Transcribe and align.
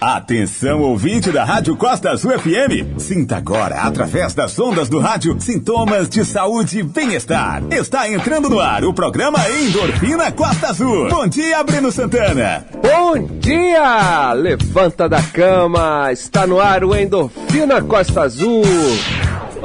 Atenção, 0.00 0.82
ouvinte 0.82 1.32
da 1.32 1.42
Rádio 1.42 1.74
Costa 1.74 2.10
Azul 2.10 2.38
FM. 2.38 2.98
Sinta 2.98 3.38
agora, 3.38 3.76
através 3.76 4.34
das 4.34 4.58
ondas 4.58 4.90
do 4.90 5.00
rádio, 5.00 5.36
sintomas 5.40 6.06
de 6.06 6.22
saúde 6.22 6.80
e 6.80 6.82
bem-estar. 6.82 7.62
Está 7.70 8.06
entrando 8.10 8.50
no 8.50 8.60
ar 8.60 8.84
o 8.84 8.92
programa 8.92 9.38
Endorfina 9.48 10.30
Costa 10.30 10.68
Azul. 10.68 11.08
Bom 11.08 11.26
dia, 11.26 11.64
Breno 11.64 11.90
Santana. 11.90 12.66
Bom 12.82 13.26
dia! 13.38 14.34
Levanta 14.34 15.08
da 15.08 15.22
cama. 15.22 16.12
Está 16.12 16.46
no 16.46 16.60
ar 16.60 16.84
o 16.84 16.94
Endorfina 16.94 17.80
Costa 17.80 18.22
Azul. 18.22 18.64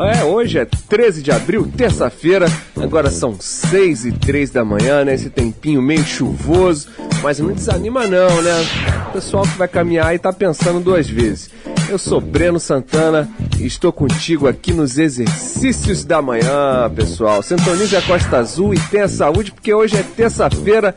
É, 0.04 0.24
hoje 0.24 0.58
é 0.58 0.66
13 0.66 1.22
de 1.22 1.32
abril, 1.32 1.72
terça-feira. 1.76 2.48
Agora 2.80 3.12
são 3.12 3.36
6 3.40 4.06
e 4.06 4.12
3 4.12 4.50
da 4.50 4.66
manhã, 4.66 5.06
né? 5.06 5.14
Esse 5.14 5.30
tempinho 5.30 5.82
meio 5.82 6.04
chuvoso. 6.04 6.88
Mas 7.22 7.40
não 7.40 7.52
desanima 7.52 8.08
não, 8.08 8.42
né? 8.42 8.52
O 9.10 9.14
pessoal 9.14 9.44
que 9.44 9.58
vai 9.58 9.68
caminhar 9.68 10.14
e 10.16 10.20
tá 10.20 10.34
pensando 10.34 10.80
duas 10.80 11.08
vezes. 11.08 11.50
Eu 11.90 11.98
sou 11.98 12.22
Breno 12.22 12.60
Santana 12.60 13.30
e 13.60 13.66
estou 13.66 13.92
contigo 13.92 14.48
aqui 14.48 14.74
nos 14.74 14.98
exercícios 14.98 16.06
da 16.06 16.22
manhã, 16.22 16.90
pessoal. 16.96 17.44
Sintonize 17.44 17.96
a 17.96 18.02
Costa 18.02 18.38
Azul 18.38 18.74
e 18.74 18.80
tenha 18.80 19.08
saúde, 19.08 19.52
porque 19.52 19.74
hoje 19.74 19.98
é 19.98 20.04
terça-feira, 20.04 20.96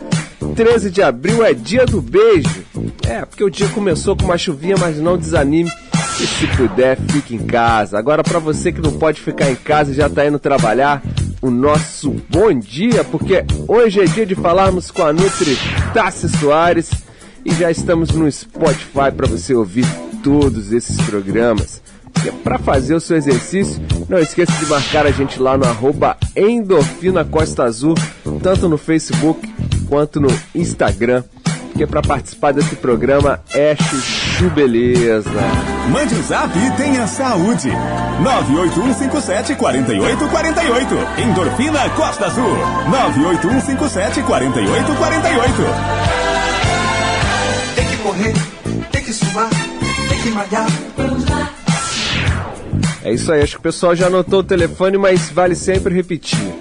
13 0.55 0.91
de 0.91 1.03
abril, 1.03 1.45
é 1.45 1.55
dia 1.55 1.87
do 1.87 2.01
beijo. 2.01 2.65
É, 3.09 3.25
porque 3.25 3.45
o 3.45 3.51
dia 3.51 3.69
começou 3.69 4.17
com 4.17 4.25
uma 4.25 4.39
chuvinha, 4.39 4.77
mas 4.79 4.99
não 4.99 5.17
desanime. 5.17 5.71
E 6.21 6.27
se 6.27 6.47
puder, 6.57 6.97
fique 7.11 7.35
em 7.35 7.47
casa. 7.47 7.99
Agora, 7.99 8.23
para 8.23 8.39
você 8.39 8.71
que 8.71 8.81
não 8.81 8.93
pode 8.93 9.21
ficar 9.21 9.51
em 9.51 9.57
casa 9.57 9.91
e 9.91 9.95
já 9.95 10.09
tá 10.09 10.27
indo 10.27 10.39
trabalhar, 10.39 11.03
o 11.43 11.51
nosso 11.51 12.15
bom 12.31 12.53
dia, 12.59 13.05
porque 13.05 13.45
hoje 13.67 14.01
é 14.01 14.05
dia 14.05 14.25
de 14.25 14.35
falarmos 14.35 14.91
com 14.91 15.03
a 15.03 15.13
Nutri 15.13 15.59
Tassi 15.93 16.29
Soares 16.29 16.91
e 17.45 17.53
já 17.53 17.71
estamos 17.71 18.11
no 18.11 18.31
Spotify 18.31 19.13
para 19.15 19.27
você 19.27 19.55
ouvir 19.55 19.87
todos 20.23 20.73
esses 20.73 20.97
programas. 21.03 21.83
E 22.27 22.31
para 22.31 22.59
fazer 22.59 22.95
o 22.95 23.01
seu 23.01 23.17
exercício, 23.17 23.83
não 24.09 24.19
esqueça 24.19 24.53
de 24.53 24.67
marcar 24.67 25.07
a 25.07 25.11
gente 25.11 25.39
lá 25.39 25.59
no 25.59 25.67
arroba 25.67 26.17
Endorfina 26.35 27.25
Costa 27.25 27.65
Azul, 27.65 27.95
tanto 28.43 28.69
no 28.69 28.79
Facebook 28.79 29.54
quanto 29.89 30.21
no 30.21 30.29
Instagram 30.55 31.23
porque 31.75 31.89
para 31.89 32.03
participar 32.03 32.53
desse 32.53 32.77
programa 32.77 33.41
é 33.53 33.75
chuchu 33.75 34.49
beleza. 34.51 35.29
Mande 35.91 36.15
um 36.15 36.23
zap 36.23 36.57
e 36.57 36.71
tenha 36.77 37.05
saúde. 37.09 37.69
98157 38.23 39.57
4848. 39.57 40.95
Endorfina 41.21 41.91
Costa 41.91 42.27
Azul. 42.27 42.57
98157 42.89 44.23
4848. 44.23 45.53
Tem 47.75 47.89
que 47.89 47.97
correr, 47.97 48.35
tem 48.93 49.03
que 49.03 49.13
suar, 49.13 49.51
tem 50.09 50.21
que 50.21 50.29
malhar. 50.31 50.69
Vamos 50.97 51.25
lá. 51.29 51.51
É 53.03 53.13
isso 53.13 53.33
aí, 53.33 53.43
acho 53.43 53.55
que 53.55 53.59
o 53.59 53.63
pessoal 53.63 53.97
já 53.97 54.07
anotou 54.07 54.39
o 54.41 54.45
telefone, 54.45 54.97
mas 54.97 55.29
vale 55.29 55.57
sempre 55.57 55.93
repetir. 55.93 56.55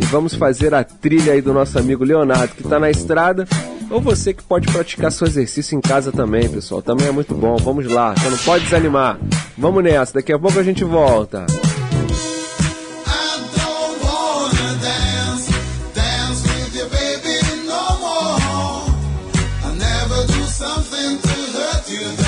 e 0.00 0.04
vamos 0.06 0.34
fazer 0.34 0.74
a 0.74 0.82
trilha 0.82 1.34
aí 1.34 1.42
do 1.42 1.52
nosso 1.52 1.78
amigo 1.78 2.02
Leonardo 2.02 2.54
que 2.54 2.62
está 2.62 2.80
na 2.80 2.90
estrada. 2.90 3.46
Ou 3.90 4.00
você 4.00 4.32
que 4.32 4.42
pode 4.42 4.66
praticar 4.72 5.12
seu 5.12 5.26
exercício 5.26 5.76
em 5.76 5.80
casa 5.80 6.10
também, 6.10 6.48
pessoal. 6.48 6.80
Também 6.80 7.08
é 7.08 7.12
muito 7.12 7.34
bom. 7.34 7.56
Vamos 7.56 7.86
lá, 7.86 8.14
você 8.14 8.30
não 8.30 8.38
pode 8.38 8.64
desanimar. 8.64 9.18
Vamos 9.56 9.84
nessa, 9.84 10.14
daqui 10.14 10.32
a 10.32 10.38
pouco 10.38 10.58
a 10.58 10.62
gente 10.62 10.82
volta. 10.82 11.44
to 21.92 22.16
the 22.16 22.21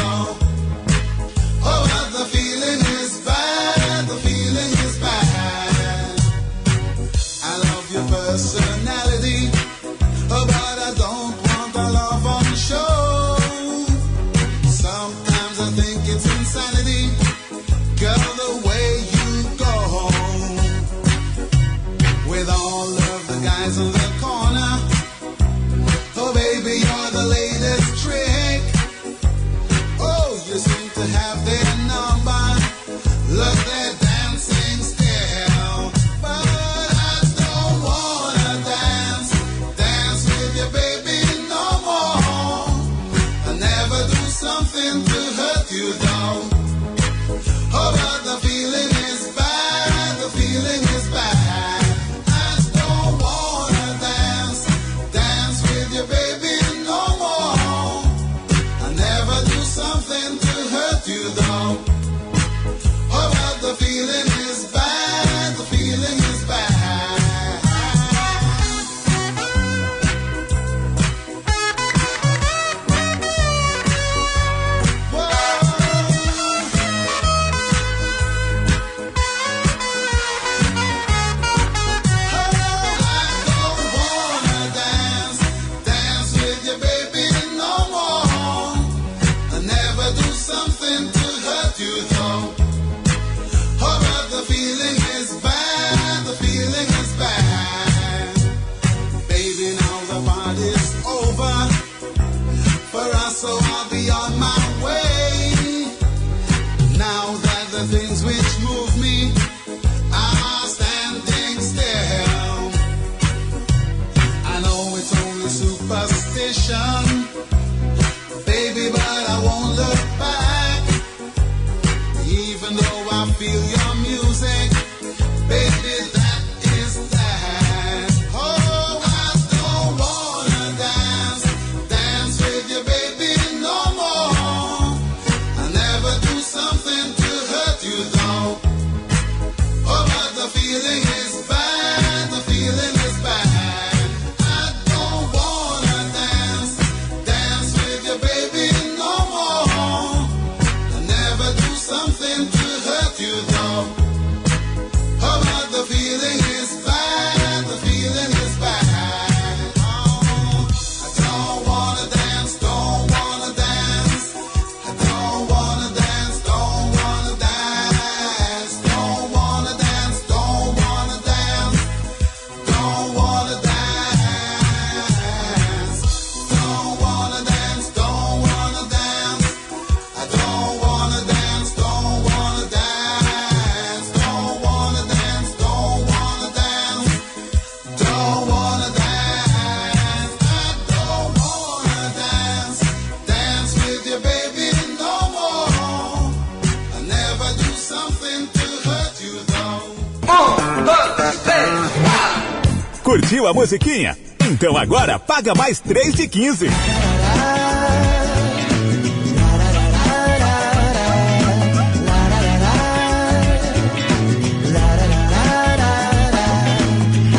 Musiquinha? 203.54 204.18
Então 204.50 204.76
agora 204.76 205.16
paga 205.16 205.54
mais 205.54 205.78
3 205.78 206.12
de 206.14 206.26
15. 206.26 206.66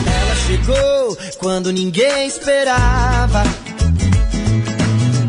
Ela 0.07 0.35
chegou 0.47 1.17
quando 1.37 1.73
ninguém 1.73 2.27
esperava. 2.27 3.43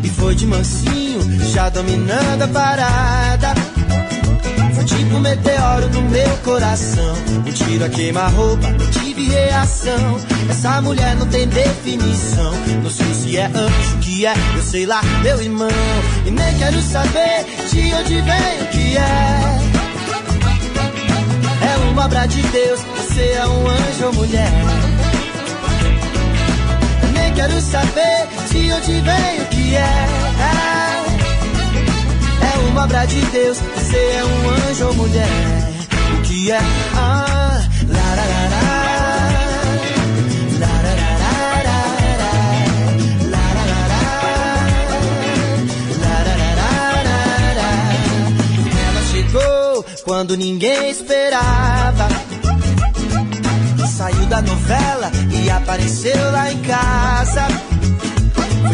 E 0.01 0.09
foi 0.09 0.35
de 0.35 0.47
mansinho, 0.47 1.19
já 1.51 1.67
dominando 1.69 2.43
a 2.43 2.47
parada. 2.47 3.66
Tipo 4.85 5.15
um 5.15 5.19
meteoro 5.19 5.89
no 5.89 6.01
meu 6.03 6.37
coração. 6.43 7.15
Um 7.45 7.51
tiro 7.51 7.85
a 7.85 7.89
queima-roupa, 7.89 8.67
não 8.69 8.91
tive 8.91 9.27
reação. 9.29 10.19
Essa 10.49 10.81
mulher 10.81 11.15
não 11.15 11.27
tem 11.27 11.47
definição. 11.47 12.51
Não 12.83 12.89
sei 12.89 13.13
se 13.13 13.37
é 13.37 13.45
anjo, 13.45 13.97
que 14.01 14.25
é, 14.25 14.33
eu 14.55 14.61
sei 14.63 14.85
lá, 14.85 15.01
meu 15.21 15.41
irmão. 15.41 15.67
E 16.25 16.31
nem 16.31 16.57
quero 16.57 16.81
saber 16.81 17.45
de 17.69 17.93
onde 17.93 18.21
vem 18.21 18.61
o 18.61 18.67
que 18.71 18.97
é. 18.97 19.77
É 21.73 21.77
uma 21.91 22.05
obra 22.05 22.25
de 22.27 22.41
Deus, 22.41 22.79
você 22.95 23.21
é 23.21 23.47
um 23.47 23.67
anjo 23.67 24.05
ou 24.05 24.13
mulher. 24.13 24.51
Nem 27.13 27.33
quero 27.33 27.59
saber 27.61 28.27
de 28.51 28.71
onde 28.71 29.01
vem 29.01 29.41
o 29.41 29.45
que 29.49 29.75
é. 29.75 30.07
É 30.63 30.76
uma 32.59 32.83
obra 32.83 33.05
de 33.05 33.21
Deus, 33.27 33.57
você 33.75 33.97
é 33.97 34.23
um 34.23 34.49
anjo 34.49 34.87
ou 34.87 34.93
mulher. 34.93 35.29
O 36.17 36.21
que 36.23 36.51
é? 36.51 36.59
Ah, 36.95 37.61
la, 37.87 38.15
la, 38.15 38.25
la, 38.25 38.49
la. 38.49 38.67
quando 50.07 50.37
ninguém 50.37 50.89
esperava. 50.89 52.07
Saiu 53.87 54.25
da 54.27 54.41
novela 54.41 55.11
e 55.31 55.49
apareceu 55.49 56.31
lá 56.31 56.51
em 56.51 56.61
casa. 56.61 57.45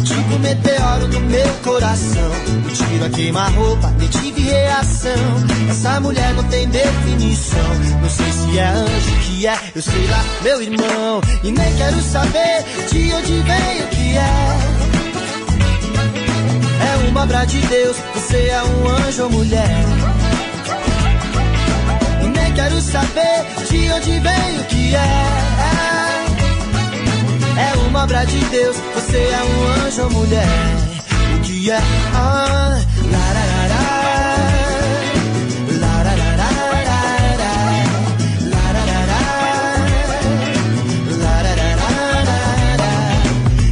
Tipo 0.04 0.40
meteoro 0.40 1.08
no 1.08 1.20
meu 1.22 1.54
coração. 1.64 2.32
Um 2.48 2.74
tiro 2.74 3.06
a 3.06 3.10
queima-roupa, 3.10 3.94
nem 3.98 4.08
tive 4.10 4.42
reação. 4.42 5.12
Essa 5.70 6.00
mulher 6.00 6.34
não 6.34 6.44
tem 6.46 6.68
definição. 6.70 7.76
Não 8.02 8.10
sei 8.10 8.32
se 8.32 8.60
é 8.60 8.68
anjo 8.68 9.16
que 9.26 9.48
é, 9.48 9.58
eu 9.76 9.82
sei 9.82 10.08
lá, 10.08 10.24
meu 10.42 10.62
irmão. 10.62 11.22
E 11.44 11.52
nem 11.52 11.76
quero 11.76 12.02
saber 12.02 12.64
de 12.92 13.14
onde 13.14 13.34
vem 13.34 13.84
o 13.84 13.88
que 13.88 14.18
é. 14.18 14.84
É 16.84 17.10
uma 17.10 17.24
obra 17.24 17.46
de 17.46 17.60
Deus, 17.62 17.98
você 18.14 18.48
é 18.50 18.64
um 18.64 18.88
anjo 18.90 19.24
ou 19.24 19.30
mulher 19.30 20.04
quero 22.56 22.80
saber 22.82 23.46
de 23.70 23.92
onde 23.92 24.20
vem 24.20 24.60
o 24.60 24.64
que 24.66 24.96
é. 24.96 25.53
É 27.58 27.88
uma 27.88 28.04
obra 28.04 28.26
de 28.26 28.40
Deus, 28.46 28.78
você 28.96 29.18
é 29.18 29.44
um 29.44 29.86
anjo 29.86 30.04
ou 30.04 30.10
mulher. 30.12 30.48
O 31.38 31.42
que 31.42 31.72
é? 31.72 31.80
Ah, 32.14 32.80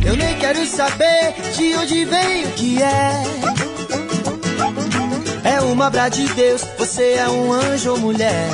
Eu 0.04 0.18
nem 0.18 0.36
quero 0.40 0.66
saber 0.66 1.34
de 1.56 1.76
onde 1.76 2.06
vem 2.06 2.46
o 2.46 2.52
que 2.52 2.82
é. 2.84 3.24
É 5.44 5.62
uma 5.62 5.88
obra 5.88 6.10
de 6.10 6.28
Deus, 6.34 6.62
você 6.78 7.14
é 7.14 7.30
um 7.30 7.54
anjo 7.54 7.92
ou 7.92 8.00
mulher. 8.00 8.50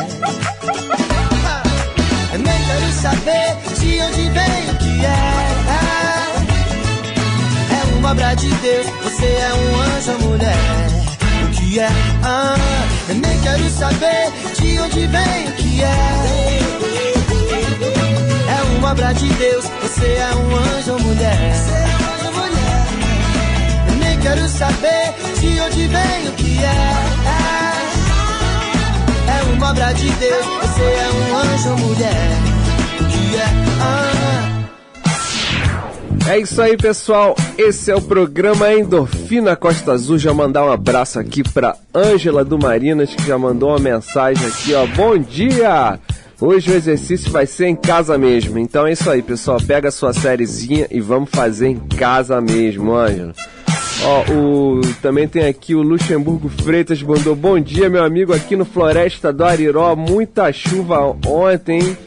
Eu 3.08 3.14
nem 3.14 3.16
saber 3.16 3.56
de 3.80 4.02
onde 4.02 4.30
vem 4.32 4.70
o 4.70 4.76
que 4.78 5.06
é. 5.06 5.20
É 7.72 7.96
uma 7.96 8.12
obra 8.12 8.36
de 8.36 8.50
Deus, 8.50 8.88
você 9.04 9.26
é 9.26 9.54
um 9.54 9.82
anjo 9.82 10.20
mulher. 10.28 10.58
O 11.44 11.50
que 11.52 11.80
é? 11.80 11.90
Ah, 12.24 12.56
eu 13.08 13.16
nem 13.16 13.40
quero 13.40 13.70
saber 13.70 14.32
de 14.60 14.80
onde 14.80 15.08
vem 15.08 15.48
o 15.48 15.52
que 15.54 15.84
é. 15.84 16.60
É 18.50 18.78
uma 18.78 18.92
obra 18.92 19.14
de 19.14 19.30
Deus, 19.36 19.66
você 19.82 20.06
é 20.06 20.36
um 20.36 20.56
anjo 20.56 20.92
ou 20.94 21.00
mulher 21.00 21.78
quero 24.20 24.50
saber 24.50 25.14
de 25.40 25.62
onde 25.62 25.88
vem 25.88 26.28
o 26.28 26.32
que 26.34 26.60
é. 26.62 27.08
É 29.30 29.44
uma 29.54 29.70
obra 29.70 29.94
de 29.94 30.10
Deus, 30.10 30.46
você 30.46 30.82
é 30.82 31.10
um 31.14 31.38
anjo 31.38 31.78
mulher. 31.78 32.57
É? 36.30 36.40
Isso 36.40 36.62
aí, 36.62 36.76
pessoal. 36.76 37.36
Esse 37.58 37.90
é 37.90 37.96
o 37.96 38.02
programa 38.02 38.74
Endorfina 38.74 39.56
Costa 39.56 39.94
Azul. 39.94 40.18
Já 40.18 40.34
mandar 40.34 40.66
um 40.66 40.72
abraço 40.72 41.20
aqui 41.20 41.42
para 41.42 41.76
Ângela 41.96 42.44
do 42.44 42.60
Marinas, 42.60 43.16
que 43.16 43.26
já 43.26 43.38
mandou 43.38 43.70
uma 43.70 43.80
mensagem 43.80 44.46
aqui, 44.46 44.74
ó. 44.74 44.86
Bom 44.88 45.18
dia! 45.18 46.00
Hoje 46.40 46.70
o 46.70 46.76
exercício 46.76 47.32
vai 47.32 47.48
ser 47.48 47.68
em 47.68 47.76
casa 47.76 48.18
mesmo. 48.18 48.60
Então 48.60 48.86
é 48.86 48.92
isso 48.92 49.10
aí, 49.10 49.22
pessoal. 49.22 49.58
Pega 49.66 49.88
a 49.88 49.92
sua 49.92 50.14
sériezinha 50.14 50.86
e 50.92 51.00
vamos 51.00 51.30
fazer 51.32 51.70
em 51.70 51.80
casa 51.80 52.40
mesmo, 52.40 52.94
Ângela. 52.94 53.34
Ó, 54.04 54.32
o, 54.32 54.82
também 55.02 55.28
tem 55.28 55.46
aqui 55.46 55.74
o 55.74 55.82
Luxemburgo 55.82 56.50
Freitas, 56.50 57.02
mandou 57.02 57.36
bom 57.36 57.60
dia, 57.60 57.90
meu 57.90 58.04
amigo, 58.04 58.34
aqui 58.34 58.56
no 58.56 58.64
Floresta 58.64 59.34
do 59.34 59.44
Ariró, 59.44 59.96
muita 59.96 60.52
chuva 60.54 61.16
ontem. 61.26 61.98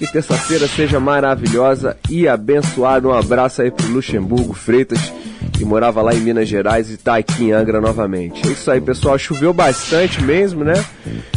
Que 0.00 0.10
terça-feira 0.10 0.66
seja 0.66 0.98
maravilhosa 0.98 1.94
e 2.08 2.26
abençoada. 2.26 3.06
Um 3.06 3.12
abraço 3.12 3.60
aí 3.60 3.70
pro 3.70 3.86
Luxemburgo 3.88 4.54
Freitas, 4.54 5.12
que 5.52 5.62
morava 5.62 6.00
lá 6.00 6.14
em 6.14 6.20
Minas 6.20 6.48
Gerais 6.48 6.88
e 6.88 6.94
está 6.94 7.16
aqui 7.16 7.44
em 7.44 7.52
Angra 7.52 7.82
novamente. 7.82 8.48
É 8.48 8.50
isso 8.50 8.70
aí, 8.70 8.80
pessoal. 8.80 9.18
Choveu 9.18 9.52
bastante 9.52 10.22
mesmo, 10.22 10.64
né? 10.64 10.82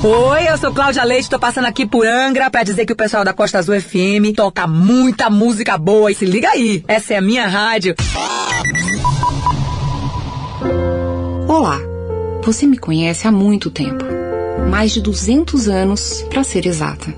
Oi, 0.05 0.49
eu 0.49 0.57
sou 0.57 0.73
Cláudia 0.73 1.01
Leite, 1.05 1.29
tô 1.29 1.39
passando 1.39 1.63
aqui 1.63 1.85
por 1.85 2.05
Angra 2.05 2.51
pra 2.51 2.61
dizer 2.61 2.85
que 2.85 2.91
o 2.91 2.95
pessoal 2.95 3.23
da 3.23 3.31
Costa 3.31 3.59
Azul 3.59 3.79
FM 3.79 4.35
toca 4.35 4.67
muita 4.67 5.29
música 5.29 5.77
boa 5.77 6.11
e 6.11 6.15
se 6.15 6.25
liga 6.25 6.49
aí, 6.49 6.83
essa 6.89 7.13
é 7.13 7.17
a 7.17 7.21
minha 7.21 7.47
rádio. 7.47 7.95
Olá, 11.47 11.79
você 12.43 12.67
me 12.67 12.77
conhece 12.77 13.29
há 13.29 13.31
muito 13.31 13.71
tempo, 13.71 14.03
mais 14.69 14.91
de 14.91 14.99
200 14.99 15.69
anos 15.69 16.25
para 16.29 16.43
ser 16.43 16.65
exata. 16.65 17.15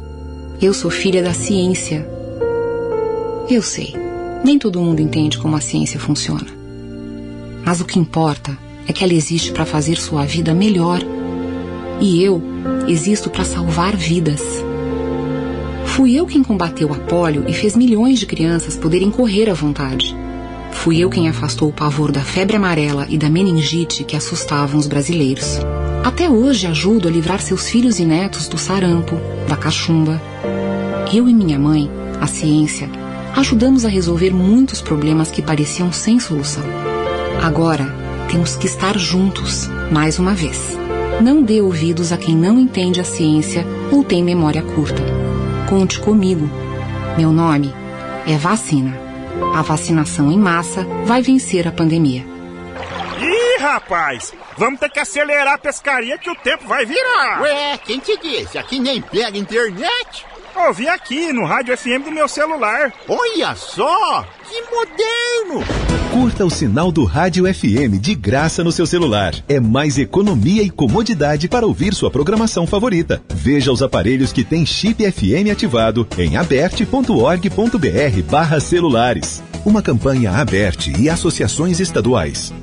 Eu 0.61 0.71
sou 0.71 0.91
filha 0.91 1.23
da 1.23 1.33
ciência. 1.33 2.07
Eu 3.49 3.63
sei, 3.63 3.95
nem 4.43 4.59
todo 4.59 4.79
mundo 4.79 5.01
entende 5.01 5.39
como 5.39 5.55
a 5.55 5.61
ciência 5.61 5.99
funciona. 5.99 6.45
Mas 7.65 7.81
o 7.81 7.85
que 7.85 7.97
importa 7.97 8.55
é 8.87 8.93
que 8.93 9.03
ela 9.03 9.13
existe 9.13 9.51
para 9.51 9.65
fazer 9.65 9.97
sua 9.97 10.23
vida 10.23 10.53
melhor 10.53 11.14
e 11.99 12.23
eu 12.23 12.41
existo 12.87 13.29
para 13.29 13.43
salvar 13.43 13.95
vidas. 13.95 14.41
Fui 15.85 16.13
eu 16.13 16.25
quem 16.25 16.43
combateu 16.43 16.91
a 16.91 16.97
polio 16.97 17.45
e 17.47 17.53
fez 17.53 17.75
milhões 17.75 18.19
de 18.19 18.25
crianças 18.25 18.75
poderem 18.75 19.09
correr 19.09 19.49
à 19.49 19.53
vontade. 19.53 20.15
Fui 20.71 20.99
eu 20.99 21.09
quem 21.09 21.29
afastou 21.29 21.69
o 21.69 21.73
pavor 21.73 22.11
da 22.11 22.21
febre 22.21 22.57
amarela 22.57 23.07
e 23.09 23.17
da 23.17 23.29
meningite 23.29 24.03
que 24.03 24.15
assustavam 24.15 24.79
os 24.79 24.87
brasileiros. 24.87 25.59
Até 26.03 26.29
hoje 26.29 26.67
ajudo 26.67 27.07
a 27.07 27.11
livrar 27.11 27.41
seus 27.41 27.69
filhos 27.69 27.97
e 27.97 28.05
netos 28.05 28.47
do 28.47 28.57
sarampo, 28.57 29.15
da 29.47 29.55
cachumba. 29.55 30.21
Eu 31.11 31.27
e 31.29 31.33
minha 31.33 31.57
mãe, 31.57 31.89
a 32.19 32.27
ciência, 32.27 32.89
ajudamos 33.35 33.85
a 33.85 33.89
resolver 33.89 34.31
muitos 34.31 34.81
problemas 34.81 35.31
que 35.31 35.41
pareciam 35.41 35.91
sem 35.91 36.19
solução. 36.19 36.63
Agora, 37.41 37.87
temos 38.29 38.55
que 38.55 38.67
estar 38.67 38.97
juntos, 38.97 39.69
mais 39.91 40.19
uma 40.19 40.33
vez. 40.33 40.77
Não 41.21 41.41
dê 41.41 41.61
ouvidos 41.61 42.11
a 42.11 42.17
quem 42.17 42.35
não 42.35 42.59
entende 42.59 42.99
a 42.99 43.03
ciência 43.03 43.65
ou 43.91 44.03
tem 44.03 44.23
memória 44.23 44.61
curta. 44.61 45.01
Conte 45.69 45.99
comigo. 45.99 46.49
Meu 47.17 47.31
nome 47.31 47.73
é 48.27 48.37
vacina. 48.37 48.99
A 49.55 49.61
vacinação 49.61 50.31
em 50.31 50.37
massa 50.37 50.85
vai 51.05 51.21
vencer 51.21 51.67
a 51.67 51.71
pandemia. 51.71 52.25
Ih, 53.19 53.61
rapaz! 53.61 54.33
Vamos 54.57 54.79
ter 54.79 54.89
que 54.89 54.99
acelerar 54.99 55.53
a 55.53 55.57
pescaria 55.57 56.17
que 56.17 56.29
o 56.29 56.35
tempo 56.35 56.67
vai 56.67 56.85
virar! 56.85 57.41
Ué, 57.41 57.77
quem 57.77 57.99
te 57.99 58.17
disse? 58.17 58.57
Aqui 58.57 58.79
nem 58.79 59.01
pega 59.01 59.37
internet? 59.37 60.25
Ouvi 60.55 60.87
aqui 60.87 61.33
no 61.33 61.45
rádio 61.45 61.77
FM 61.77 62.05
do 62.05 62.11
meu 62.11 62.27
celular. 62.27 62.93
Olha 63.07 63.55
só! 63.55 64.25
Que 64.49 64.61
moderno! 64.61 65.84
Curta 66.15 66.45
o 66.45 66.49
sinal 66.49 66.93
do 66.93 67.03
Rádio 67.03 67.43
FM 67.53 67.99
de 67.99 68.15
graça 68.15 68.63
no 68.63 68.71
seu 68.71 68.87
celular. 68.87 69.35
É 69.49 69.59
mais 69.59 69.97
economia 69.97 70.63
e 70.63 70.69
comodidade 70.69 71.49
para 71.49 71.65
ouvir 71.65 71.93
sua 71.93 72.09
programação 72.09 72.65
favorita. 72.65 73.21
Veja 73.33 73.69
os 73.69 73.83
aparelhos 73.83 74.31
que 74.31 74.41
têm 74.41 74.65
chip 74.65 75.03
FM 75.11 75.51
ativado 75.51 76.07
em 76.17 76.37
aberte.org.br 76.37 78.21
barra 78.31 78.61
celulares. 78.61 79.43
Uma 79.65 79.81
campanha 79.81 80.31
aberte 80.31 80.93
e 80.97 81.09
associações 81.09 81.81
estaduais. 81.81 82.53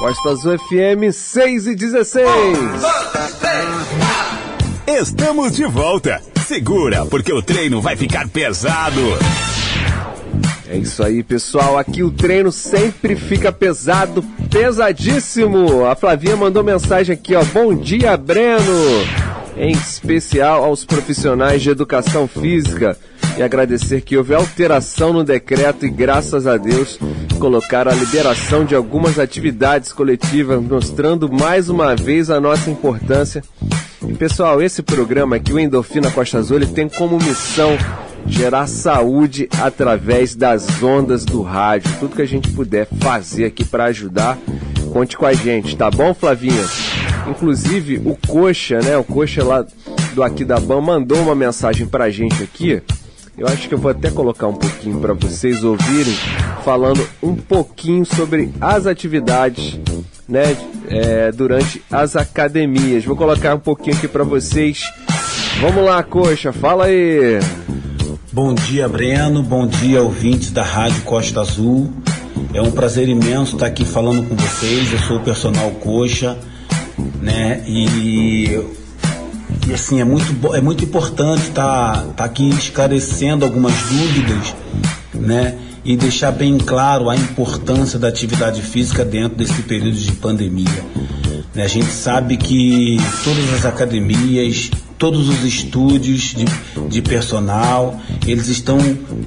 Costa 0.00 0.30
Azul 0.30 0.58
FM 0.58 1.12
6 1.12 1.66
e 1.68 1.76
16. 1.76 2.28
Estamos 4.84 5.54
de 5.54 5.64
volta. 5.64 6.20
Segura, 6.44 7.06
porque 7.06 7.32
o 7.32 7.40
treino 7.40 7.80
vai 7.80 7.94
ficar 7.94 8.26
pesado. 8.26 9.00
É 10.70 10.76
isso 10.76 11.02
aí, 11.02 11.22
pessoal. 11.22 11.78
Aqui 11.78 12.02
o 12.02 12.10
treino 12.10 12.52
sempre 12.52 13.16
fica 13.16 13.50
pesado, 13.50 14.22
pesadíssimo. 14.50 15.86
A 15.86 15.94
Flavinha 15.94 16.36
mandou 16.36 16.62
mensagem 16.62 17.14
aqui, 17.14 17.34
ó. 17.34 17.42
Bom 17.42 17.74
dia, 17.74 18.14
Breno. 18.18 18.60
Em 19.56 19.72
especial 19.72 20.62
aos 20.62 20.84
profissionais 20.84 21.62
de 21.62 21.70
educação 21.70 22.28
física 22.28 22.98
e 23.38 23.42
agradecer 23.42 24.02
que 24.02 24.16
houve 24.16 24.34
alteração 24.34 25.12
no 25.12 25.24
decreto 25.24 25.86
e 25.86 25.88
graças 25.88 26.46
a 26.46 26.56
Deus 26.56 26.98
colocaram 27.38 27.90
a 27.90 27.94
liberação 27.94 28.64
de 28.64 28.74
algumas 28.74 29.18
atividades 29.18 29.92
coletivas, 29.92 30.62
mostrando 30.62 31.32
mais 31.32 31.68
uma 31.68 31.96
vez 31.96 32.30
a 32.30 32.40
nossa 32.40 32.68
importância. 32.68 33.42
E 34.06 34.12
pessoal, 34.12 34.60
esse 34.60 34.82
programa 34.82 35.36
aqui, 35.36 35.52
o 35.52 35.58
Endorfina 35.58 36.10
Costa 36.10 36.38
Azul, 36.38 36.58
ele 36.58 36.66
tem 36.66 36.88
como 36.88 37.16
missão 37.16 37.76
gerar 38.28 38.66
saúde 38.66 39.48
através 39.60 40.34
das 40.34 40.82
ondas 40.82 41.24
do 41.24 41.42
rádio. 41.42 41.90
Tudo 41.98 42.16
que 42.16 42.22
a 42.22 42.26
gente 42.26 42.50
puder 42.50 42.86
fazer 43.00 43.46
aqui 43.46 43.64
para 43.64 43.84
ajudar, 43.84 44.38
conte 44.92 45.16
com 45.16 45.26
a 45.26 45.32
gente, 45.32 45.76
tá 45.76 45.90
bom, 45.90 46.14
Flavinha? 46.14 46.64
Inclusive, 47.28 48.00
o 48.04 48.16
Coxa, 48.26 48.80
né? 48.80 48.96
O 48.96 49.04
Coxa 49.04 49.44
lá 49.44 49.66
do 50.14 50.22
Aqui 50.22 50.44
da 50.44 50.58
Ban 50.58 50.80
mandou 50.80 51.18
uma 51.18 51.34
mensagem 51.34 51.86
pra 51.86 52.10
gente 52.10 52.42
aqui. 52.42 52.82
Eu 53.36 53.46
acho 53.46 53.68
que 53.68 53.74
eu 53.74 53.78
vou 53.78 53.90
até 53.90 54.10
colocar 54.10 54.48
um 54.48 54.54
pouquinho 54.54 54.98
para 54.98 55.12
vocês 55.12 55.62
ouvirem, 55.62 56.14
falando 56.64 57.08
um 57.22 57.36
pouquinho 57.36 58.04
sobre 58.04 58.52
as 58.60 58.84
atividades, 58.84 59.78
né, 60.28 60.56
é, 60.88 61.30
durante 61.30 61.80
as 61.88 62.16
academias. 62.16 63.04
Vou 63.04 63.14
colocar 63.14 63.54
um 63.54 63.60
pouquinho 63.60 63.96
aqui 63.96 64.08
para 64.08 64.24
vocês. 64.24 64.82
Vamos 65.60 65.84
lá, 65.84 66.02
Coxa, 66.02 66.52
fala 66.52 66.86
aí. 66.86 67.38
Bom 68.40 68.54
dia, 68.54 68.88
Breno. 68.88 69.42
Bom 69.42 69.66
dia, 69.66 70.00
ouvintes 70.00 70.52
da 70.52 70.62
Rádio 70.62 71.02
Costa 71.02 71.40
Azul. 71.40 71.92
É 72.54 72.62
um 72.62 72.70
prazer 72.70 73.08
imenso 73.08 73.56
estar 73.56 73.66
aqui 73.66 73.84
falando 73.84 74.28
com 74.28 74.36
vocês. 74.36 74.92
Eu 74.92 74.98
sou 75.00 75.16
o 75.16 75.20
personal 75.20 75.72
Coxa, 75.72 76.38
né? 77.20 77.64
E, 77.66 78.64
e 79.66 79.74
assim, 79.74 80.00
é 80.00 80.04
muito, 80.04 80.54
é 80.54 80.60
muito 80.60 80.84
importante 80.84 81.48
estar 81.48 82.00
tá 82.14 82.24
aqui 82.24 82.48
esclarecendo 82.50 83.44
algumas 83.44 83.74
dúvidas, 83.74 84.54
né? 85.12 85.58
E 85.84 85.96
deixar 85.96 86.30
bem 86.30 86.58
claro 86.58 87.10
a 87.10 87.16
importância 87.16 87.98
da 87.98 88.06
atividade 88.06 88.62
física 88.62 89.04
dentro 89.04 89.36
desse 89.36 89.62
período 89.62 89.98
de 89.98 90.12
pandemia. 90.12 90.84
A 91.56 91.66
gente 91.66 91.90
sabe 91.90 92.36
que 92.36 92.98
todas 93.24 93.52
as 93.54 93.66
academias, 93.66 94.70
todos 94.98 95.28
os 95.28 95.44
estúdios 95.44 96.34
de, 96.34 96.44
de 96.88 97.00
personal, 97.00 97.98
eles 98.26 98.48
estão 98.48 98.78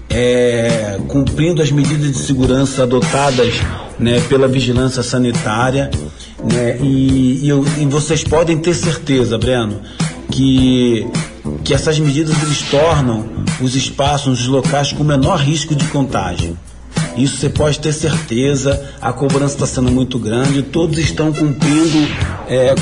é, 0.10 1.00
cumprindo 1.08 1.62
as 1.62 1.72
medidas 1.72 2.12
de 2.12 2.18
segurança 2.18 2.84
adotadas 2.84 3.54
né, 3.98 4.20
pela 4.28 4.48
vigilância 4.48 5.02
sanitária. 5.02 5.90
Né, 6.44 6.78
e, 6.82 7.48
e, 7.48 7.82
e, 7.82 7.86
vocês 7.86 8.24
podem 8.24 8.58
ter 8.58 8.74
certeza, 8.74 9.38
Breno, 9.38 9.80
que, 10.30 11.08
que 11.64 11.74
essas 11.74 12.00
medidas 12.00 12.36
eles 12.42 12.62
tornam 12.64 13.30
os 13.62 13.76
espaços, 13.76 14.42
os 14.42 14.48
locais 14.48 14.92
com 14.92 15.04
menor 15.04 15.40
risco 15.40 15.74
de 15.74 15.86
contágio. 15.86 16.58
Isso 17.18 17.38
você 17.38 17.50
pode 17.50 17.80
ter 17.80 17.94
certeza, 17.94 18.90
a 19.02 19.12
cobrança 19.12 19.56
está 19.56 19.68
sendo 19.68 19.92
muito 19.92 20.18
grande, 20.18 20.62
todos 20.62 20.98
estão 20.98 21.32
cumprindo 21.32 22.08
é, 22.48 22.74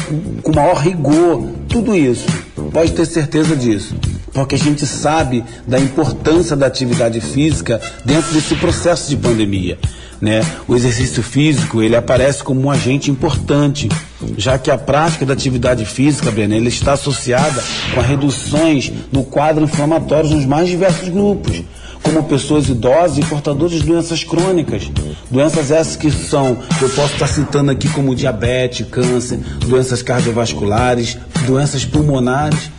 com, 0.41 0.53
maior 0.53 0.77
rigor 0.77 1.43
tudo 1.67 1.95
isso. 1.95 2.27
Pode 2.71 2.91
ter 2.93 3.05
certeza 3.05 3.55
disso 3.55 3.95
porque 4.31 4.55
a 4.55 4.57
gente 4.57 4.86
sabe 4.86 5.43
da 5.67 5.79
importância 5.79 6.55
da 6.55 6.67
atividade 6.67 7.19
física 7.19 7.81
dentro 8.05 8.31
desse 8.33 8.55
processo 8.55 9.09
de 9.09 9.17
pandemia. 9.17 9.77
Né? 10.21 10.41
O 10.67 10.75
exercício 10.75 11.24
físico 11.24 11.81
ele 11.81 11.95
aparece 11.95 12.43
como 12.43 12.62
um 12.62 12.71
agente 12.71 13.09
importante, 13.09 13.88
já 14.38 14.57
que 14.57 14.69
a 14.69 14.77
prática 14.77 15.25
da 15.25 15.33
atividade 15.33 15.86
física, 15.86 16.29
Breno, 16.29 16.53
ele 16.53 16.67
está 16.67 16.93
associada 16.93 17.63
com 17.93 18.01
reduções 18.01 18.91
no 19.12 19.24
quadro 19.24 19.63
inflamatório 19.63 20.29
nos 20.29 20.45
mais 20.45 20.67
diversos 20.67 21.07
grupos 21.07 21.63
como 22.09 22.23
pessoas 22.23 22.67
idosas 22.67 23.19
e 23.19 23.21
portadores 23.21 23.81
de 23.81 23.85
doenças 23.85 24.23
crônicas. 24.23 24.91
Doenças 25.29 25.69
essas 25.69 25.95
que 25.95 26.09
são, 26.09 26.57
eu 26.81 26.89
posso 26.89 27.13
estar 27.13 27.27
citando 27.27 27.69
aqui 27.69 27.87
como 27.89 28.15
diabetes, 28.15 28.87
câncer, 28.89 29.37
doenças 29.67 30.01
cardiovasculares, 30.01 31.19
doenças 31.45 31.85
pulmonares. 31.85 32.71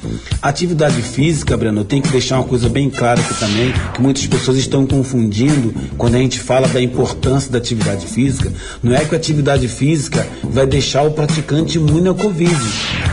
Atividade 0.43 1.01
física, 1.01 1.57
Breno, 1.57 1.83
eu 1.83 1.85
tenho 1.85 2.03
que 2.03 2.09
deixar 2.09 2.39
uma 2.39 2.45
coisa 2.45 2.69
bem 2.69 2.91
clara 2.91 3.21
aqui 3.21 3.35
também, 3.35 3.73
que 3.95 4.03
muitas 4.03 4.27
pessoas 4.27 4.57
estão 4.57 4.85
confundindo 4.85 5.73
quando 5.97 6.17
a 6.17 6.19
gente 6.19 6.41
fala 6.41 6.67
da 6.67 6.83
importância 6.83 7.53
da 7.53 7.59
atividade 7.59 8.07
física. 8.07 8.53
Não 8.83 8.95
é 8.95 9.05
que 9.05 9.15
a 9.15 9.19
atividade 9.19 9.69
física 9.69 10.27
vai 10.43 10.67
deixar 10.67 11.03
o 11.03 11.13
praticante 11.13 11.79
imune 11.79 12.09
ao 12.09 12.17
Covid. 12.17 12.57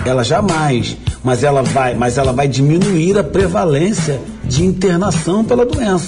Ela 0.03 0.24
jamais, 0.24 0.97
mas 1.24 1.43
ela 1.43 1.62
vai, 1.62 1.93
mas 1.93 2.17
ela 2.17 2.31
vai 2.31 2.47
diminuir 2.47 3.17
a 3.17 3.24
prevalência 3.24 4.19
de 4.47 4.63
internação 4.63 5.43
pela 5.43 5.65
doença. 5.65 6.06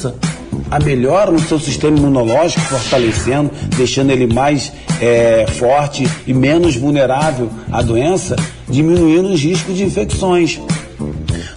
A 0.71 0.79
melhora 0.79 1.31
no 1.31 1.39
seu 1.39 1.59
sistema 1.59 1.97
imunológico, 1.97 2.61
fortalecendo, 2.61 3.51
deixando 3.75 4.11
ele 4.11 4.31
mais 4.31 4.71
é, 5.01 5.45
forte 5.47 6.07
e 6.27 6.33
menos 6.33 6.75
vulnerável 6.75 7.49
à 7.71 7.81
doença, 7.81 8.35
diminuindo 8.67 9.29
os 9.29 9.41
riscos 9.41 9.75
de 9.75 9.83
infecções. 9.83 10.59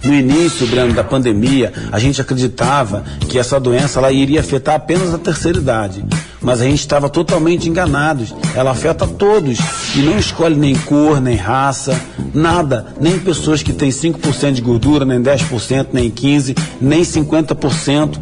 No 0.03 0.13
início, 0.13 0.67
Breno, 0.67 0.93
da 0.93 1.03
pandemia, 1.03 1.71
a 1.91 1.99
gente 1.99 2.19
acreditava 2.19 3.03
que 3.29 3.39
essa 3.39 3.59
doença 3.59 3.99
ela 3.99 4.11
iria 4.11 4.41
afetar 4.41 4.75
apenas 4.75 5.13
a 5.13 5.17
terceira 5.17 5.57
idade. 5.57 6.03
Mas 6.43 6.61
a 6.61 6.65
gente 6.65 6.79
estava 6.79 7.09
totalmente 7.09 7.69
enganados. 7.69 8.35
Ela 8.53 8.71
afeta 8.71 9.07
todos 9.07 9.57
e 9.95 9.99
não 9.99 10.19
escolhe 10.19 10.55
nem 10.55 10.75
cor, 10.75 11.21
nem 11.21 11.37
raça, 11.37 11.99
nada. 12.33 12.87
Nem 12.99 13.17
pessoas 13.17 13.63
que 13.63 13.71
têm 13.71 13.89
5% 13.89 14.51
de 14.51 14.61
gordura, 14.61 15.05
nem 15.05 15.21
10%, 15.21 15.87
nem 15.93 16.11
15%, 16.11 16.57
nem 16.81 17.01
50%. 17.01 18.19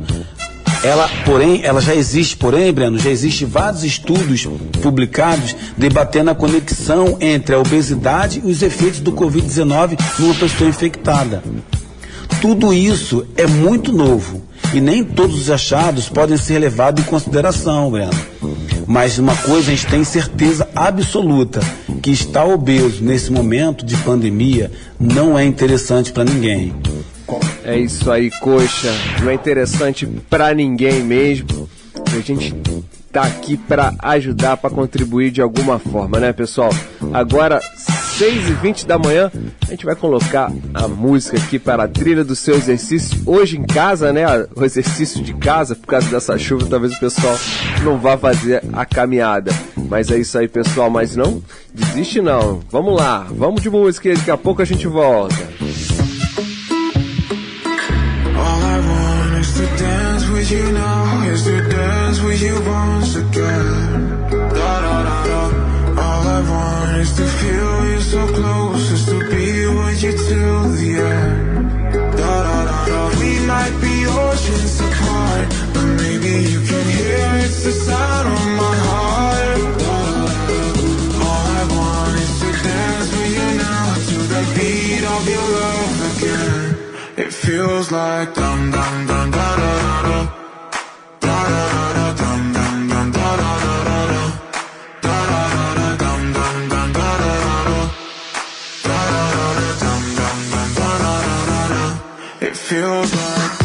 Ela, 0.83 1.07
porém, 1.25 1.61
ela 1.63 1.79
já 1.79 1.93
existe, 1.93 2.35
porém, 2.37 2.73
Breno, 2.73 2.97
já 2.97 3.11
existe 3.11 3.45
vários 3.45 3.83
estudos 3.83 4.47
publicados 4.81 5.55
debatendo 5.77 6.31
a 6.31 6.35
conexão 6.35 7.17
entre 7.21 7.53
a 7.53 7.59
obesidade 7.59 8.41
e 8.43 8.49
os 8.49 8.63
efeitos 8.63 8.99
do 8.99 9.11
Covid-19 9.11 9.99
numa 10.17 10.33
pessoa 10.33 10.69
infectada. 10.69 11.43
Tudo 12.41 12.73
isso 12.73 13.27
é 13.37 13.45
muito 13.45 13.91
novo 13.93 14.41
e 14.73 14.79
nem 14.79 15.03
todos 15.03 15.39
os 15.39 15.49
achados 15.49 16.09
podem 16.09 16.37
ser 16.37 16.59
levados 16.59 17.03
em 17.03 17.07
consideração, 17.07 17.91
Breno. 17.91 18.12
Mas 18.88 19.17
uma 19.17 19.36
coisa 19.36 19.71
a 19.71 19.75
gente 19.75 19.88
tem 19.88 20.03
certeza 20.03 20.67
absoluta, 20.75 21.60
que 22.01 22.12
estar 22.12 22.45
obeso 22.45 23.03
nesse 23.03 23.31
momento 23.31 23.86
de 23.86 23.95
pandemia 23.97 24.71
não 24.99 25.38
é 25.38 25.45
interessante 25.45 26.12
para 26.12 26.23
ninguém. 26.23 26.73
É 27.63 27.77
isso 27.77 28.12
aí, 28.12 28.29
coxa. 28.39 28.91
Não 29.21 29.29
é 29.29 29.34
interessante 29.34 30.05
para 30.29 30.53
ninguém 30.53 31.01
mesmo. 31.03 31.69
A 32.13 32.19
gente 32.19 32.53
tá 33.12 33.24
aqui 33.24 33.58
para 33.58 33.93
ajudar, 34.00 34.58
para 34.58 34.69
contribuir 34.69 35.32
de 35.32 35.41
alguma 35.41 35.78
forma, 35.78 36.19
né, 36.19 36.32
pessoal? 36.32 36.69
Agora, 37.13 37.60
6 38.17 38.50
e 38.50 38.54
20 38.54 38.86
da 38.86 38.97
manhã, 38.97 39.32
a 39.67 39.71
gente 39.71 39.86
vai 39.86 39.95
colocar 39.95 40.52
a 40.74 40.88
música 40.88 41.38
aqui 41.38 41.58
para 41.58 41.84
a 41.84 41.88
trilha 41.88 42.24
do 42.24 42.36
seu 42.36 42.56
exercício. 42.56 43.19
Hoje 43.26 43.58
em 43.58 43.65
casa, 43.65 44.13
né? 44.13 44.26
O 44.56 44.63
exercício 44.63 45.24
de 45.24 45.34
casa, 45.34 45.76
por 45.76 45.88
causa 45.88 46.10
dessa 46.10 46.38
chuva, 46.38 46.67
talvez 46.69 46.93
o 46.93 47.00
pessoal 47.00 47.36
não 47.84 47.97
vá 47.97 48.17
fazer 48.17 48.63
a 48.74 48.86
caminhada. 48.86 49.52
Mas 49.76 50.12
é 50.12 50.19
isso 50.19 50.38
aí, 50.38 50.47
pessoal. 50.47 50.89
Mas 50.89 51.15
não 51.15 51.41
desiste, 51.74 52.21
não. 52.21 52.62
Vamos 52.69 52.95
lá, 52.95 53.26
vamos 53.32 53.62
de 53.62 53.69
música 53.69 54.10
e 54.10 54.13
daqui 54.15 54.32
a 54.32 54.38
pouco 54.38 54.62
a 54.62 54.65
gente 54.65 54.88
volta. 54.88 55.36
With 62.32 62.41
you 62.44 62.56
once 62.80 63.15
again. 63.15 64.30
Da 64.58 64.72
da 64.86 64.96
da 65.08 65.17
da. 65.28 65.41
All 66.04 66.26
I 66.38 66.39
want 66.52 66.91
is 67.04 67.12
to 67.20 67.26
feel 67.39 67.76
you 67.91 68.02
so 68.13 68.22
close, 68.38 68.91
is 68.96 69.06
to 69.12 69.17
be 69.32 69.48
with 69.78 70.00
you 70.06 70.13
till 70.28 70.62
the 70.80 70.91
end. 71.12 71.94
Da 72.20 72.34
da 72.48 72.58
da 72.70 72.80
da. 72.89 73.00
We 73.20 73.32
might 73.52 73.76
be 73.86 73.96
oceans 74.24 74.76
apart, 74.88 75.48
but 75.74 75.88
maybe 76.02 76.34
you 76.52 76.60
can 76.70 76.86
hear 76.98 77.28
it's 77.46 77.63
the 77.67 77.74
sound 77.88 78.28
of 78.36 78.44
my 78.63 78.76
heart. 78.88 79.62
Da 79.84 79.98
da 80.15 80.26
da. 80.50 80.60
All 81.28 81.48
I 81.60 81.63
want 81.76 82.15
is 82.26 82.34
to 82.41 82.50
dance 82.67 83.10
with 83.17 83.32
you 83.38 83.48
now 83.67 83.88
to 84.10 84.17
the 84.34 84.44
beat 84.56 85.04
of 85.15 85.24
your 85.34 85.48
love 85.60 85.98
again. 86.12 86.63
It 87.24 87.32
feels 87.34 87.91
like 87.91 88.34
dum 88.34 88.72
dum 88.76 88.96
dum 89.10 89.32
da 89.32 89.48
da 89.62 89.72
da 89.86 90.02
da. 90.08 90.40
Feels 102.55 103.13
like 103.13 103.61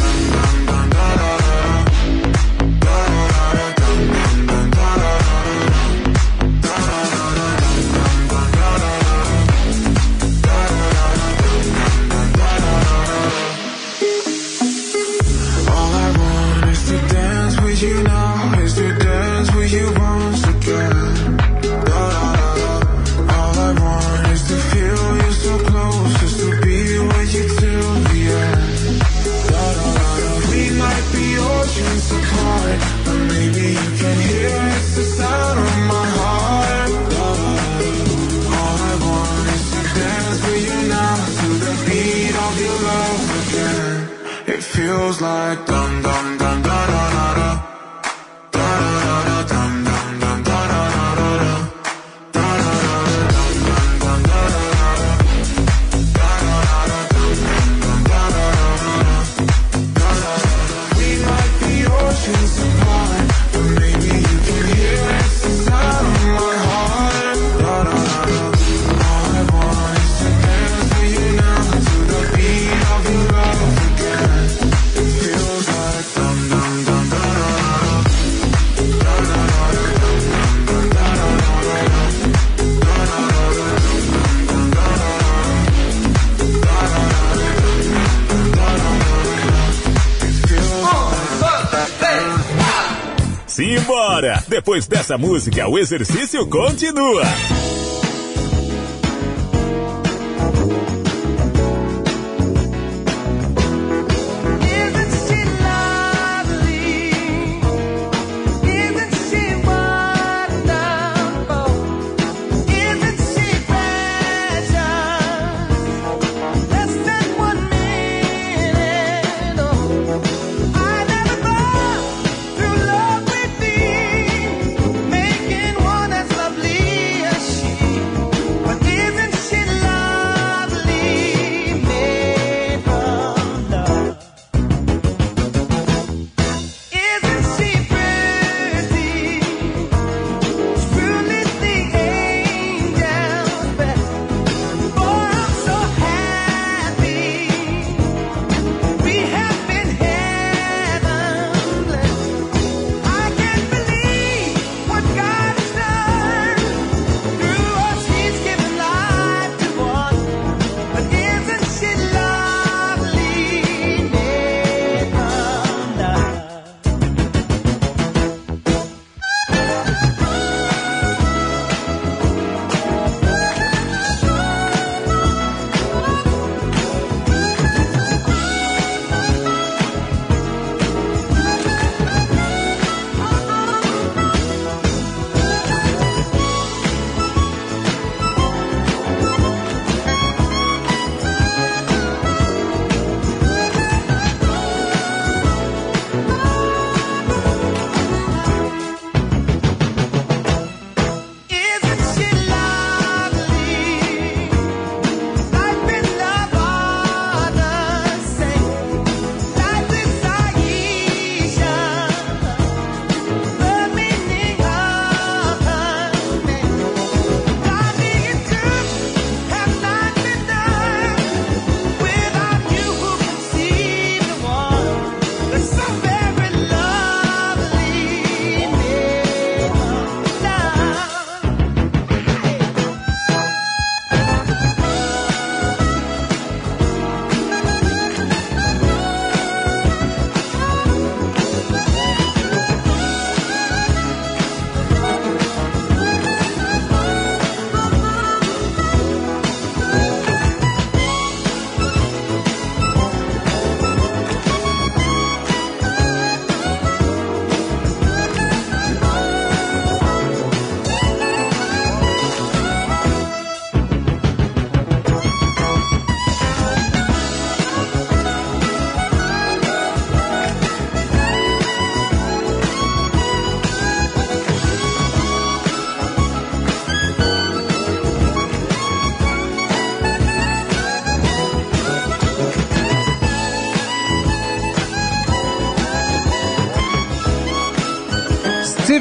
Depois 94.57 94.87
dessa 94.87 95.19
música, 95.19 95.67
o 95.67 95.77
exercício 95.77 96.43
continua. 96.47 97.21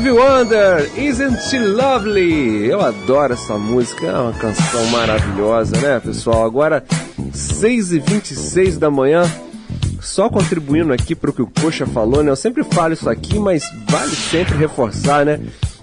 Stevie 0.07 0.21
Wonder, 0.21 0.91
Isn't 0.97 1.37
She 1.51 1.59
Lovely? 1.59 2.67
Eu 2.67 2.81
adoro 2.81 3.33
essa 3.33 3.59
música, 3.59 4.07
é 4.07 4.17
uma 4.17 4.33
canção 4.35 4.87
maravilhosa, 4.87 5.77
né, 5.81 5.99
pessoal? 5.99 6.45
Agora, 6.45 6.85
6h26 7.33 8.79
da 8.79 8.89
manhã, 8.89 9.25
só 10.01 10.31
contribuindo 10.31 10.93
aqui 10.93 11.17
para 11.17 11.31
o 11.31 11.33
que 11.33 11.43
o 11.43 11.49
Coxa 11.49 11.87
falou, 11.87 12.23
né? 12.23 12.31
Eu 12.31 12.37
sempre 12.37 12.63
falo 12.63 12.93
isso 12.93 13.11
aqui, 13.11 13.37
mas 13.37 13.65
vale 13.89 14.15
sempre 14.15 14.57
reforçar, 14.57 15.27
né? 15.27 15.41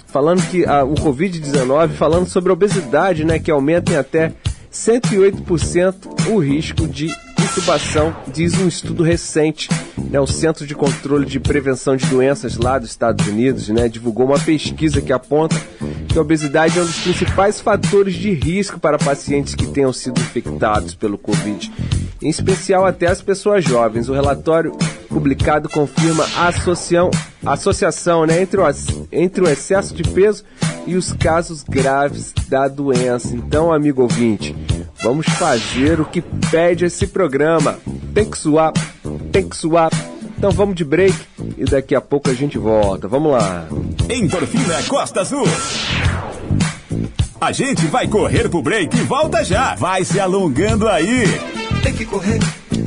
Falando 0.07 0.41
que 0.49 0.65
a, 0.65 0.85
o 0.85 0.95
Covid-19, 0.95 1.89
falando 1.89 2.25
sobre 2.25 2.49
obesidade, 2.49 3.25
né? 3.25 3.39
Que 3.39 3.51
aumenta 3.51 3.91
em 3.91 3.97
até 3.97 4.31
108% 4.71 6.29
o 6.29 6.39
risco 6.39 6.87
de 6.87 7.13
intubação, 7.41 8.15
diz 8.31 8.53
um 8.53 8.69
estudo 8.69 9.03
recente. 9.03 9.67
Né, 9.97 10.19
o 10.19 10.25
Centro 10.25 10.65
de 10.65 10.73
Controle 10.73 11.25
de 11.25 11.39
Prevenção 11.39 11.95
de 11.95 12.05
Doenças 12.07 12.57
lá 12.57 12.79
dos 12.79 12.89
Estados 12.89 13.27
Unidos 13.27 13.69
né, 13.69 13.87
divulgou 13.87 14.25
uma 14.25 14.39
pesquisa 14.39 15.01
que 15.01 15.13
aponta 15.13 15.55
que 16.07 16.17
a 16.17 16.21
obesidade 16.21 16.77
é 16.77 16.81
um 16.81 16.85
dos 16.85 16.99
principais 16.99 17.59
fatores 17.59 18.15
de 18.15 18.31
risco 18.31 18.79
para 18.79 18.97
pacientes 18.97 19.55
que 19.55 19.67
tenham 19.67 19.93
sido 19.93 20.19
infectados 20.19 20.95
pelo 20.95 21.17
Covid, 21.17 21.71
em 22.21 22.29
especial 22.29 22.85
até 22.85 23.07
as 23.07 23.21
pessoas 23.21 23.63
jovens. 23.63 24.09
O 24.09 24.13
relatório 24.13 24.71
publicado 25.09 25.69
confirma 25.69 26.25
a 26.35 26.47
associação, 26.47 27.11
associação 27.45 28.25
né, 28.25 28.41
entre, 28.41 28.59
o, 28.59 28.63
entre 29.11 29.43
o 29.43 29.49
excesso 29.49 29.93
de 29.93 30.03
peso 30.03 30.43
e 30.85 30.95
os 30.95 31.13
casos 31.13 31.63
graves 31.63 32.33
da 32.47 32.67
doença. 32.67 33.35
Então, 33.35 33.71
amigo 33.71 34.01
ouvinte, 34.01 34.55
vamos 35.01 35.25
fazer 35.25 35.99
o 35.99 36.05
que 36.05 36.21
pede 36.51 36.85
esse 36.85 37.07
programa. 37.07 37.77
Tem 38.13 38.29
que 38.29 38.37
suar, 38.37 38.73
tem 39.33 39.49
que 39.49 39.57
suar. 39.57 39.89
Então 40.37 40.51
vamos 40.51 40.75
de 40.75 40.85
break 40.85 41.15
e 41.57 41.65
daqui 41.65 41.95
a 41.95 42.01
pouco 42.01 42.29
a 42.29 42.33
gente 42.33 42.57
volta. 42.57 43.07
Vamos 43.07 43.31
lá. 43.31 43.67
Endorfina 44.09 44.81
Costa 44.87 45.21
Azul. 45.21 45.47
A 47.41 47.51
gente 47.51 47.85
vai 47.87 48.07
correr 48.07 48.47
pro 48.47 48.61
break 48.61 48.95
e 48.95 49.01
volta 49.01 49.43
já. 49.43 49.75
Vai 49.75 50.05
se 50.05 50.19
alongando 50.19 50.87
aí. 50.87 51.25
Tem 51.81 51.93
que 51.93 52.05
correr, 52.05 52.39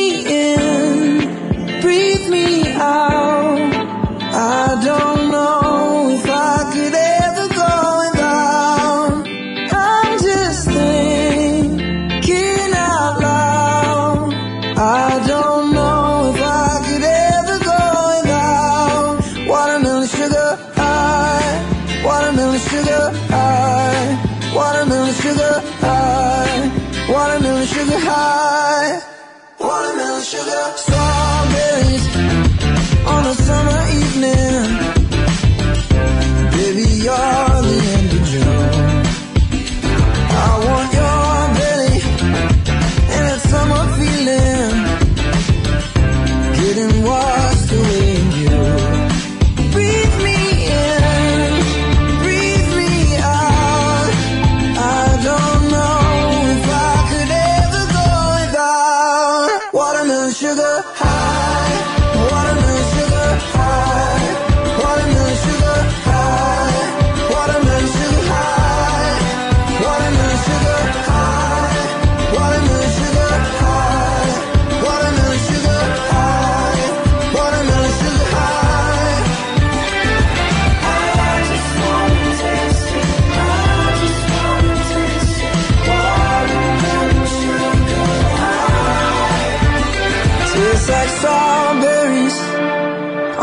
strawberries 91.21 92.39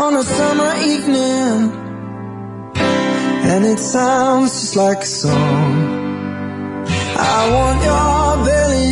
on 0.03 0.11
a 0.17 0.23
summer 0.23 0.73
evening, 0.93 1.71
and 3.51 3.63
it 3.65 3.79
sounds 3.79 4.51
just 4.51 4.75
like 4.75 5.01
a 5.03 5.11
song. 5.21 5.75
I 7.35 7.39
want 7.55 7.77
your 7.89 8.45
belly 8.47 8.91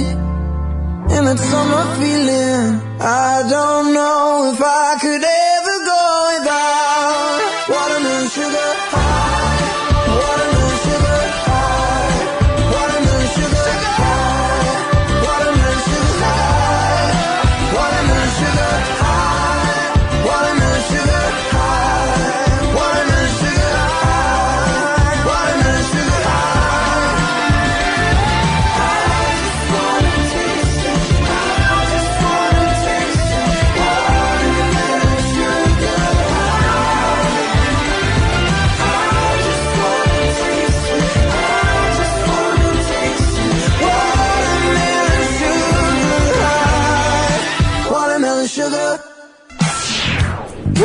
and 1.15 1.28
that 1.28 1.39
summer 1.52 1.86
feeling. 2.00 2.80
I 3.02 3.43
don't 3.56 3.93
know 3.93 4.54
if 4.54 4.62
I 4.62 4.97
could 5.02 5.23
ever 5.23 5.47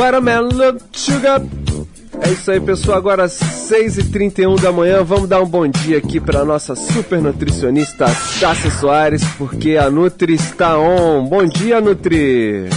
Watermelon 0.03 0.77
Sugar. 0.91 1.41
É 2.21 2.29
isso 2.29 2.51
aí, 2.51 2.59
pessoal. 2.59 2.97
Agora 2.97 3.25
6h31 3.25 4.59
da 4.59 4.69
manhã. 4.69 5.01
Vamos 5.01 5.29
dar 5.29 5.41
um 5.41 5.45
bom 5.45 5.65
dia 5.65 5.97
aqui 5.97 6.19
para 6.19 6.43
nossa 6.43 6.75
super 6.75 7.21
nutricionista 7.21 8.05
Tássia 8.37 8.69
Soares, 8.69 9.23
porque 9.37 9.77
a 9.77 9.89
Nutri 9.89 10.33
está 10.33 10.77
on. 10.77 11.25
Bom 11.25 11.45
dia, 11.45 11.79
Nutri! 11.79 12.67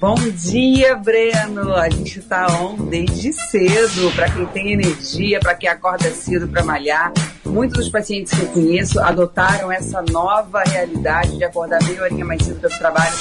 Bom 0.00 0.14
dia, 0.14 0.96
Breno. 0.96 1.74
A 1.74 1.90
gente 1.90 2.20
está 2.20 2.46
on 2.46 2.76
desde 2.86 3.34
cedo. 3.34 4.10
Para 4.16 4.30
quem 4.30 4.46
tem 4.46 4.72
energia, 4.72 5.38
para 5.38 5.54
quem 5.54 5.68
acorda 5.68 6.10
cedo 6.12 6.48
para 6.48 6.64
malhar. 6.64 7.12
Muitos 7.44 7.78
dos 7.78 7.88
pacientes 7.88 8.32
que 8.32 8.44
eu 8.44 8.48
conheço 8.48 9.00
adotaram 9.00 9.70
essa 9.70 10.02
nova 10.10 10.62
realidade 10.64 11.36
de 11.36 11.44
acordar 11.44 11.82
meia 11.84 12.02
horinha 12.02 12.24
mais 12.24 12.42
cedo 12.42 12.60
para 12.60 12.74
o 12.74 12.78
trabalho 12.78 13.12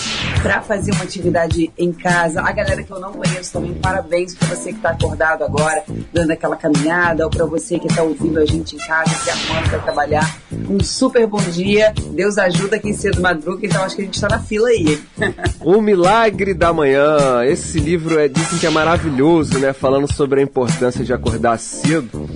para 0.41 0.61
fazer 0.61 0.91
uma 0.91 1.03
atividade 1.03 1.71
em 1.77 1.91
casa. 1.91 2.41
A 2.41 2.51
galera 2.51 2.83
que 2.83 2.91
eu 2.91 2.99
não 2.99 3.11
conheço 3.11 3.53
também, 3.53 3.73
parabéns 3.73 4.35
para 4.35 4.47
você 4.49 4.71
que 4.71 4.77
está 4.77 4.91
acordado 4.91 5.43
agora, 5.43 5.83
dando 6.13 6.31
aquela 6.31 6.55
caminhada, 6.55 7.25
ou 7.25 7.29
para 7.29 7.45
você 7.45 7.79
que 7.79 7.87
está 7.87 8.03
ouvindo 8.03 8.39
a 8.39 8.45
gente 8.45 8.75
em 8.75 8.79
casa, 8.79 9.09
se 9.15 9.29
arrumando 9.29 9.69
para 9.69 9.79
trabalhar. 9.79 10.41
Um 10.69 10.83
super 10.83 11.25
bom 11.27 11.41
dia. 11.51 11.93
Deus 12.11 12.37
ajuda 12.37 12.79
quem 12.79 12.93
cedo 12.93 13.21
madruga, 13.21 13.65
então 13.65 13.83
acho 13.83 13.95
que 13.95 14.01
a 14.01 14.05
gente 14.05 14.15
está 14.15 14.29
na 14.29 14.39
fila 14.39 14.69
aí. 14.69 15.01
o 15.61 15.81
Milagre 15.81 16.53
da 16.53 16.71
Manhã. 16.71 17.43
Esse 17.45 17.79
livro 17.79 18.19
é, 18.19 18.27
dizem 18.27 18.59
que 18.59 18.65
é 18.65 18.69
maravilhoso, 18.69 19.59
né? 19.59 19.73
Falando 19.73 20.11
sobre 20.11 20.39
a 20.39 20.43
importância 20.43 21.03
de 21.03 21.13
acordar 21.13 21.57
cedo. 21.59 22.29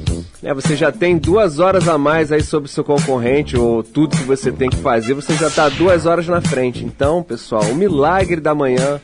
É, 0.46 0.54
você 0.54 0.76
já 0.76 0.92
tem 0.92 1.18
duas 1.18 1.58
horas 1.58 1.88
a 1.88 1.98
mais 1.98 2.32
aí 2.32 2.44
sobre 2.44 2.70
o 2.70 2.72
seu 2.72 2.84
concorrente 2.84 3.58
ou 3.58 3.82
tudo 3.82 4.16
que 4.16 4.22
você 4.22 4.52
tem 4.52 4.70
que 4.70 4.78
fazer, 4.78 5.16
você 5.16 5.34
já 5.34 5.48
está 5.48 5.68
duas 5.70 6.06
horas 6.06 6.28
na 6.28 6.40
frente. 6.40 6.86
Então, 6.86 7.24
pessoal, 7.24 7.64
o 7.64 7.74
milagre 7.74 8.40
da 8.40 8.54
manhã 8.54 9.02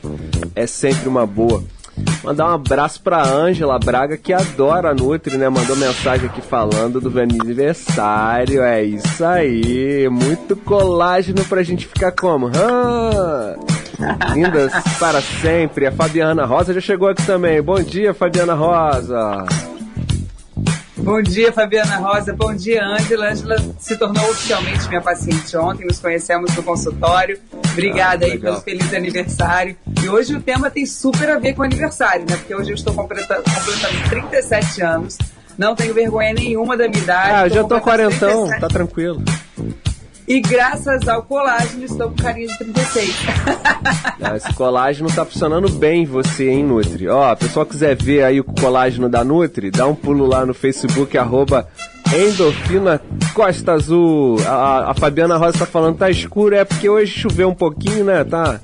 é 0.54 0.68
sempre 0.68 1.08
uma 1.08 1.26
boa. 1.26 1.64
Mandar 2.22 2.46
um 2.46 2.54
abraço 2.54 3.02
pra 3.02 3.26
Ângela 3.26 3.76
Braga, 3.76 4.16
que 4.16 4.32
adora 4.32 4.90
a 4.90 4.94
Nutri, 4.94 5.36
né? 5.36 5.48
Mandou 5.48 5.74
mensagem 5.74 6.26
aqui 6.26 6.40
falando 6.40 7.00
do 7.00 7.10
meu 7.10 7.24
aniversário. 7.24 8.62
É 8.62 8.84
isso 8.84 9.24
aí. 9.24 10.08
Muito 10.08 10.54
colágeno 10.54 11.44
pra 11.46 11.64
gente 11.64 11.88
ficar 11.88 12.12
como? 12.12 12.52
Ah, 12.54 13.56
lindas 14.32 14.72
para 15.00 15.20
sempre. 15.20 15.86
A 15.86 15.92
Fabiana 15.92 16.44
Rosa 16.44 16.72
já 16.72 16.80
chegou 16.80 17.08
aqui 17.08 17.26
também. 17.26 17.60
Bom 17.60 17.82
dia, 17.82 18.14
Fabiana 18.14 18.54
Rosa. 18.54 19.44
Bom 21.02 21.20
dia, 21.20 21.52
Fabiana 21.52 21.96
Rosa. 21.96 22.32
Bom 22.32 22.54
dia, 22.54 22.84
Ângela. 22.84 23.30
Ângela 23.30 23.56
se 23.76 23.96
tornou 23.96 24.24
oficialmente 24.30 24.88
minha 24.88 25.00
paciente 25.00 25.56
ontem. 25.56 25.84
Nos 25.84 25.98
conhecemos 25.98 26.54
no 26.54 26.62
consultório. 26.62 27.40
Obrigada 27.72 28.24
ah, 28.24 28.28
aí 28.28 28.38
pelo 28.38 28.60
feliz 28.60 28.94
aniversário. 28.94 29.76
E 30.00 30.08
hoje 30.08 30.36
o 30.36 30.40
tema 30.40 30.70
tem 30.70 30.86
super 30.86 31.28
a 31.30 31.40
ver 31.40 31.54
com 31.54 31.62
o 31.62 31.64
aniversário, 31.64 32.24
né? 32.28 32.36
Porque 32.36 32.54
hoje 32.54 32.70
eu 32.70 32.76
estou 32.76 32.94
completando 32.94 33.42
37 34.08 34.80
anos. 34.82 35.18
Não 35.58 35.74
tenho 35.74 35.92
vergonha 35.92 36.32
nenhuma 36.32 36.76
da 36.76 36.88
minha 36.88 37.02
idade. 37.02 37.30
Ah, 37.32 37.46
eu 37.46 37.50
já 37.50 37.64
tô 37.64 37.80
quarentão, 37.80 38.48
tá 38.60 38.68
tranquilo. 38.68 39.20
E 40.32 40.40
graças 40.40 41.06
ao 41.06 41.22
colágeno 41.24 41.84
estou 41.84 42.08
com 42.08 42.16
carinha 42.16 42.46
de 42.46 42.56
36. 42.56 43.16
Esse 44.34 44.54
colágeno 44.54 45.14
tá 45.14 45.26
funcionando 45.26 45.68
bem 45.68 46.06
você, 46.06 46.48
hein, 46.48 46.64
Nutri? 46.64 47.06
Ó, 47.06 47.32
a 47.32 47.36
pessoa 47.36 47.66
quiser 47.66 47.94
ver 47.94 48.24
aí 48.24 48.40
o 48.40 48.44
colágeno 48.44 49.10
da 49.10 49.22
Nutri, 49.22 49.70
dá 49.70 49.86
um 49.86 49.94
pulo 49.94 50.24
lá 50.24 50.46
no 50.46 50.54
Facebook, 50.54 51.18
arroba 51.18 51.68
Endorfina 52.14 52.98
Costa 53.34 53.72
Azul. 53.72 54.38
A, 54.46 54.92
a 54.92 54.94
Fabiana 54.94 55.36
Rosa 55.36 55.58
tá 55.58 55.66
falando, 55.66 55.98
tá 55.98 56.08
escuro, 56.08 56.54
é 56.54 56.64
porque 56.64 56.88
hoje 56.88 57.12
choveu 57.12 57.50
um 57.50 57.54
pouquinho, 57.54 58.02
né? 58.02 58.24
Tá. 58.24 58.58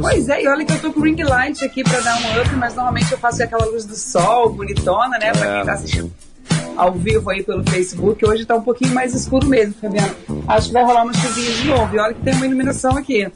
Pois 0.00 0.28
é, 0.28 0.42
e 0.42 0.48
olha 0.48 0.64
que 0.64 0.72
eu 0.72 0.80
tô 0.80 0.92
com 0.92 1.00
ring 1.02 1.22
light 1.22 1.64
aqui 1.64 1.84
pra 1.84 2.00
dar 2.00 2.16
um 2.16 2.42
up, 2.42 2.56
mas 2.56 2.74
normalmente 2.74 3.12
eu 3.12 3.18
faço 3.18 3.40
aquela 3.40 3.66
luz 3.66 3.84
do 3.84 3.94
sol, 3.94 4.52
bonitona, 4.52 5.16
né? 5.16 5.30
Pra 5.30 5.58
quem 5.58 5.64
tá 5.64 5.72
assistindo 5.74 6.12
ao 6.76 6.92
vivo 6.92 7.30
aí 7.30 7.42
pelo 7.42 7.62
Facebook. 7.68 8.24
Hoje 8.24 8.44
tá 8.44 8.54
um 8.54 8.62
pouquinho 8.62 8.92
mais 8.94 9.14
escuro 9.14 9.46
mesmo, 9.46 9.74
Fabiano. 9.80 10.14
Acho 10.48 10.68
que 10.68 10.72
vai 10.72 10.84
rolar 10.84 11.04
uma 11.04 11.14
chuvinha 11.14 11.50
de 11.50 11.68
novo. 11.68 11.96
E 11.96 11.98
olha 11.98 12.14
que 12.14 12.22
tem 12.22 12.34
uma 12.34 12.46
iluminação 12.46 12.96
aqui. 12.96 13.30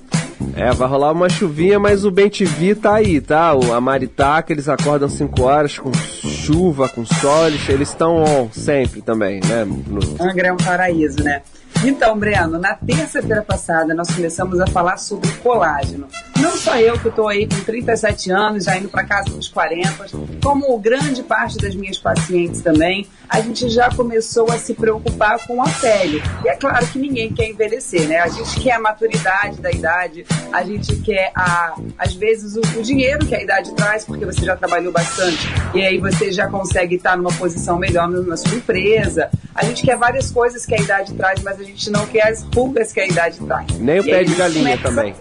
É, 0.54 0.70
vai 0.72 0.88
rolar 0.88 1.12
uma 1.12 1.28
chuvinha, 1.28 1.78
mas 1.78 2.04
o 2.04 2.10
Bem 2.10 2.28
TV 2.28 2.74
tá 2.74 2.94
aí, 2.94 3.20
tá? 3.20 3.54
O, 3.54 3.72
a 3.72 3.80
Maritaca, 3.80 4.52
eles 4.52 4.68
acordam 4.68 5.08
5 5.08 5.42
horas 5.42 5.78
com 5.78 5.92
chuva, 5.92 6.88
com 6.88 7.04
sol, 7.04 7.48
eles 7.48 7.88
estão 7.88 8.22
on 8.22 8.48
sempre 8.52 9.02
também, 9.02 9.40
né? 9.46 9.64
No... 9.64 10.00
Angra 10.20 10.48
é 10.48 10.52
um 10.52 10.56
paraíso, 10.56 11.22
né? 11.22 11.42
Então, 11.84 12.18
Breno, 12.18 12.58
na 12.58 12.74
terça-feira 12.74 13.42
passada 13.42 13.94
nós 13.94 14.10
começamos 14.10 14.60
a 14.60 14.66
falar 14.66 14.96
sobre 14.96 15.30
colágeno. 15.38 16.08
Não 16.38 16.56
só 16.56 16.76
eu 16.78 16.98
que 16.98 17.08
estou 17.08 17.28
aí 17.28 17.46
com 17.46 17.60
37 17.64 18.30
anos, 18.30 18.64
já 18.64 18.76
indo 18.76 18.88
para 18.88 19.04
casa 19.04 19.30
dos 19.30 19.48
40, 19.48 20.06
como 20.42 20.78
grande 20.78 21.22
parte 21.22 21.56
das 21.58 21.74
minhas 21.74 21.98
pacientes 21.98 22.60
também, 22.60 23.06
a 23.28 23.40
gente 23.40 23.68
já 23.68 23.90
começou 23.90 24.50
a 24.50 24.58
se 24.58 24.74
preocupar 24.74 25.44
com 25.46 25.62
a 25.62 25.68
pele. 25.68 26.22
E 26.44 26.48
é 26.48 26.54
claro 26.54 26.86
que 26.86 26.98
ninguém 26.98 27.32
quer 27.32 27.48
envelhecer, 27.48 28.06
né? 28.06 28.18
A 28.18 28.28
gente 28.28 28.60
quer 28.60 28.72
a 28.72 28.80
maturidade 28.80 29.60
da 29.60 29.70
idade, 29.70 30.26
a 30.52 30.62
gente 30.62 30.96
quer, 30.96 31.32
a, 31.34 31.74
às 31.98 32.14
vezes, 32.14 32.56
o, 32.56 32.60
o 32.78 32.82
dinheiro 32.82 33.26
que 33.26 33.34
a 33.34 33.42
idade 33.42 33.74
traz, 33.74 34.04
porque 34.04 34.24
você 34.24 34.44
já 34.44 34.56
trabalhou 34.56 34.92
bastante 34.92 35.48
e 35.74 35.84
aí 35.84 35.98
você 35.98 36.30
já 36.30 36.48
consegue 36.48 36.96
estar 36.96 37.16
numa 37.16 37.32
posição 37.32 37.78
melhor 37.78 38.08
na 38.08 38.36
sua 38.36 38.54
empresa. 38.54 39.30
A 39.54 39.64
gente 39.64 39.82
quer 39.82 39.96
várias 39.96 40.30
coisas 40.30 40.66
que 40.66 40.74
a 40.74 40.78
idade 40.78 41.14
traz, 41.14 41.42
mas 41.42 41.58
a 41.58 41.64
gente 41.66 41.90
não 41.90 42.06
quer 42.06 42.28
as 42.28 42.42
rugas 42.54 42.92
que 42.92 43.00
a 43.00 43.06
idade 43.06 43.38
traz. 43.40 43.78
Nem 43.78 44.00
o 44.00 44.06
e 44.06 44.10
pé 44.10 44.24
de 44.24 44.34
galinha 44.34 44.78
também. 44.78 45.14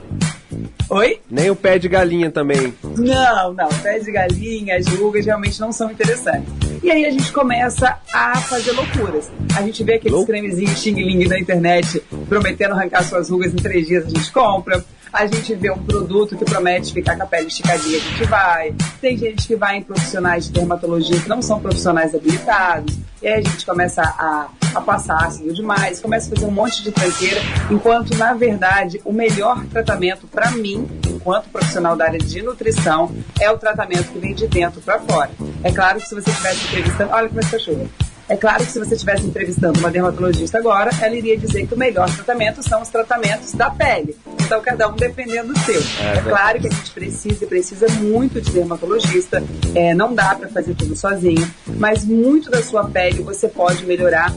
Oi? 0.89 1.19
Nem 1.29 1.49
o 1.49 1.55
pé 1.55 1.79
de 1.79 1.89
galinha 1.89 2.29
também. 2.29 2.73
Não, 2.83 3.53
não. 3.53 3.67
Pé 3.81 3.99
de 3.99 4.11
galinha, 4.11 4.77
as 4.77 4.87
rugas 4.87 5.25
realmente 5.25 5.59
não 5.59 5.71
são 5.71 5.91
interessantes. 5.91 6.47
E 6.83 6.91
aí 6.91 7.05
a 7.05 7.09
gente 7.09 7.31
começa 7.31 7.97
a 8.13 8.39
fazer 8.41 8.71
loucuras. 8.71 9.31
A 9.55 9.63
gente 9.63 9.83
vê 9.83 9.95
aqueles 9.95 10.15
Lou... 10.15 10.25
cremezinhos 10.25 10.79
xing-ling 10.79 11.27
na 11.27 11.39
internet 11.39 12.01
prometendo 12.29 12.73
arrancar 12.73 13.03
suas 13.03 13.29
rugas 13.29 13.51
em 13.53 13.57
três 13.57 13.87
dias, 13.87 14.05
a 14.05 14.09
gente 14.09 14.31
compra 14.31 14.85
a 15.11 15.25
gente 15.25 15.55
vê 15.55 15.71
um 15.71 15.77
produto 15.77 16.35
que 16.35 16.45
promete 16.45 16.93
ficar 16.93 17.15
com 17.15 17.23
a 17.23 17.25
pele 17.25 17.47
esticadinha, 17.47 17.97
a 17.97 18.01
gente 18.01 18.23
vai. 18.25 18.75
Tem 19.01 19.17
gente 19.17 19.47
que 19.47 19.55
vai 19.55 19.77
em 19.77 19.83
profissionais 19.83 20.45
de 20.45 20.51
dermatologia 20.51 21.19
que 21.19 21.29
não 21.29 21.41
são 21.41 21.59
profissionais 21.59 22.13
habilitados. 22.13 22.97
E 23.21 23.27
aí 23.27 23.39
a 23.39 23.41
gente 23.41 23.65
começa 23.65 24.01
a, 24.01 24.49
a 24.75 24.81
passar 24.81 25.25
ácido 25.25 25.53
demais, 25.53 25.99
começa 25.99 26.27
a 26.27 26.35
fazer 26.35 26.45
um 26.45 26.51
monte 26.51 26.83
de 26.83 26.91
tranqueira, 26.91 27.41
enquanto, 27.71 28.15
na 28.17 28.33
verdade, 28.33 29.01
o 29.03 29.11
melhor 29.11 29.65
tratamento 29.65 30.27
para 30.27 30.51
mim, 30.51 30.87
enquanto 31.07 31.49
profissional 31.49 31.95
da 31.95 32.05
área 32.05 32.19
de 32.19 32.41
nutrição, 32.41 33.11
é 33.39 33.49
o 33.49 33.57
tratamento 33.57 34.11
que 34.11 34.19
vem 34.19 34.35
de 34.35 34.47
dentro 34.47 34.81
para 34.81 34.99
fora. 34.99 35.31
É 35.63 35.71
claro 35.71 35.99
que 35.99 36.07
se 36.07 36.13
você 36.13 36.29
estivesse 36.29 36.67
entrevistando. 36.67 37.11
Olha 37.11 37.27
como 37.27 37.39
é 37.39 37.43
que 37.43 37.59
chuva. 37.59 37.85
É 38.27 38.35
claro 38.35 38.65
que 38.65 38.71
se 38.71 38.79
você 38.79 38.95
estivesse 38.95 39.25
entrevistando 39.25 39.79
uma 39.79 39.91
dermatologista 39.91 40.57
agora, 40.57 40.89
ela 40.99 41.15
iria 41.15 41.37
dizer 41.37 41.67
que 41.67 41.75
o 41.75 41.77
melhor 41.77 42.09
tratamento 42.15 42.63
são 42.67 42.81
os 42.81 42.89
tratamentos 42.89 43.53
da 43.53 43.69
pele. 43.69 44.17
Então, 44.43 44.59
cada 44.61 44.89
um 44.89 44.95
dependendo 44.95 45.53
do 45.53 45.59
seu. 45.59 45.81
É, 46.03 46.17
é 46.17 46.21
claro 46.21 46.59
que 46.59 46.67
a 46.67 46.71
gente 46.71 46.91
precisa 46.91 47.43
e 47.43 47.47
precisa 47.47 47.87
muito 48.01 48.41
de 48.41 48.51
dermatologista. 48.51 49.43
É, 49.75 49.93
não 49.93 50.13
dá 50.13 50.33
para 50.33 50.49
fazer 50.49 50.73
tudo 50.73 50.95
sozinho, 50.95 51.47
mas 51.77 52.03
muito 52.03 52.49
da 52.49 52.63
sua 52.63 52.85
pele 52.89 53.21
você 53.21 53.47
pode 53.47 53.85
melhorar 53.85 54.33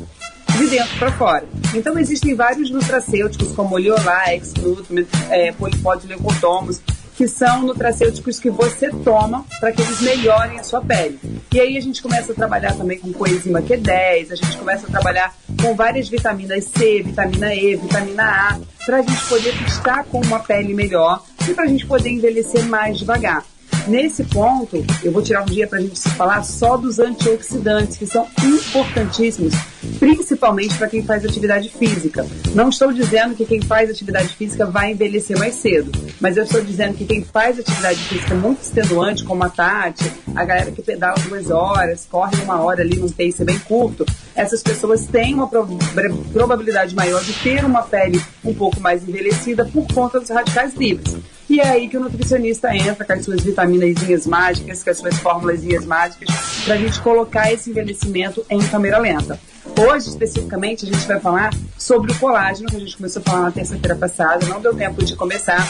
de 0.58 0.66
dentro 0.66 0.98
para 0.98 1.12
fora. 1.12 1.44
Então 1.74 1.98
existem 1.98 2.34
vários 2.34 2.70
nutracêuticos 2.70 3.52
como 3.52 3.76
o 3.76 3.78
Liolax, 3.78 4.54
Nutriment, 4.54 5.06
é, 5.30 5.52
Polipodileucotomos, 5.52 6.80
que 7.18 7.26
são 7.26 7.62
nutracêuticos 7.62 8.38
que 8.38 8.48
você 8.48 8.90
toma 8.90 9.44
para 9.58 9.72
que 9.72 9.82
eles 9.82 10.00
melhorem 10.00 10.60
a 10.60 10.62
sua 10.62 10.80
pele. 10.80 11.18
E 11.52 11.60
aí 11.60 11.76
a 11.76 11.80
gente 11.80 12.00
começa 12.00 12.30
a 12.30 12.34
trabalhar 12.34 12.76
também 12.76 12.96
com 12.96 13.12
coenzima 13.12 13.60
Q10, 13.60 14.30
a 14.30 14.36
gente 14.36 14.56
começa 14.56 14.86
a 14.86 14.90
trabalhar 14.90 15.34
com 15.60 15.74
várias 15.74 16.08
vitaminas 16.08 16.66
C, 16.66 17.02
vitamina 17.02 17.52
E, 17.52 17.74
vitamina 17.74 18.22
A, 18.22 18.60
para 18.86 18.98
a 18.98 19.02
gente 19.02 19.20
poder 19.26 19.52
estar 19.66 20.04
com 20.04 20.20
uma 20.20 20.38
pele 20.38 20.72
melhor 20.72 21.24
e 21.48 21.54
para 21.54 21.64
a 21.64 21.66
gente 21.66 21.84
poder 21.86 22.08
envelhecer 22.08 22.64
mais 22.66 22.98
devagar. 22.98 23.44
Nesse 23.88 24.22
ponto, 24.22 24.84
eu 25.02 25.10
vou 25.10 25.22
tirar 25.22 25.42
um 25.42 25.46
dia 25.46 25.66
para 25.66 25.78
a 25.78 25.80
gente 25.80 25.98
falar 26.10 26.42
só 26.42 26.76
dos 26.76 26.98
antioxidantes, 26.98 27.96
que 27.96 28.06
são 28.06 28.28
importantíssimos, 28.44 29.54
principalmente 29.98 30.76
para 30.76 30.88
quem 30.88 31.02
faz 31.02 31.24
atividade 31.24 31.70
física. 31.70 32.26
Não 32.54 32.68
estou 32.68 32.92
dizendo 32.92 33.34
que 33.34 33.46
quem 33.46 33.62
faz 33.62 33.88
atividade 33.88 34.28
física 34.36 34.66
vai 34.66 34.92
envelhecer 34.92 35.38
mais 35.38 35.54
cedo, 35.54 35.90
mas 36.20 36.36
eu 36.36 36.44
estou 36.44 36.60
dizendo 36.60 36.94
que 36.94 37.06
quem 37.06 37.24
faz 37.24 37.58
atividade 37.58 37.98
física 38.00 38.34
muito 38.34 38.60
extenuante, 38.60 39.24
como 39.24 39.42
a 39.42 39.48
Tati, 39.48 40.12
a 40.36 40.44
galera 40.44 40.70
que 40.70 40.82
pedala 40.82 41.16
duas 41.26 41.50
horas, 41.50 42.06
corre 42.10 42.36
uma 42.42 42.60
hora 42.60 42.82
ali 42.82 42.98
num 42.98 43.08
pace 43.08 43.42
bem 43.42 43.58
curto, 43.60 44.04
essas 44.34 44.62
pessoas 44.62 45.06
têm 45.06 45.32
uma 45.32 45.48
probabilidade 45.48 46.94
maior 46.94 47.24
de 47.24 47.32
ter 47.42 47.64
uma 47.64 47.82
pele 47.82 48.22
um 48.44 48.52
pouco 48.52 48.80
mais 48.80 49.08
envelhecida 49.08 49.64
por 49.64 49.86
conta 49.94 50.20
dos 50.20 50.28
radicais 50.28 50.74
livres. 50.74 51.16
E 51.48 51.60
é 51.60 51.68
aí 51.68 51.88
que 51.88 51.96
o 51.96 52.00
nutricionista 52.00 52.74
entra 52.74 53.04
com 53.04 53.12
as 53.12 53.24
suas 53.24 53.42
vitaminas 53.42 54.26
mágicas, 54.26 54.82
com 54.84 54.90
as 54.90 54.98
suas 54.98 55.16
fórmulas 55.18 55.62
mágicas, 55.86 56.28
para 56.64 56.74
a 56.74 56.76
gente 56.76 57.00
colocar 57.00 57.50
esse 57.50 57.70
envelhecimento 57.70 58.44
em 58.50 58.60
câmera 58.60 58.98
lenta. 58.98 59.40
Hoje, 59.78 60.08
especificamente, 60.08 60.84
a 60.84 60.92
gente 60.92 61.06
vai 61.06 61.20
falar 61.20 61.54
sobre 61.76 62.12
o 62.12 62.14
colágeno, 62.18 62.68
que 62.68 62.76
a 62.76 62.80
gente 62.80 62.96
começou 62.96 63.22
a 63.24 63.30
falar 63.30 63.42
na 63.42 63.50
terça-feira 63.50 63.96
passada, 63.96 64.44
não 64.46 64.60
deu 64.60 64.74
tempo 64.74 65.02
de 65.04 65.16
começar, 65.16 65.66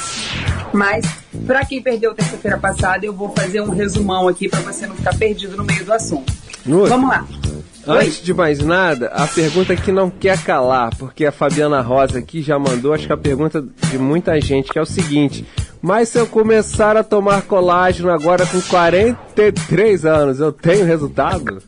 mas 0.72 1.06
para 1.46 1.64
quem 1.64 1.80
perdeu 1.80 2.14
terça-feira 2.14 2.58
passada, 2.58 3.04
eu 3.06 3.12
vou 3.12 3.30
fazer 3.30 3.60
um 3.60 3.70
resumão 3.70 4.26
aqui 4.26 4.48
para 4.48 4.60
você 4.60 4.86
não 4.86 4.96
ficar 4.96 5.16
perdido 5.16 5.56
no 5.56 5.64
meio 5.64 5.84
do 5.84 5.92
assunto. 5.92 6.32
Nutra, 6.64 6.88
Vamos 6.88 7.10
lá. 7.10 7.26
Antes 7.86 8.22
de 8.22 8.34
mais 8.34 8.58
nada, 8.58 9.08
a 9.08 9.26
pergunta 9.26 9.74
que 9.74 9.90
não 9.90 10.10
quer 10.10 10.42
calar, 10.42 10.94
porque 10.96 11.24
a 11.24 11.32
Fabiana 11.32 11.80
Rosa 11.80 12.18
aqui 12.18 12.42
já 12.42 12.58
mandou, 12.58 12.92
acho 12.92 13.06
que 13.06 13.12
a 13.12 13.16
pergunta 13.16 13.64
de 13.90 13.98
muita 13.98 14.38
gente, 14.40 14.70
que 14.70 14.78
é 14.78 14.82
o 14.82 14.86
seguinte: 14.86 15.46
mas 15.80 16.08
se 16.08 16.18
eu 16.18 16.26
começar 16.26 16.96
a 16.96 17.04
tomar 17.04 17.42
colágeno 17.42 18.10
agora 18.10 18.44
com 18.46 18.60
43 18.60 20.04
anos, 20.04 20.40
eu 20.40 20.52
tenho 20.52 20.84
resultado? 20.84 21.62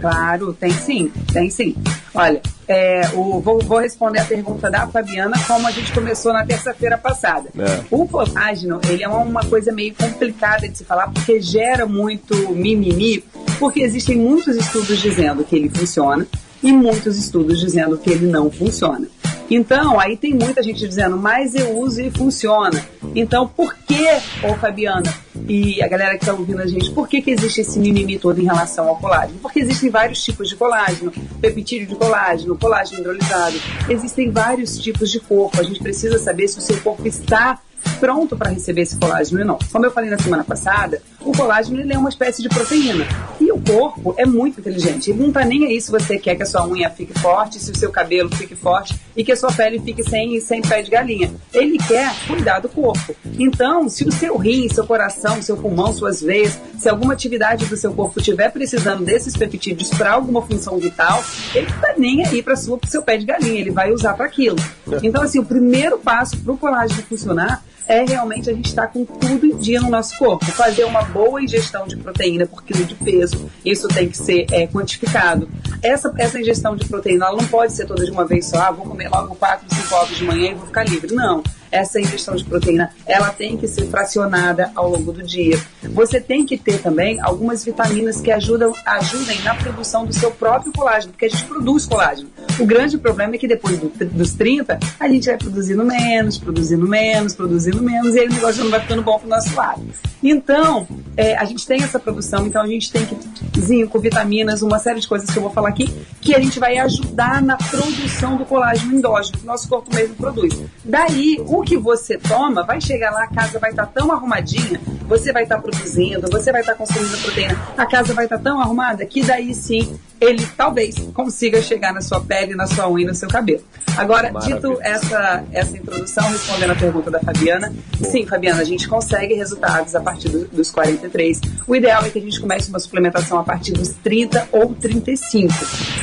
Claro, 0.00 0.52
tem 0.52 0.70
sim, 0.70 1.12
tem 1.32 1.50
sim. 1.50 1.74
Olha, 2.14 2.40
é, 2.68 3.02
o, 3.14 3.40
vou, 3.40 3.58
vou, 3.60 3.78
responder 3.78 4.20
a 4.20 4.24
pergunta 4.24 4.70
da 4.70 4.86
Fabiana 4.86 5.36
como 5.46 5.66
a 5.66 5.70
gente 5.70 5.92
começou 5.92 6.32
na 6.32 6.44
terça-feira 6.44 6.96
passada. 6.96 7.48
É. 7.58 7.84
O 7.90 8.06
colágeno, 8.06 8.80
ele 8.88 9.02
é 9.02 9.08
uma 9.08 9.44
coisa 9.44 9.72
meio 9.72 9.94
complicada 9.94 10.68
de 10.68 10.78
se 10.78 10.84
falar 10.84 11.10
porque 11.10 11.40
gera 11.40 11.86
muito 11.86 12.34
mimimi, 12.52 13.24
porque 13.58 13.80
existem 13.80 14.16
muitos 14.16 14.56
estudos 14.56 15.00
dizendo 15.00 15.44
que 15.44 15.56
ele 15.56 15.68
funciona 15.68 16.26
e 16.62 16.72
muitos 16.72 17.18
estudos 17.18 17.58
dizendo 17.60 17.98
que 17.98 18.10
ele 18.10 18.26
não 18.26 18.50
funciona. 18.50 19.06
Então, 19.54 20.00
aí 20.00 20.16
tem 20.16 20.32
muita 20.32 20.62
gente 20.62 20.86
dizendo, 20.88 21.16
mas 21.16 21.54
eu 21.54 21.78
uso 21.78 22.00
e 22.00 22.10
funciona. 22.10 22.82
Então, 23.14 23.46
por 23.46 23.74
que, 23.74 24.06
ô 24.42 24.54
Fabiana 24.54 25.12
e 25.46 25.82
a 25.82 25.88
galera 25.88 26.16
que 26.16 26.24
está 26.24 26.32
ouvindo 26.32 26.62
a 26.62 26.66
gente, 26.66 26.90
por 26.90 27.06
que, 27.06 27.20
que 27.20 27.30
existe 27.30 27.60
esse 27.60 27.78
mimimi 27.78 28.18
todo 28.18 28.40
em 28.40 28.44
relação 28.44 28.88
ao 28.88 28.96
colágeno? 28.96 29.38
Porque 29.40 29.60
existem 29.60 29.90
vários 29.90 30.22
tipos 30.24 30.48
de 30.48 30.56
colágeno, 30.56 31.12
peptídeo 31.40 31.86
de 31.86 31.96
colágeno, 31.96 32.56
colágeno 32.56 33.00
hidrolisado. 33.00 33.56
Existem 33.90 34.30
vários 34.30 34.78
tipos 34.78 35.10
de 35.10 35.20
corpo. 35.20 35.60
A 35.60 35.64
gente 35.64 35.80
precisa 35.80 36.18
saber 36.18 36.48
se 36.48 36.58
o 36.58 36.62
seu 36.62 36.80
corpo 36.80 37.06
está 37.06 37.60
pronto 38.00 38.36
para 38.36 38.50
receber 38.50 38.82
esse 38.82 38.96
colágeno 38.96 39.40
e 39.40 39.44
não. 39.44 39.58
Como 39.70 39.84
eu 39.84 39.90
falei 39.90 40.08
na 40.08 40.18
semana 40.18 40.44
passada, 40.44 41.02
o 41.20 41.32
colágeno 41.32 41.80
ele 41.80 41.92
é 41.92 41.98
uma 41.98 42.08
espécie 42.08 42.42
de 42.42 42.48
proteína. 42.48 43.04
E 43.40 43.51
corpo 43.62 44.14
é 44.16 44.26
muito 44.26 44.60
inteligente. 44.60 45.10
Ele 45.10 45.20
não 45.20 45.28
está 45.28 45.44
nem 45.44 45.66
aí 45.66 45.80
se 45.80 45.90
você 45.90 46.18
quer 46.18 46.36
que 46.36 46.42
a 46.42 46.46
sua 46.46 46.66
unha 46.66 46.90
fique 46.90 47.18
forte, 47.18 47.58
se 47.58 47.70
o 47.70 47.76
seu 47.76 47.90
cabelo 47.90 48.34
fique 48.34 48.54
forte 48.54 48.94
e 49.16 49.24
que 49.24 49.32
a 49.32 49.36
sua 49.36 49.52
pele 49.52 49.78
fique 49.80 50.02
sem, 50.02 50.40
sem 50.40 50.62
pé 50.62 50.82
de 50.82 50.90
galinha. 50.90 51.32
Ele 51.52 51.78
quer 51.78 52.14
cuidar 52.26 52.60
do 52.60 52.68
corpo. 52.68 53.14
Então, 53.38 53.88
se 53.88 54.04
o 54.04 54.12
seu 54.12 54.36
rim, 54.36 54.68
seu 54.68 54.86
coração, 54.86 55.40
seu 55.42 55.56
pulmão, 55.56 55.92
suas 55.92 56.20
veias, 56.20 56.58
se 56.78 56.88
alguma 56.88 57.12
atividade 57.12 57.66
do 57.66 57.76
seu 57.76 57.92
corpo 57.92 58.18
estiver 58.18 58.50
precisando 58.50 59.04
desses 59.04 59.36
peptídeos 59.36 59.90
para 59.90 60.12
alguma 60.12 60.42
função 60.42 60.78
vital, 60.78 61.22
ele 61.54 61.66
não 61.66 61.76
está 61.76 61.94
nem 61.96 62.26
aí 62.26 62.42
para 62.42 62.54
o 62.54 62.80
seu 62.86 63.02
pé 63.02 63.16
de 63.16 63.26
galinha. 63.26 63.60
Ele 63.60 63.70
vai 63.70 63.92
usar 63.92 64.14
para 64.14 64.26
aquilo. 64.26 64.56
Então, 65.02 65.22
assim, 65.22 65.38
o 65.38 65.44
primeiro 65.44 65.98
passo 65.98 66.36
para 66.38 66.52
o 66.52 66.58
colágeno 66.58 67.02
funcionar 67.02 67.62
é 67.86 68.04
realmente 68.04 68.50
a 68.50 68.52
gente 68.52 68.66
estar 68.66 68.86
tá 68.86 68.88
com 68.88 69.04
tudo 69.04 69.46
em 69.46 69.56
dia 69.56 69.80
no 69.80 69.90
nosso 69.90 70.16
corpo. 70.18 70.44
Fazer 70.44 70.84
uma 70.84 71.02
boa 71.02 71.42
ingestão 71.42 71.86
de 71.86 71.96
proteína 71.96 72.46
por 72.46 72.62
quilo 72.62 72.84
de 72.84 72.94
peso, 72.94 73.50
isso 73.64 73.88
tem 73.88 74.08
que 74.08 74.16
ser 74.16 74.46
é, 74.52 74.66
quantificado. 74.66 75.48
Essa, 75.82 76.12
essa 76.18 76.40
ingestão 76.40 76.76
de 76.76 76.86
proteína 76.86 77.26
ela 77.26 77.36
não 77.36 77.46
pode 77.46 77.72
ser 77.72 77.86
toda 77.86 78.04
de 78.04 78.10
uma 78.10 78.24
vez 78.24 78.46
só, 78.46 78.60
ah, 78.60 78.70
vou 78.70 78.86
comer 78.86 79.08
logo 79.08 79.34
4, 79.34 79.66
5 79.74 79.94
ovos 79.94 80.16
de 80.16 80.24
manhã 80.24 80.50
e 80.50 80.54
vou 80.54 80.66
ficar 80.66 80.84
livre. 80.84 81.14
Não 81.14 81.42
essa 81.72 81.98
ingestão 81.98 82.36
de 82.36 82.44
proteína, 82.44 82.90
ela 83.06 83.30
tem 83.30 83.56
que 83.56 83.66
ser 83.66 83.86
fracionada 83.86 84.70
ao 84.74 84.90
longo 84.90 85.10
do 85.10 85.22
dia. 85.22 85.58
Você 85.82 86.20
tem 86.20 86.44
que 86.44 86.58
ter 86.58 86.80
também 86.80 87.18
algumas 87.20 87.64
vitaminas 87.64 88.20
que 88.20 88.30
ajudam, 88.30 88.72
ajudem 88.84 89.40
na 89.42 89.54
produção 89.54 90.04
do 90.04 90.12
seu 90.12 90.30
próprio 90.30 90.72
colágeno, 90.72 91.12
porque 91.12 91.24
a 91.24 91.28
gente 91.30 91.44
produz 91.46 91.86
colágeno. 91.86 92.28
O 92.60 92.66
grande 92.66 92.98
problema 92.98 93.34
é 93.34 93.38
que 93.38 93.48
depois 93.48 93.78
do, 93.78 93.88
dos 93.88 94.34
30, 94.34 94.78
a 95.00 95.08
gente 95.08 95.26
vai 95.26 95.38
produzindo 95.38 95.84
menos, 95.84 96.38
produzindo 96.38 96.86
menos, 96.86 97.34
produzindo 97.34 97.82
menos, 97.82 98.14
e 98.14 98.20
aí 98.20 98.28
o 98.28 98.32
negócio 98.32 98.62
não 98.62 98.70
vai 98.70 98.80
ficando 98.80 99.02
bom 99.02 99.18
pro 99.18 99.28
nosso 99.28 99.54
lado. 99.56 99.82
Então, 100.22 100.86
é, 101.16 101.36
a 101.36 101.44
gente 101.44 101.66
tem 101.66 101.82
essa 101.82 101.98
produção, 101.98 102.46
então 102.46 102.62
a 102.62 102.66
gente 102.66 102.92
tem 102.92 103.04
que 103.04 103.60
zinco, 103.60 103.98
vitaminas, 103.98 104.62
uma 104.62 104.78
série 104.78 105.00
de 105.00 105.08
coisas 105.08 105.28
que 105.28 105.36
eu 105.36 105.42
vou 105.42 105.50
falar 105.50 105.70
aqui, 105.70 105.92
que 106.20 106.34
a 106.34 106.40
gente 106.40 106.60
vai 106.60 106.78
ajudar 106.78 107.42
na 107.42 107.56
produção 107.56 108.36
do 108.36 108.44
colágeno 108.44 108.94
endógeno, 108.94 109.38
que 109.38 109.44
o 109.44 109.46
nosso 109.46 109.68
corpo 109.68 109.94
mesmo 109.94 110.14
produz. 110.14 110.62
Daí, 110.84 111.42
o 111.46 111.61
que 111.62 111.76
você 111.76 112.18
toma, 112.18 112.62
vai 112.62 112.80
chegar 112.80 113.10
lá, 113.10 113.24
a 113.24 113.28
casa 113.28 113.58
vai 113.58 113.70
estar 113.70 113.86
tá 113.86 113.92
tão 113.94 114.12
arrumadinha, 114.12 114.80
você 115.06 115.32
vai 115.32 115.44
estar 115.44 115.56
tá 115.56 115.62
produzindo, 115.62 116.28
você 116.30 116.52
vai 116.52 116.60
estar 116.60 116.72
tá 116.72 116.78
consumindo 116.78 117.18
proteína, 117.18 117.58
a 117.76 117.86
casa 117.86 118.14
vai 118.14 118.24
estar 118.24 118.38
tá 118.38 118.44
tão 118.44 118.60
arrumada 118.60 119.04
que 119.06 119.22
daí 119.22 119.54
sim 119.54 119.98
ele 120.20 120.46
talvez 120.56 120.94
consiga 121.12 121.60
chegar 121.60 121.92
na 121.92 122.00
sua 122.00 122.20
pele, 122.20 122.54
na 122.54 122.66
sua 122.66 122.88
unha, 122.88 123.08
no 123.08 123.14
seu 123.14 123.28
cabelo. 123.28 123.62
Agora, 123.96 124.32
Maravilha. 124.32 124.56
dito 124.56 124.78
essa, 124.80 125.44
essa 125.52 125.76
introdução, 125.76 126.30
respondendo 126.30 126.70
a 126.70 126.74
pergunta 126.74 127.10
da 127.10 127.18
Fabiana, 127.20 127.72
sim, 128.00 128.24
Fabiana, 128.24 128.62
a 128.62 128.64
gente 128.64 128.88
consegue 128.88 129.34
resultados 129.34 129.94
a 129.94 130.00
partir 130.00 130.28
do, 130.28 130.46
dos 130.46 130.70
43. 130.70 131.40
O 131.66 131.74
ideal 131.74 132.04
é 132.04 132.10
que 132.10 132.18
a 132.18 132.22
gente 132.22 132.40
comece 132.40 132.68
uma 132.68 132.78
suplementação 132.78 133.38
a 133.38 133.42
partir 133.42 133.72
dos 133.72 133.88
30 133.88 134.48
ou 134.52 134.74
35. 134.74 135.52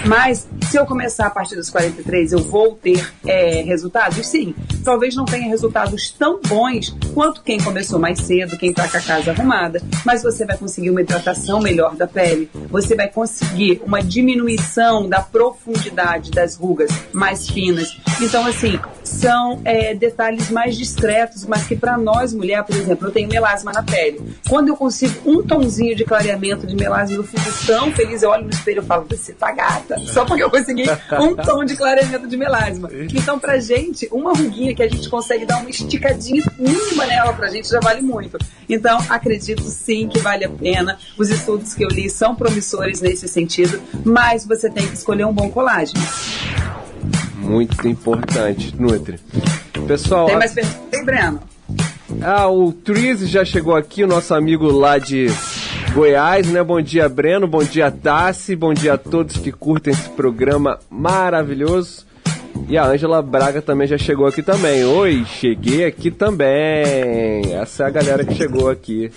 Mas, 0.06 0.48
se 0.70 0.78
eu 0.78 0.86
começar 0.86 1.28
a 1.28 1.30
partir 1.30 1.56
dos 1.56 1.70
43, 1.70 2.34
eu 2.34 2.40
vou 2.40 2.76
ter 2.76 3.10
é, 3.26 3.62
resultados? 3.62 4.28
Sim. 4.28 4.54
Talvez 4.84 5.16
não 5.16 5.26
tenha 5.26 5.49
resultados 5.50 6.12
tão 6.12 6.40
bons 6.42 6.96
quanto 7.14 7.44
quem 7.44 7.60
começou 7.60 8.00
mais 8.00 8.20
cedo, 8.22 8.58
quem 8.58 8.70
está 8.70 8.88
com 8.88 8.98
a 8.98 9.02
casa 9.02 9.32
arrumada, 9.32 9.82
mas 10.06 10.24
você 10.24 10.46
vai 10.46 10.58
conseguir 10.58 10.90
uma 10.90 11.02
hidratação 11.02 11.60
melhor 11.60 11.96
da 11.96 12.08
pele, 12.08 12.50
você 12.70 12.96
vai 12.96 13.10
conseguir 13.10 13.82
uma 13.86 14.02
diminuição 14.02 15.08
da 15.08 15.22
profundidade 15.22 16.32
das 16.32 16.56
rugas 16.56 16.90
mais 17.12 17.50
finas. 17.50 17.98
Então, 18.22 18.46
assim, 18.46 18.80
são 19.04 19.62
é, 19.66 19.94
detalhes 19.94 20.50
mais 20.50 20.78
discretos, 20.78 21.46
mas 21.46 21.66
que 21.66 21.76
para 21.76 21.98
nós, 21.98 22.34
mulher, 22.34 22.64
por 22.64 22.76
exemplo, 22.76 23.08
eu 23.08 23.12
tenho 23.12 23.28
melasma 23.28 23.72
na 23.72 23.84
pele. 23.84 24.22
Quando 24.48 24.70
eu 24.70 24.78
consigo 24.78 25.14
um 25.30 25.42
tonzinho 25.42 25.96
de 25.96 26.06
clareamento 26.06 26.68
de 26.68 26.76
melasma, 26.76 27.16
eu 27.16 27.24
fico 27.24 27.66
tão 27.66 27.92
feliz, 27.92 28.22
eu 28.22 28.30
olho 28.30 28.44
no 28.44 28.50
espelho 28.50 28.82
e 28.82 28.86
falo, 28.86 29.06
você 29.10 29.34
tá 29.34 29.52
gata, 29.52 29.98
só 30.08 30.26
porque 30.26 30.44
eu 30.44 30.50
consegui 30.50 30.84
um 31.20 31.36
tom 31.36 31.66
de 31.66 31.76
clareamento 31.76 32.28
de 32.28 32.38
melasma. 32.38 32.90
Então, 33.14 33.40
pra 33.40 33.60
gente, 33.60 34.08
uma 34.12 34.32
ruguinha 34.34 34.76
que 34.76 34.84
a 34.84 34.88
gente 34.88 35.10
consegue 35.10 35.39
dar 35.46 35.60
uma 35.60 35.70
esticadinha 35.70 36.44
mínima 36.58 37.06
nela 37.06 37.34
pra 37.34 37.50
gente 37.50 37.70
já 37.70 37.80
vale 37.80 38.02
muito. 38.02 38.38
Então, 38.68 39.00
acredito 39.10 39.64
sim 39.64 40.08
que 40.08 40.20
vale 40.20 40.46
a 40.46 40.50
pena. 40.50 40.98
Os 41.18 41.30
estudos 41.30 41.74
que 41.74 41.84
eu 41.84 41.90
li 41.90 42.10
são 42.10 42.36
promissores 42.36 43.02
nesse 43.02 43.28
sentido 43.28 43.82
mas 44.06 44.46
você 44.46 44.70
tem 44.70 44.88
que 44.88 44.96
escolher 44.96 45.26
um 45.26 45.34
bom 45.34 45.50
colágeno. 45.50 46.02
Muito 47.36 47.88
importante, 47.88 48.76
Nutri. 48.80 49.20
Pessoal. 49.88 50.28
Tem 50.28 50.38
mais 50.38 50.54
perguntas, 50.54 50.80
tem, 50.92 51.06
Breno? 51.06 51.40
Ah, 52.22 52.48
o 52.48 52.72
Triz 52.72 53.28
já 53.30 53.46
chegou 53.46 53.76
aqui, 53.76 54.04
o 54.04 54.08
nosso 54.08 54.34
amigo 54.34 54.72
lá 54.72 54.98
de 54.98 55.28
Goiás, 55.94 56.48
né? 56.48 56.64
Bom 56.64 56.82
dia, 56.82 57.08
Breno. 57.08 57.48
Bom 57.48 57.64
dia, 57.64 57.90
Tassi. 57.90 58.56
Bom 58.56 58.74
dia 58.74 58.94
a 58.94 58.98
todos 58.98 59.38
que 59.38 59.52
curtem 59.52 59.94
esse 59.94 60.10
programa 60.10 60.80
maravilhoso. 60.90 62.09
E 62.68 62.78
a 62.78 62.86
Ângela 62.86 63.22
Braga 63.22 63.62
também 63.62 63.88
já 63.88 63.98
chegou 63.98 64.28
aqui 64.28 64.44
também. 64.44 64.84
Oi, 64.84 65.26
cheguei 65.26 65.86
aqui 65.86 66.12
também. 66.12 67.54
Essa 67.54 67.84
é 67.84 67.88
a 67.88 67.90
galera 67.90 68.26
que 68.26 68.36
chegou 68.36 68.70
aqui 68.70 69.12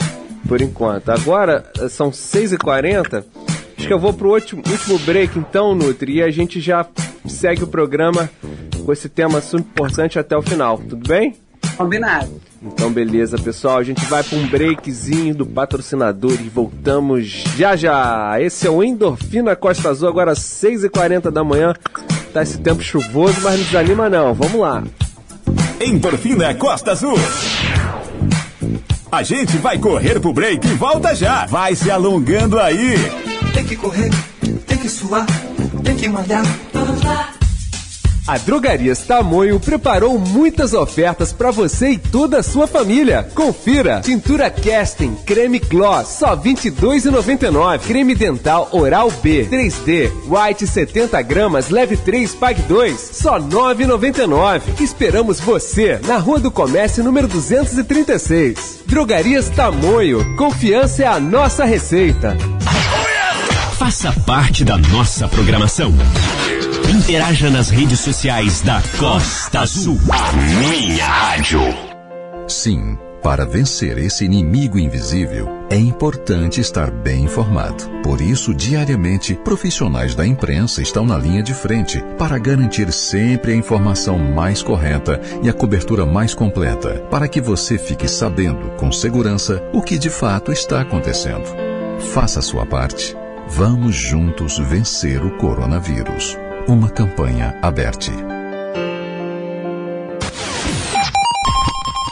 por 0.46 0.60
enquanto. 0.60 1.10
Agora 1.10 1.64
são 1.90 2.10
6h40. 2.10 3.24
Acho 3.76 3.86
que 3.86 3.92
eu 3.92 3.98
vou 3.98 4.12
pro 4.12 4.32
último, 4.32 4.62
último 4.64 4.98
break 5.00 5.38
então, 5.38 5.74
Nutri, 5.74 6.18
e 6.18 6.22
a 6.22 6.30
gente 6.30 6.60
já 6.60 6.86
segue 7.26 7.64
o 7.64 7.66
programa 7.66 8.30
com 8.84 8.92
esse 8.92 9.08
tema 9.08 9.40
super 9.40 9.60
importante 9.60 10.18
até 10.18 10.36
o 10.36 10.42
final, 10.42 10.78
tudo 10.78 11.08
bem? 11.08 11.34
Combinado. 11.76 12.40
Então, 12.62 12.92
beleza, 12.92 13.36
pessoal. 13.38 13.78
A 13.78 13.82
gente 13.82 14.04
vai 14.06 14.22
para 14.22 14.38
um 14.38 14.46
breakzinho 14.46 15.34
do 15.34 15.44
patrocinador 15.46 16.32
e 16.40 16.48
voltamos 16.48 17.26
já 17.56 17.74
já. 17.74 18.40
Esse 18.40 18.66
é 18.66 18.70
o 18.70 18.84
Endorfina 18.84 19.56
Costa 19.56 19.90
Azul, 19.90 20.08
agora 20.08 20.32
6h40 20.32 21.30
da 21.30 21.42
manhã. 21.42 21.74
Tá 22.32 22.42
esse 22.42 22.58
tempo 22.58 22.82
chuvoso, 22.82 23.40
mas 23.42 23.58
não 23.58 23.64
desanima 23.66 24.08
não. 24.08 24.32
Vamos 24.32 24.58
lá. 24.58 24.82
Endorfina 25.80 26.54
Costa 26.54 26.92
Azul. 26.92 27.18
A 29.10 29.22
gente 29.22 29.58
vai 29.58 29.78
correr 29.78 30.18
pro 30.18 30.32
break 30.32 30.66
e 30.66 30.74
volta 30.74 31.14
já. 31.14 31.44
Vai 31.46 31.74
se 31.74 31.90
alongando 31.90 32.58
aí. 32.58 32.94
Tem 33.52 33.64
que 33.64 33.76
correr, 33.76 34.10
tem 34.66 34.78
que 34.78 34.88
suar, 34.88 35.26
tem 35.84 35.94
que 35.94 36.08
malhar. 36.08 36.42
A 38.24 38.38
Drogarias 38.38 39.00
Tamoio 39.00 39.58
preparou 39.58 40.16
muitas 40.16 40.72
ofertas 40.74 41.32
para 41.32 41.50
você 41.50 41.90
e 41.90 41.98
toda 41.98 42.38
a 42.38 42.42
sua 42.42 42.68
família. 42.68 43.28
Confira: 43.34 44.00
tintura 44.00 44.48
Casting, 44.48 45.16
creme 45.26 45.58
gloss, 45.58 46.06
só 46.20 46.36
R$ 46.36 46.54
22,99. 46.54 47.80
Creme 47.80 48.14
dental 48.14 48.68
Oral 48.70 49.10
B, 49.10 49.48
3D, 49.50 50.12
White 50.28 50.68
70 50.68 51.20
gramas, 51.22 51.68
leve 51.68 51.96
3, 51.96 52.32
pague 52.36 52.62
2, 52.62 53.10
só 53.12 53.38
R$ 53.38 53.44
9,99. 53.44 54.80
Esperamos 54.80 55.40
você 55.40 55.98
na 56.06 56.16
Rua 56.16 56.38
do 56.38 56.50
Comércio, 56.50 57.02
número 57.02 57.26
236. 57.26 58.82
Drogarias 58.86 59.48
Tamoio, 59.48 60.36
confiança 60.36 61.02
é 61.02 61.06
a 61.06 61.18
nossa 61.18 61.64
receita. 61.64 62.36
Faça 63.76 64.12
parte 64.24 64.64
da 64.64 64.78
nossa 64.78 65.26
programação. 65.26 65.92
Interaja 66.92 67.48
nas 67.48 67.70
redes 67.70 68.00
sociais 68.00 68.60
da 68.60 68.82
Costa 68.98 69.60
Azul. 69.60 69.98
A 70.10 70.32
minha 70.60 71.06
rádio. 71.06 71.60
Sim, 72.46 72.98
para 73.22 73.46
vencer 73.46 73.96
esse 73.96 74.26
inimigo 74.26 74.78
invisível, 74.78 75.48
é 75.70 75.76
importante 75.76 76.60
estar 76.60 76.90
bem 76.90 77.24
informado. 77.24 77.88
Por 78.02 78.20
isso, 78.20 78.52
diariamente, 78.52 79.34
profissionais 79.34 80.14
da 80.14 80.26
imprensa 80.26 80.82
estão 80.82 81.06
na 81.06 81.16
linha 81.16 81.42
de 81.42 81.54
frente 81.54 82.04
para 82.18 82.36
garantir 82.36 82.92
sempre 82.92 83.52
a 83.52 83.56
informação 83.56 84.18
mais 84.18 84.62
correta 84.62 85.18
e 85.42 85.48
a 85.48 85.52
cobertura 85.54 86.04
mais 86.04 86.34
completa, 86.34 87.00
para 87.10 87.26
que 87.26 87.40
você 87.40 87.78
fique 87.78 88.06
sabendo 88.06 88.68
com 88.76 88.92
segurança 88.92 89.62
o 89.72 89.80
que 89.80 89.96
de 89.96 90.10
fato 90.10 90.52
está 90.52 90.82
acontecendo. 90.82 91.48
Faça 92.12 92.40
a 92.40 92.42
sua 92.42 92.66
parte. 92.66 93.16
Vamos 93.48 93.96
juntos 93.96 94.58
vencer 94.58 95.24
o 95.24 95.38
coronavírus. 95.38 96.36
Uma 96.68 96.88
campanha 96.88 97.58
aberta. 97.60 98.12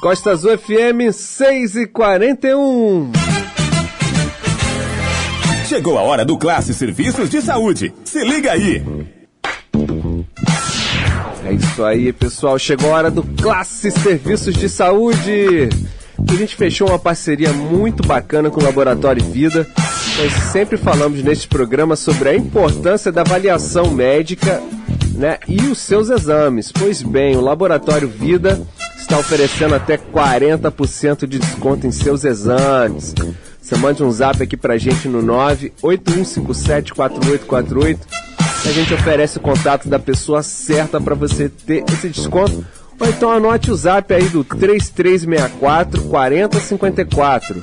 Costa 0.01 0.33
Azul 0.33 0.59
FM 0.59 1.13
6 1.13 1.77
e 1.77 1.87
41. 1.87 3.13
Chegou 5.67 5.99
a 5.99 6.03
hora 6.03 6.25
do 6.25 6.37
Classe 6.37 6.75
Serviços 6.75 7.31
de 7.31 7.41
Saúde. 7.41 7.93
Se 8.05 8.25
liga 8.25 8.53
aí. 8.53 8.83
É 11.45 11.53
isso 11.53 11.85
aí, 11.85 12.13
pessoal. 12.13 12.59
Chegou 12.59 12.93
a 12.93 12.97
hora 12.97 13.11
do 13.11 13.23
Classe 13.23 13.91
Serviços 13.91 14.55
de 14.55 14.69
Saúde. 14.69 15.69
A 16.29 16.35
gente 16.35 16.57
fechou 16.57 16.89
uma 16.89 16.99
parceria 16.99 17.53
muito 17.53 18.07
bacana 18.07 18.51
com 18.51 18.61
o 18.61 18.65
Laboratório 18.65 19.25
Vida. 19.25 19.67
Nós 20.21 20.33
sempre 20.53 20.77
falamos 20.77 21.23
neste 21.23 21.49
programa 21.49 21.97
sobre 21.97 22.29
a 22.29 22.37
importância 22.37 23.11
da 23.11 23.23
avaliação 23.23 23.91
médica 23.91 24.63
né, 25.15 25.39
e 25.49 25.63
os 25.63 25.79
seus 25.79 26.11
exames. 26.11 26.71
Pois 26.71 27.03
bem, 27.03 27.39
o 27.39 27.41
Laboratório 27.41 28.07
Vida 28.07 28.61
está 28.99 29.19
oferecendo 29.19 29.75
até 29.75 29.97
40% 29.97 31.27
de 31.27 31.39
desconto 31.39 31.87
em 31.87 31.91
seus 31.91 32.25
exames. 32.25 33.15
Você 33.63 33.77
mande 33.77 34.03
um 34.03 34.11
zap 34.11 34.43
aqui 34.43 34.59
pra 34.59 34.77
gente 34.77 35.09
no 35.09 35.23
981574848. 35.23 37.99
A 38.67 38.73
gente 38.73 38.93
oferece 38.93 39.39
o 39.39 39.41
contato 39.41 39.89
da 39.89 39.99
pessoa 39.99 40.43
certa 40.43 41.01
para 41.01 41.15
você 41.15 41.49
ter 41.49 41.83
esse 41.91 42.11
desconto. 42.11 42.63
Ou 43.01 43.09
então 43.09 43.31
anote 43.31 43.71
o 43.71 43.75
zap 43.75 44.13
aí 44.13 44.29
do 44.29 44.45
3364 44.45 46.03
4054. 46.03 47.63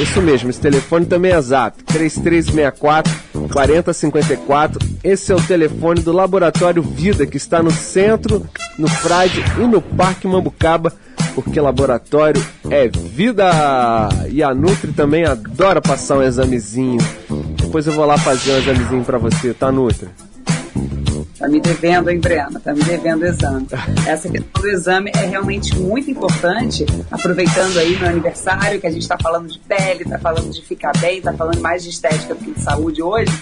Isso 0.00 0.22
mesmo, 0.22 0.48
esse 0.48 0.60
telefone 0.60 1.06
também 1.06 1.32
é 1.32 1.40
zap. 1.40 1.82
3364 1.82 3.28
4054. 3.48 4.78
Esse 5.02 5.32
é 5.32 5.34
o 5.34 5.40
telefone 5.40 6.00
do 6.00 6.12
Laboratório 6.12 6.82
Vida, 6.82 7.26
que 7.26 7.36
está 7.36 7.62
no 7.62 7.70
centro, 7.70 8.46
no 8.78 8.88
Frade 8.88 9.42
e 9.58 9.66
no 9.66 9.80
Parque 9.80 10.26
Mambucaba, 10.26 10.92
porque 11.34 11.60
laboratório 11.60 12.44
é 12.70 12.88
vida. 12.88 13.50
E 14.30 14.42
a 14.42 14.54
Nutri 14.54 14.92
também 14.92 15.24
adora 15.24 15.80
passar 15.80 16.18
um 16.18 16.22
examezinho. 16.22 16.98
Depois 17.56 17.86
eu 17.86 17.92
vou 17.92 18.04
lá 18.04 18.16
fazer 18.16 18.52
um 18.52 18.58
examezinho 18.58 19.04
para 19.04 19.18
você, 19.18 19.52
tá, 19.52 19.72
Nutri? 19.72 20.08
Tá 21.38 21.46
me 21.46 21.60
devendo, 21.60 22.10
hein, 22.10 22.18
Brena? 22.18 22.58
Tá 22.58 22.74
me 22.74 22.82
devendo 22.82 23.22
o 23.22 23.26
exame. 23.26 23.66
Essa 24.04 24.28
questão 24.28 24.60
do 24.60 24.68
exame 24.68 25.12
é 25.14 25.24
realmente 25.24 25.76
muito 25.78 26.10
importante, 26.10 26.84
aproveitando 27.10 27.78
aí 27.78 27.96
no 27.96 28.06
aniversário, 28.06 28.80
que 28.80 28.86
a 28.88 28.90
gente 28.90 29.02
está 29.02 29.16
falando 29.16 29.46
de 29.46 29.58
pele, 29.60 30.02
está 30.02 30.18
falando 30.18 30.50
de 30.50 30.60
ficar 30.62 30.92
bem, 30.98 31.18
está 31.18 31.32
falando 31.32 31.60
mais 31.60 31.84
de 31.84 31.90
estética 31.90 32.34
do 32.34 32.44
que 32.44 32.50
de 32.50 32.60
saúde 32.60 33.00
hoje, 33.00 33.32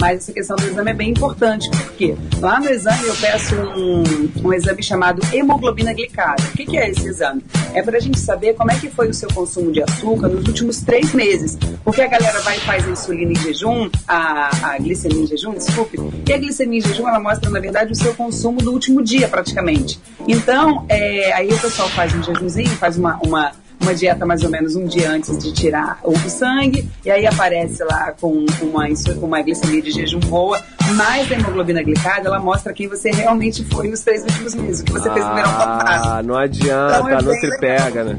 mas 0.00 0.18
essa 0.18 0.32
questão 0.32 0.56
do 0.56 0.66
exame 0.66 0.90
é 0.90 0.94
bem 0.94 1.10
importante, 1.10 1.68
porque 1.70 2.16
lá 2.40 2.58
no 2.58 2.70
exame 2.70 3.06
eu 3.06 3.16
peço 3.16 3.54
um, 3.54 4.48
um 4.48 4.52
exame 4.52 4.82
chamado 4.82 5.20
hemoglobina 5.32 5.92
glicada. 5.92 6.42
O 6.42 6.56
que, 6.56 6.64
que 6.64 6.78
é 6.78 6.88
esse 6.88 7.06
exame? 7.06 7.44
É 7.74 7.82
para 7.82 7.98
a 7.98 8.00
gente 8.00 8.18
saber 8.18 8.54
como 8.54 8.70
é 8.70 8.78
que 8.78 8.88
foi 8.88 9.08
o 9.08 9.14
seu 9.14 9.28
consumo 9.28 9.70
de 9.72 9.82
açúcar 9.82 10.28
nos 10.28 10.46
últimos 10.46 10.80
três 10.80 11.12
meses, 11.12 11.58
porque 11.84 12.00
a 12.00 12.06
galera 12.06 12.40
vai 12.40 12.56
e 12.56 12.60
faz 12.60 12.86
a 12.86 12.90
insulina 12.90 13.32
em 13.32 13.36
jejum, 13.36 13.90
a, 14.08 14.72
a 14.74 14.78
glicemia 14.78 15.22
em 15.22 15.26
jejum, 15.26 15.52
desculpe, 15.52 15.98
e 16.26 16.32
a 16.32 16.38
glicemia 16.38 16.78
em 16.78 16.82
jejum 16.82 17.08
ela 17.08 17.20
mostra, 17.20 17.41
na 17.50 17.60
verdade, 17.60 17.92
o 17.92 17.94
seu 17.94 18.14
consumo 18.14 18.58
do 18.58 18.72
último 18.72 19.02
dia, 19.02 19.28
praticamente. 19.28 20.00
Então, 20.26 20.84
é, 20.88 21.32
aí 21.32 21.48
o 21.48 21.58
pessoal 21.58 21.88
faz 21.90 22.14
um 22.14 22.22
jejumzinho, 22.22 22.70
faz 22.70 22.96
uma, 22.96 23.18
uma, 23.24 23.52
uma 23.80 23.94
dieta 23.94 24.24
mais 24.24 24.42
ou 24.42 24.50
menos 24.50 24.76
um 24.76 24.86
dia 24.86 25.10
antes 25.10 25.36
de 25.38 25.52
tirar 25.52 25.98
o 26.02 26.16
sangue, 26.28 26.88
e 27.04 27.10
aí 27.10 27.26
aparece 27.26 27.82
lá 27.84 28.14
com 28.20 28.46
uma, 28.62 28.86
uma 29.20 29.42
glicemia 29.42 29.82
de 29.82 29.90
jejum 29.90 30.20
boa, 30.20 30.60
mas 30.94 31.30
a 31.30 31.34
hemoglobina 31.34 31.82
glicada, 31.82 32.28
ela 32.28 32.38
mostra 32.38 32.72
quem 32.72 32.88
você 32.88 33.10
realmente 33.10 33.64
foi 33.64 33.88
nos 33.88 34.00
três 34.00 34.22
últimos 34.22 34.54
meses, 34.54 34.80
o 34.80 34.84
que 34.84 34.92
você 34.92 35.10
fez 35.10 35.26
no 35.26 35.34
verão 35.34 35.52
passado. 35.52 36.08
Ah, 36.08 36.22
não 36.22 36.36
adianta, 36.36 36.96
Então, 36.96 37.08
é 37.08 37.22
não 37.22 37.30
bem 37.30 37.40
tripega, 37.40 38.04
né? 38.04 38.18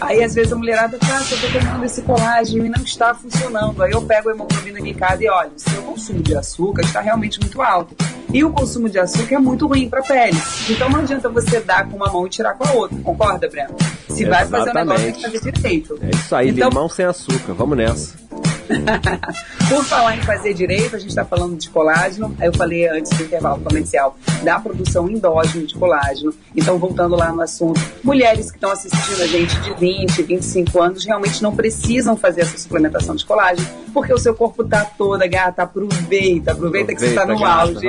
Aí 0.00 0.22
às 0.22 0.34
vezes 0.34 0.52
a 0.52 0.56
mulherada 0.56 0.98
fala, 0.98 1.18
ah, 1.18 1.26
eu 1.30 1.40
tô 1.40 1.58
tomando 1.58 1.84
esse 1.84 2.02
colágeno 2.02 2.66
e 2.66 2.68
não 2.68 2.82
está 2.82 3.14
funcionando. 3.14 3.82
Aí 3.82 3.92
eu 3.92 4.02
pego 4.02 4.28
a 4.28 4.32
hemoglobina 4.32 4.80
glicada 4.80 5.22
e 5.22 5.28
olho, 5.28 5.52
o 5.56 5.58
seu 5.58 5.82
consumo 5.82 6.22
de 6.22 6.36
açúcar 6.36 6.82
está 6.82 7.00
realmente 7.00 7.40
muito 7.40 7.62
alto. 7.62 7.96
E 8.34 8.44
o 8.44 8.50
consumo 8.50 8.90
de 8.90 8.98
açúcar 8.98 9.36
é 9.36 9.38
muito 9.38 9.66
ruim 9.66 9.88
para 9.88 10.00
a 10.00 10.02
pele. 10.02 10.36
Então 10.68 10.90
não 10.90 11.00
adianta 11.00 11.28
você 11.28 11.60
dar 11.60 11.88
com 11.88 11.96
uma 11.96 12.10
mão 12.12 12.26
e 12.26 12.30
tirar 12.30 12.54
com 12.54 12.68
a 12.68 12.72
outra. 12.72 12.98
Concorda, 12.98 13.48
Breno? 13.48 13.74
Se 14.08 14.24
vai 14.24 14.44
fazer 14.46 14.70
o 14.70 14.74
negócio, 14.74 15.04
tem 15.04 15.12
que 15.12 15.22
fazer 15.22 15.52
direito. 15.52 15.98
É 16.02 16.10
isso 16.10 16.34
aí, 16.34 16.50
Então- 16.50 16.68
limão 16.68 16.88
sem 16.88 17.04
açúcar, 17.06 17.54
vamos 17.54 17.76
nessa. 17.78 18.14
Por 19.68 19.84
falar 19.84 20.16
em 20.16 20.22
fazer 20.22 20.54
direito, 20.54 20.96
a 20.96 20.98
gente 20.98 21.10
está 21.10 21.24
falando 21.24 21.56
de 21.56 21.68
colágeno. 21.70 22.34
Aí 22.38 22.46
eu 22.46 22.52
falei 22.54 22.88
antes 22.88 23.12
do 23.16 23.24
intervalo 23.24 23.60
comercial 23.62 24.16
da 24.42 24.58
produção 24.58 25.08
endógena 25.08 25.66
de 25.66 25.74
colágeno. 25.74 26.34
Então, 26.54 26.78
voltando 26.78 27.16
lá 27.16 27.32
no 27.32 27.40
assunto, 27.40 27.80
mulheres 28.02 28.50
que 28.50 28.56
estão 28.56 28.70
assistindo 28.70 29.22
a 29.22 29.26
gente 29.26 29.58
de 29.60 29.74
20, 29.74 30.22
25 30.22 30.80
anos 30.80 31.04
realmente 31.04 31.42
não 31.42 31.54
precisam 31.54 32.16
fazer 32.16 32.42
essa 32.42 32.58
suplementação 32.58 33.14
de 33.14 33.24
colágeno, 33.24 33.66
porque 33.92 34.12
o 34.12 34.18
seu 34.18 34.34
corpo 34.34 34.64
tá 34.64 34.84
toda, 34.84 35.26
gata, 35.26 35.62
aproveita, 35.62 36.52
aproveita, 36.52 36.94
que 36.94 37.00
você 37.00 37.08
está 37.08 37.26
no 37.26 37.34
Aproveita, 37.34 37.80
gata, 37.80 37.88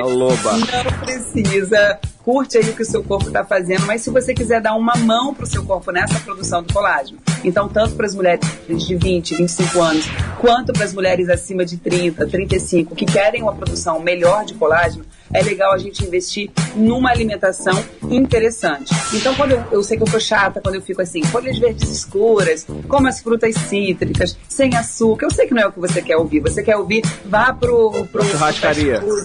Não 0.84 0.98
precisa. 1.00 1.98
Curte 2.26 2.58
aí 2.58 2.68
o 2.68 2.74
que 2.74 2.82
o 2.82 2.84
seu 2.84 3.04
corpo 3.04 3.28
está 3.28 3.44
fazendo, 3.44 3.86
mas 3.86 4.00
se 4.00 4.10
você 4.10 4.34
quiser 4.34 4.60
dar 4.60 4.74
uma 4.74 4.96
mão 4.96 5.32
para 5.32 5.44
o 5.44 5.46
seu 5.46 5.64
corpo 5.64 5.92
nessa 5.92 6.18
produção 6.18 6.60
do 6.60 6.74
colágeno, 6.74 7.20
então 7.44 7.68
tanto 7.68 7.94
para 7.94 8.04
as 8.04 8.16
mulheres 8.16 8.44
de 8.66 8.96
20, 8.96 9.36
25 9.36 9.80
anos, 9.80 10.06
quanto 10.40 10.72
para 10.72 10.82
as 10.82 10.92
mulheres 10.92 11.28
acima 11.28 11.64
de 11.64 11.76
30, 11.76 12.26
35, 12.26 12.96
que 12.96 13.06
querem 13.06 13.42
uma 13.42 13.54
produção 13.54 14.00
melhor 14.00 14.44
de 14.44 14.54
colágeno, 14.54 15.04
é 15.32 15.42
legal 15.42 15.72
a 15.72 15.78
gente 15.78 16.04
investir 16.04 16.50
numa 16.74 17.10
alimentação 17.10 17.82
interessante. 18.10 18.92
Então, 19.14 19.34
quando 19.34 19.52
eu, 19.52 19.64
eu 19.72 19.82
sei 19.82 19.96
que 19.96 20.02
eu 20.02 20.10
tô 20.10 20.18
chata, 20.20 20.60
quando 20.60 20.74
eu 20.76 20.82
fico 20.82 21.02
assim, 21.02 21.22
folhas 21.24 21.58
verdes 21.58 21.88
escuras, 21.90 22.66
como 22.88 23.08
as 23.08 23.20
frutas 23.20 23.54
cítricas, 23.54 24.36
sem 24.48 24.74
açúcar, 24.76 25.26
eu 25.26 25.30
sei 25.30 25.46
que 25.46 25.54
não 25.54 25.62
é 25.62 25.66
o 25.66 25.72
que 25.72 25.80
você 25.80 26.00
quer 26.02 26.16
ouvir. 26.16 26.40
Você 26.40 26.62
quer 26.62 26.76
ouvir, 26.76 27.02
vá 27.24 27.52
pro, 27.52 28.06
pro 28.12 28.24
churrascaria. 28.24 29.00
pro. 29.00 29.24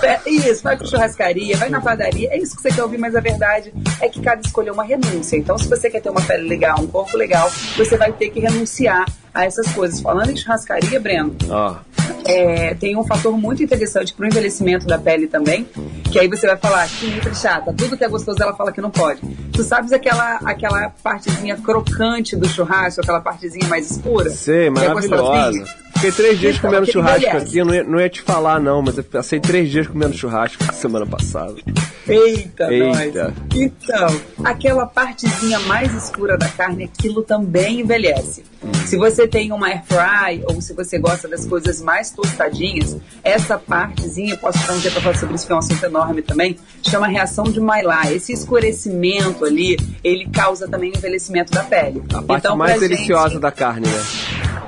Pe- 0.00 0.30
Isso, 0.30 0.62
vai 0.62 0.76
pra 0.76 0.86
churrascaria, 0.86 1.56
vai 1.56 1.68
na 1.68 1.80
padaria, 1.80 2.28
é 2.30 2.38
isso 2.38 2.54
que 2.56 2.62
você 2.62 2.70
quer 2.70 2.82
ouvir, 2.82 2.98
mas 2.98 3.16
a 3.16 3.20
verdade 3.20 3.72
é 4.00 4.08
que 4.08 4.20
cada 4.20 4.40
escolha 4.40 4.70
é 4.70 4.72
uma 4.72 4.84
renúncia. 4.84 5.36
Então, 5.36 5.58
se 5.58 5.68
você 5.68 5.90
quer 5.90 6.00
ter 6.00 6.10
uma 6.10 6.20
pele 6.20 6.48
legal, 6.48 6.80
um 6.80 6.86
corpo 6.86 7.16
legal, 7.16 7.50
você 7.76 7.96
vai 7.96 8.12
ter 8.12 8.30
que 8.30 8.38
renunciar 8.40 9.04
a 9.34 9.44
essas 9.44 9.66
coisas. 9.72 10.00
Falando 10.00 10.30
em 10.30 10.36
churrascaria, 10.36 11.00
Breno, 11.00 11.34
Ó, 11.48 11.76
é, 12.26 12.74
tem 12.74 12.96
um 12.96 13.04
fator 13.04 13.36
muito 13.36 13.62
interessante 13.62 14.12
pro 14.12 14.26
envelhecimento 14.26 14.86
da 14.86 14.98
pele 14.98 15.26
também, 15.26 15.66
que 16.10 16.18
aí 16.18 16.28
você 16.28 16.46
vai 16.46 16.56
falar 16.56 16.88
que 16.88 17.06
muito 17.06 17.34
chata, 17.34 17.72
tudo 17.72 17.96
que 17.96 18.04
é 18.04 18.08
gostoso 18.08 18.42
ela 18.42 18.54
fala 18.54 18.72
que 18.72 18.80
não 18.80 18.90
pode. 18.90 19.20
Tu 19.52 19.62
sabes 19.62 19.92
aquela, 19.92 20.40
aquela 20.44 20.90
partezinha 21.02 21.56
crocante 21.56 22.36
do 22.36 22.48
churrasco, 22.48 23.00
aquela 23.00 23.20
partezinha 23.20 23.68
mais 23.68 23.90
escura? 23.90 24.30
sei, 24.30 24.66
é 24.66 24.70
maravilhosa. 24.70 25.64
Fiquei 25.94 26.12
três 26.12 26.38
dias 26.38 26.56
Então, 26.56 26.70
comendo 26.70 26.84
aquele 26.84 26.92
churrasco 26.92 27.36
aqui, 27.36 27.58
eu 27.58 27.64
não 27.66 27.74
ia, 27.74 27.84
não 27.84 28.00
ia 28.00 28.08
te 28.08 28.22
falar 28.22 28.58
não, 28.58 28.80
mas 28.80 28.96
eu 28.96 29.04
passei 29.04 29.38
três 29.38 29.70
dias 29.70 29.86
comendo 29.86 30.16
churrasco 30.16 30.72
semana 30.72 31.04
passada. 31.04 31.56
Eita, 32.08 32.72
Eita. 32.72 33.24
nós. 33.24 33.34
Então, 33.54 34.20
aquela 34.42 34.86
partezinha 34.86 35.60
mais 35.60 35.92
escura 35.94 36.38
da 36.38 36.48
carne, 36.48 36.84
aquilo 36.84 37.22
também 37.22 37.80
envelhece. 37.80 38.44
Se 38.86 38.96
você 38.96 39.28
tem 39.28 39.52
uma 39.52 39.68
air 39.68 39.82
fry 39.84 40.42
ou 40.46 40.60
se 40.60 40.72
você 40.72 40.98
gosta 40.98 41.28
das 41.28 41.46
coisas 41.46 41.82
mais 41.82 42.10
tostadinhas, 42.10 42.96
essa 43.22 43.58
partezinha, 43.58 44.36
posso 44.38 44.58
ficar 44.58 44.72
um 44.72 44.78
dia 44.78 44.90
para 44.90 45.00
falar 45.02 45.16
sobre 45.18 45.34
isso, 45.34 45.46
que 45.46 45.52
é 45.52 45.54
um 45.54 45.58
assunto 45.58 45.84
enorme 45.84 45.99
também, 46.22 46.56
chama 46.82 47.06
reação 47.06 47.44
de 47.44 47.60
Maillard. 47.60 48.12
Esse 48.12 48.32
escurecimento 48.32 49.44
ali, 49.44 49.76
ele 50.02 50.26
causa 50.28 50.66
também 50.68 50.90
o 50.92 50.96
envelhecimento 50.96 51.52
da 51.52 51.62
pele. 51.64 52.02
A 52.14 52.22
parte 52.22 52.40
então, 52.46 52.56
mais 52.56 52.80
deliciosa 52.80 53.30
gente- 53.30 53.40
da 53.40 53.50
carne, 53.50 53.86
né? 53.86 54.02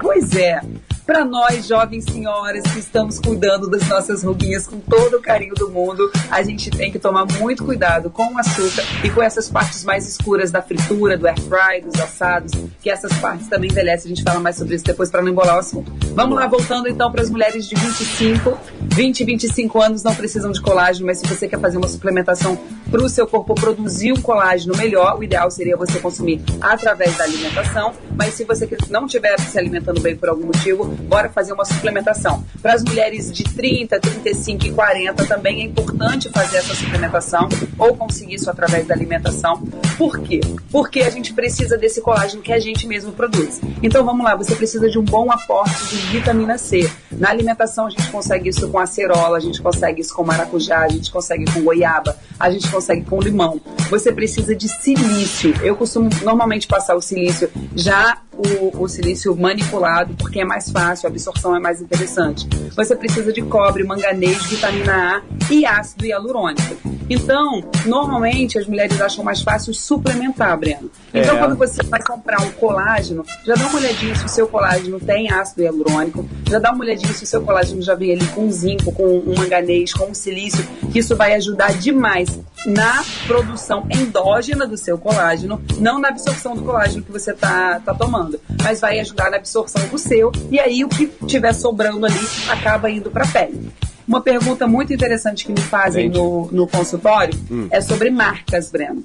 Pois 0.01 0.35
é. 0.35 0.61
Para 1.05 1.24
nós, 1.24 1.66
jovens 1.66 2.05
senhoras 2.05 2.62
que 2.62 2.78
estamos 2.78 3.18
cuidando 3.18 3.68
das 3.68 3.88
nossas 3.88 4.22
ruguinhas 4.22 4.68
com 4.68 4.78
todo 4.78 5.16
o 5.16 5.20
carinho 5.20 5.55
do 5.55 5.68
mundo, 5.68 6.09
a 6.30 6.42
gente 6.44 6.70
tem 6.70 6.92
que 6.92 6.98
tomar 6.98 7.26
muito 7.40 7.64
cuidado 7.64 8.09
com 8.09 8.32
o 8.32 8.38
açúcar 8.38 8.84
e 9.03 9.11
com 9.11 9.20
essas 9.20 9.50
partes 9.50 9.82
mais 9.82 10.07
escuras 10.07 10.53
da 10.53 10.62
fritura, 10.62 11.18
do 11.18 11.26
air 11.26 11.40
fry, 11.40 11.80
dos 11.82 12.00
assados, 12.00 12.53
que 12.80 12.88
essas 12.88 13.12
partes 13.14 13.48
também 13.48 13.68
envelhecem. 13.68 14.12
A 14.12 14.14
gente 14.14 14.22
fala 14.22 14.38
mais 14.38 14.57
sobre 14.57 14.76
isso 14.76 14.84
depois 14.84 15.11
para 15.11 15.22
não 15.22 15.28
embolar 15.28 15.57
o 15.57 15.59
assunto. 15.59 15.92
Vamos 16.14 16.36
lá, 16.36 16.46
voltando 16.46 16.88
então 16.88 17.11
para 17.11 17.22
as 17.22 17.30
mulheres 17.30 17.66
de 17.66 17.74
25, 17.74 18.57
20 18.82 19.20
e 19.20 19.24
25 19.24 19.82
anos 19.82 20.03
não 20.05 20.14
precisam 20.14 20.53
de 20.53 20.61
colágeno, 20.62 21.07
mas 21.07 21.18
se 21.18 21.26
você 21.26 21.48
quer 21.48 21.59
fazer 21.59 21.78
uma 21.78 21.88
suplementação 21.88 22.57
para 22.90 23.03
o 23.03 23.09
seu 23.09 23.26
corpo 23.26 23.55
produzir 23.55 24.12
um 24.12 24.20
colágeno 24.20 24.76
melhor, 24.76 25.18
o 25.18 25.24
ideal 25.24 25.50
seria 25.50 25.76
você 25.76 25.98
consumir 25.98 26.42
através 26.61 27.16
da 27.16 27.24
alimentação. 27.24 27.92
Mas 28.14 28.34
se 28.34 28.44
você 28.44 28.68
não 28.90 29.07
estiver 29.07 29.40
se 29.40 29.59
alimentando 29.59 30.00
bem 30.00 30.14
por 30.14 30.28
algum 30.28 30.46
motivo, 30.46 30.91
bora 30.93 31.28
fazer 31.28 31.53
uma 31.53 31.64
suplementação. 31.64 32.45
Para 32.61 32.74
as 32.74 32.82
mulheres 32.82 33.32
de 33.32 33.45
30, 33.45 34.01
35 34.01 34.66
e 34.66 34.72
40 34.72 35.26
também 35.26 35.61
é 35.61 35.64
importante 35.64 36.28
fazer 36.28 36.59
essa 36.59 36.74
suplementação 36.74 37.49
ou 37.78 37.97
conseguir 37.97 38.34
isso 38.34 38.51
através 38.51 38.86
da 38.86 38.95
alimentação. 38.95 39.62
Por 39.97 40.18
quê? 40.20 40.40
Porque 40.70 41.01
a 41.01 41.11
gente 41.11 41.32
precisa 41.32 41.76
desse 41.76 42.01
colágeno 42.01 42.43
que 42.43 42.53
a 42.53 42.59
gente 42.59 42.86
mesmo 42.86 43.12
produz. 43.12 43.61
Então 43.82 44.05
vamos 44.05 44.24
lá, 44.24 44.34
você 44.34 44.55
precisa 44.55 44.88
de 44.88 44.99
um 44.99 45.05
bom 45.05 45.30
aporte 45.30 45.97
de 45.97 46.07
vitamina 46.18 46.59
C. 46.59 46.90
Na 47.12 47.30
alimentação 47.30 47.86
a 47.86 47.90
gente 47.90 48.11
consegue 48.11 48.49
isso 48.49 48.68
com 48.68 48.78
acerola, 48.78 49.36
a 49.36 49.40
gente 49.40 49.61
consegue 49.61 50.01
isso 50.01 50.14
com 50.14 50.24
maracujá, 50.24 50.80
a 50.80 50.88
gente 50.88 51.11
consegue 51.11 51.45
com 51.53 51.62
goiaba, 51.62 52.16
a 52.38 52.51
gente 52.51 52.70
consegue 52.70 53.05
com 53.05 53.20
limão. 53.20 53.61
Você 53.90 54.12
precisa 54.12 54.55
de 54.55 54.68
silício. 54.68 55.55
Eu 55.62 55.76
costumo 55.76 56.09
normalmente 56.22 56.66
passar 56.66 56.95
o 56.95 57.01
silício 57.01 57.51
já 57.74 58.18
o, 58.34 58.82
o 58.82 58.88
silício 58.88 59.36
manipulado, 59.36 60.14
porque 60.14 60.40
é 60.40 60.45
mais 60.45 60.70
fácil, 60.70 60.82
a 60.91 61.09
absorção 61.09 61.55
é 61.55 61.61
mais 61.61 61.80
interessante. 61.80 62.49
Você 62.74 62.97
precisa 62.97 63.33
de 63.33 63.43
cobre, 63.43 63.85
manganês, 63.85 64.45
vitamina 64.47 65.16
A 65.18 65.53
e 65.53 65.64
ácido 65.64 66.07
hialurônico. 66.07 67.01
Então, 67.13 67.63
normalmente 67.85 68.59
as 68.59 68.67
mulheres 68.67 68.99
acham 69.01 69.23
mais 69.23 69.43
fácil 69.43 69.75
suplementar, 69.75 70.57
Breno. 70.57 70.91
Então, 71.13 71.37
é. 71.37 71.39
quando 71.39 71.57
você 71.57 71.83
vai 71.83 72.03
comprar 72.03 72.41
um 72.41 72.51
colágeno, 72.53 73.25
já 73.45 73.55
dá 73.55 73.67
uma 73.67 73.79
olhadinha 73.79 74.15
se 74.15 74.25
o 74.25 74.29
seu 74.29 74.49
colágeno 74.49 74.99
tem 74.99 75.31
ácido 75.31 75.63
hialurônico, 75.63 76.27
já 76.49 76.59
dá 76.59 76.73
uma 76.73 76.83
olhadinha 76.83 77.13
se 77.13 77.25
o 77.25 77.27
seu 77.27 77.43
colágeno 77.43 77.83
já 77.83 77.95
vem 77.95 78.13
ali 78.13 78.27
com 78.29 78.51
zinco, 78.51 78.91
com 78.93 79.19
um 79.19 79.35
manganês, 79.37 79.93
com 79.93 80.07
um 80.07 80.15
silício, 80.15 80.67
que 80.91 81.01
isso 81.01 81.15
vai 81.15 81.35
ajudar 81.35 81.75
demais 81.75 82.41
na 82.65 83.05
produção 83.27 83.87
endógena 83.91 84.67
do 84.67 84.79
seu 84.79 84.97
colágeno, 84.97 85.61
não 85.79 85.99
na 85.99 86.09
absorção 86.09 86.55
do 86.55 86.63
colágeno 86.63 87.03
que 87.03 87.13
você 87.13 87.33
está 87.33 87.81
tá 87.81 87.93
tomando, 87.93 88.41
mas 88.63 88.81
vai 88.81 88.99
ajudar 89.01 89.31
na 89.31 89.37
absorção 89.37 89.87
do 89.89 89.99
seu, 89.99 90.33
e 90.51 90.59
aí 90.59 90.83
o 90.83 90.89
que 90.89 91.09
tiver 91.27 91.53
sobrando 91.53 92.07
ali 92.07 92.21
acaba 92.49 92.91
indo 92.91 93.11
para 93.11 93.25
a 93.25 93.29
pele. 93.29 93.71
Uma 94.07 94.20
pergunta 94.20 94.66
muito 94.66 94.92
interessante 94.92 95.44
que 95.46 95.53
me 95.53 95.61
fazem 95.61 96.09
no, 96.09 96.48
no 96.50 96.66
consultório 96.66 97.38
hum. 97.50 97.68
é 97.70 97.80
sobre 97.80 98.11
marcas, 98.11 98.70
Breno. 98.70 99.03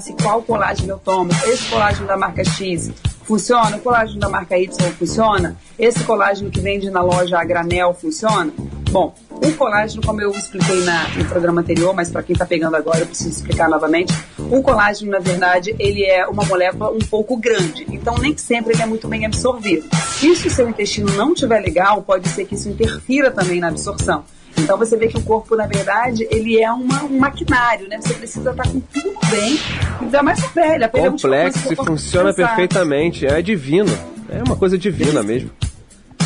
Se 0.00 0.12
qual 0.12 0.42
colágeno 0.42 0.92
eu 0.92 0.98
tomo? 0.98 1.30
Esse 1.46 1.68
colágeno 1.70 2.06
da 2.06 2.16
marca 2.16 2.44
X 2.44 2.90
funciona? 3.24 3.76
O 3.76 3.80
colágeno 3.80 4.20
da 4.20 4.28
marca 4.28 4.58
Y 4.58 4.92
funciona? 4.92 5.56
Esse 5.78 6.04
colágeno 6.04 6.50
que 6.50 6.60
vende 6.60 6.90
na 6.90 7.00
loja 7.00 7.38
a 7.38 7.44
granel 7.44 7.94
funciona? 7.94 8.52
Bom, 8.90 9.14
o 9.30 9.52
colágeno, 9.52 10.02
como 10.02 10.20
eu 10.20 10.30
expliquei 10.32 10.84
na, 10.84 11.08
no 11.16 11.24
programa 11.24 11.62
anterior, 11.62 11.94
mas 11.94 12.10
para 12.10 12.22
quem 12.22 12.34
está 12.34 12.44
pegando 12.44 12.76
agora 12.76 12.98
eu 12.98 13.06
preciso 13.06 13.30
explicar 13.30 13.70
novamente. 13.70 14.12
O 14.38 14.60
colágeno, 14.62 15.12
na 15.12 15.18
verdade, 15.18 15.74
ele 15.78 16.04
é 16.04 16.26
uma 16.26 16.44
molécula 16.44 16.90
um 16.90 16.98
pouco 16.98 17.36
grande, 17.38 17.86
então 17.88 18.16
nem 18.18 18.36
sempre 18.36 18.74
ele 18.74 18.82
é 18.82 18.86
muito 18.86 19.08
bem 19.08 19.24
absorvido. 19.24 19.88
E 20.22 20.36
se 20.36 20.48
o 20.48 20.50
seu 20.50 20.68
intestino 20.68 21.10
não 21.12 21.32
estiver 21.32 21.60
legal, 21.60 22.02
pode 22.02 22.28
ser 22.28 22.44
que 22.44 22.54
isso 22.54 22.68
interfira 22.68 23.30
também 23.30 23.60
na 23.60 23.68
absorção. 23.68 24.24
Então 24.58 24.76
você 24.76 24.96
vê 24.96 25.08
que 25.08 25.16
o 25.16 25.22
corpo, 25.22 25.56
na 25.56 25.66
verdade, 25.66 26.26
ele 26.30 26.60
é 26.60 26.70
uma, 26.70 27.04
um 27.04 27.18
maquinário, 27.18 27.88
né? 27.88 27.98
Você 28.00 28.14
precisa 28.14 28.50
estar 28.50 28.68
com 28.68 28.80
tudo 28.80 29.18
bem, 29.30 29.58
ainda 30.00 30.22
mais 30.22 30.40
com 30.40 30.46
a 30.46 30.50
pele. 30.50 30.84
A 30.84 30.88
pele 30.88 31.10
Complexo 31.10 31.68
é 31.68 31.72
e 31.72 31.76
funciona 31.76 32.32
perfeitamente, 32.32 33.26
é 33.26 33.40
divino. 33.40 33.92
É 34.28 34.42
uma 34.42 34.56
coisa 34.56 34.78
divina 34.78 35.22
mesmo 35.22 35.50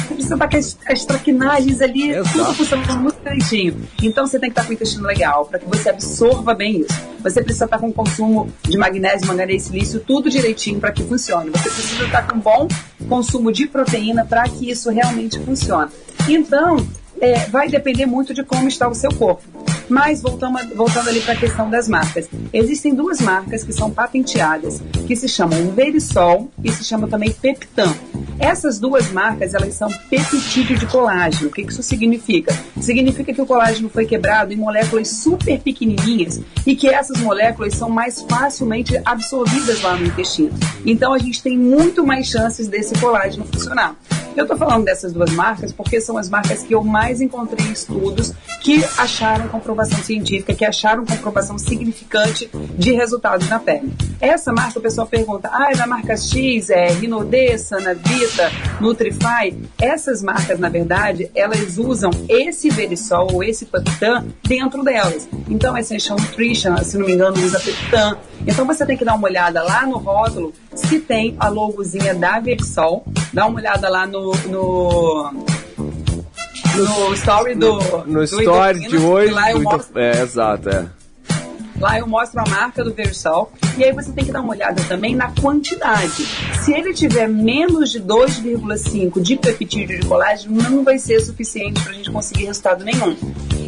você 0.05 0.15
precisa 0.15 0.35
estar 0.35 0.49
com 0.49 0.57
as, 0.57 0.79
as 0.87 1.05
traquinagens 1.05 1.81
ali, 1.81 2.11
Exato. 2.11 2.39
tudo 2.39 2.55
funcionando 2.55 2.97
muito 3.01 3.17
direitinho. 3.23 3.77
Então 4.03 4.27
você 4.27 4.39
tem 4.39 4.51
que 4.51 4.53
estar 4.53 4.65
com 4.65 4.71
o 4.71 4.75
intestino 4.75 5.07
legal, 5.07 5.47
para 5.47 5.59
que 5.59 5.67
você 5.67 5.89
absorva 5.89 6.55
bem 6.55 6.81
isso. 6.81 7.01
Você 7.23 7.43
precisa 7.43 7.65
estar 7.65 7.79
com 7.79 7.89
o 7.89 7.93
consumo 7.93 8.51
de 8.63 8.77
magnésio, 8.77 9.27
manganês, 9.27 9.65
silício, 9.65 10.01
tudo 10.01 10.29
direitinho 10.31 10.79
para 10.81 10.93
que 10.93 11.03
funcione. 11.03 11.51
Você 11.51 11.71
precisa 11.71 12.05
estar 12.05 12.27
com 12.27 12.37
um 12.37 12.41
bom 12.41 12.69
consumo 13.09 13.51
de 13.51 13.67
proteína 13.67 14.25
para 14.25 14.45
que 14.45 14.71
isso 14.71 14.91
realmente 14.91 15.39
funcione. 15.41 15.91
Então, 16.29 16.77
é, 17.25 17.47
vai 17.47 17.69
depender 17.69 18.05
muito 18.05 18.35
de 18.35 18.45
como 18.45 18.69
está 18.69 18.87
o 18.87 18.95
seu 18.95 19.11
corpo. 19.15 19.43
Mas 19.89 20.21
voltando, 20.21 20.59
voltando 20.75 21.09
ali 21.09 21.21
para 21.21 21.35
a 21.35 21.37
questão 21.37 21.71
das 21.71 21.89
marcas. 21.89 22.29
Existem 22.53 22.95
duas 22.95 23.21
marcas 23.21 23.65
que 23.65 23.73
são 23.73 23.91
patenteadas, 23.91 24.83
que 25.07 25.17
se 25.17 25.29
chamam 25.29 25.71
Verisol 25.71 26.51
e 26.63 26.71
se 26.71 26.85
chamam 26.85 27.09
também 27.09 27.31
Peptan. 27.33 27.95
Essas 28.39 28.79
duas 28.79 29.11
marcas, 29.11 29.55
elas 29.55 29.75
são 29.75 29.89
peptídeo 30.11 30.77
de 30.77 30.87
colágeno. 30.87 31.49
O 31.49 31.53
que 31.53 31.63
isso 31.63 31.83
significa? 31.83 32.55
Significa 32.81 33.33
que 33.33 33.41
o 33.41 33.47
colágeno 33.47 33.89
foi 33.89 34.07
quebrado 34.07 34.53
em 34.53 34.57
moléculas 34.57 35.09
super 35.09 35.61
pequenininhas 35.61 36.41
e 36.67 36.75
que 36.75 36.89
essas 36.89 37.21
moléculas 37.21 37.75
são 37.75 37.89
mais 37.89 38.23
facilmente 38.23 39.01
absorvidas 39.05 39.83
lá 39.83 39.97
no 39.97 40.07
intestino. 40.07 40.53
Então 40.85 41.13
a 41.13 41.19
gente 41.19 41.43
tem 41.43 41.57
muito 41.59 42.07
mais 42.07 42.27
chances 42.27 42.69
desse 42.69 42.99
colágeno 42.99 43.45
funcionar. 43.47 43.97
Eu 44.37 44.43
estou 44.43 44.57
falando 44.57 44.85
dessas 44.85 45.13
duas 45.13 45.31
marcas 45.31 45.73
porque 45.73 46.01
são 46.01 46.19
as 46.19 46.29
marcas 46.29 46.63
que 46.63 46.75
eu 46.75 46.83
mais 46.83 47.21
encontrei 47.21 47.67
estudos 47.67 48.33
que 48.61 48.85
acharam 48.99 49.47
comprovação 49.49 50.03
científica, 50.03 50.55
que 50.55 50.65
acharam 50.65 51.05
comprovação 51.05 51.57
significante 51.57 52.51
de 52.77 52.93
resultados 52.93 53.49
na 53.49 53.61
pele. 53.61 53.93
Essa 54.21 54.53
marca, 54.53 54.79
o 54.79 54.83
pessoal 54.83 55.07
pergunta, 55.07 55.49
ah, 55.53 55.71
é 55.71 55.77
da 55.77 55.87
marca 55.87 56.17
X, 56.17 56.71
é 56.71 56.87
Rinode, 56.87 57.59
Sanavita, 57.59 58.51
Nutrify. 58.81 59.57
Essas 59.81 60.23
marcas, 60.23 60.59
na 60.59 60.69
verdade, 60.69 61.31
elas 61.35 61.79
usam 61.79 62.11
esse 62.29 62.71
Verisol 62.71 63.29
ou 63.35 63.45
esse 63.45 63.67
Peptan 63.67 64.25
dentro 64.43 64.83
delas. 64.83 65.29
Então, 65.49 65.77
Essential 65.79 66.19
Nutrition, 66.19 66.77
se 66.79 66.99
não 66.99 67.07
me 67.07 67.13
engano, 67.13 67.39
usa 67.39 67.61
Peptan. 67.61 68.17
Então, 68.47 68.67
você 68.67 68.85
tem 68.85 68.97
que 68.97 69.05
dar 69.05 69.15
uma 69.15 69.29
olhada 69.29 69.63
lá 69.63 69.87
no 69.87 69.99
rótulo 69.99 70.53
se 70.75 70.99
tem 70.99 71.37
a 71.39 71.49
logozinha 71.49 72.15
da 72.15 72.41
Verisol. 72.41 73.05
Dá 73.35 73.47
uma 73.47 73.59
olhada 73.59 73.89
lá 73.89 74.07
no 74.07 74.33
no, 74.47 75.33
no, 76.77 77.15
story 77.15 77.57
do. 77.57 77.75
No, 77.75 78.07
no 78.07 78.15
do 78.21 78.23
story 78.23 78.79
de 78.79 78.97
hoje. 78.97 79.35
Mostro, 79.61 79.99
é, 79.99 80.23
exato, 80.23 80.69
é. 80.69 80.87
Lá 81.79 81.99
eu 81.99 82.07
mostro 82.07 82.41
a 82.41 82.45
marca 82.49 82.85
do 82.85 82.93
Versol. 82.93 83.53
E 83.77 83.85
aí 83.85 83.93
você 83.93 84.13
tem 84.13 84.25
que 84.25 84.33
dar 84.33 84.41
uma 84.41 84.53
olhada 84.53 84.83
também 84.85 85.15
na 85.15 85.33
quantidade. 85.33 86.25
Se 86.63 86.73
ele 86.73 86.95
tiver 86.95 87.29
menos 87.29 87.91
de 87.91 88.01
2,5 88.01 89.21
de 89.21 89.37
peptídeo 89.37 90.01
de 90.01 90.07
colágeno, 90.07 90.63
não 90.63 90.85
vai 90.85 90.99
ser 90.99 91.21
suficiente 91.21 91.83
para 91.83 91.93
a 91.93 91.95
gente 91.95 92.11
conseguir 92.11 92.47
resultado 92.47 92.85
nenhum. 92.85 93.17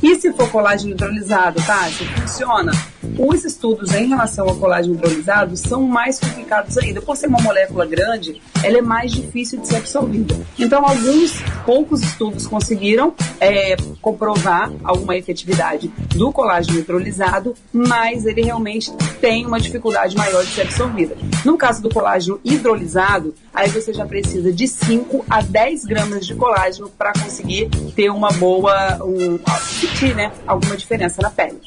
E 0.02 0.14
se 0.16 0.32
for 0.32 0.48
colágeno 0.50 0.92
hidrolisado, 0.92 1.60
tá? 1.62 1.88
Se 1.88 2.04
funciona, 2.04 2.72
os 3.18 3.44
estudos 3.44 3.94
em 3.94 4.08
relação 4.08 4.48
ao 4.48 4.56
colágeno 4.56 4.94
hidrolisado 4.94 5.56
são 5.56 5.82
mais 5.82 6.20
complicados 6.20 6.76
ainda. 6.78 7.00
Por 7.00 7.16
ser 7.16 7.26
uma 7.26 7.40
molécula 7.40 7.86
grande, 7.86 8.40
ela 8.62 8.78
é 8.78 8.82
mais 8.82 9.10
difícil 9.10 9.60
de 9.60 9.66
ser 9.66 9.76
absorvida. 9.76 10.36
Então, 10.58 10.86
alguns 10.86 11.40
poucos 11.64 12.02
estudos 12.02 12.46
conseguiram 12.46 13.14
é, 13.40 13.76
comprovar 14.00 14.70
alguma 14.84 15.16
efetividade 15.16 15.90
do 16.14 16.30
colágeno 16.30 16.78
hidrolisado, 16.78 17.54
mas 17.72 17.95
ele 18.24 18.42
realmente 18.42 18.90
tem 19.20 19.46
uma 19.46 19.60
dificuldade 19.60 20.16
maior 20.16 20.44
de 20.44 20.52
ser 20.52 20.62
absorvida. 20.62 21.16
No 21.44 21.56
caso 21.56 21.82
do 21.82 21.88
colágeno 21.88 22.40
hidrolisado, 22.44 23.34
aí 23.52 23.68
você 23.70 23.92
já 23.92 24.04
precisa 24.04 24.52
de 24.52 24.68
5 24.68 25.24
a 25.28 25.40
10 25.42 25.84
gramas 25.84 26.26
de 26.26 26.34
colágeno 26.34 26.88
para 26.90 27.12
conseguir 27.12 27.68
ter 27.94 28.10
uma 28.10 28.30
boa, 28.32 29.02
um, 29.04 29.38
sentir 29.62 30.14
né, 30.14 30.32
alguma 30.46 30.76
diferença 30.76 31.22
na 31.22 31.30
pele. 31.30 31.60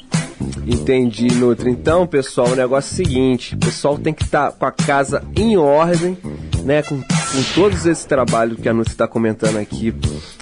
Entendi, 0.66 1.26
Nutri. 1.34 1.70
Então, 1.70 2.06
pessoal, 2.06 2.48
o 2.48 2.56
negócio 2.56 2.90
é 2.90 2.94
o 2.94 2.96
seguinte: 2.96 3.54
o 3.54 3.58
pessoal 3.58 3.98
tem 3.98 4.12
que 4.12 4.22
estar 4.22 4.52
tá 4.52 4.56
com 4.56 4.66
a 4.66 4.72
casa 4.72 5.22
em 5.36 5.56
ordem, 5.56 6.16
né? 6.64 6.82
Com, 6.82 7.00
com 7.00 7.42
todos 7.54 7.86
esse 7.86 8.06
trabalho 8.06 8.56
que 8.56 8.68
a 8.68 8.72
Nutri 8.72 8.92
está 8.92 9.06
comentando 9.06 9.56
aqui, 9.56 9.94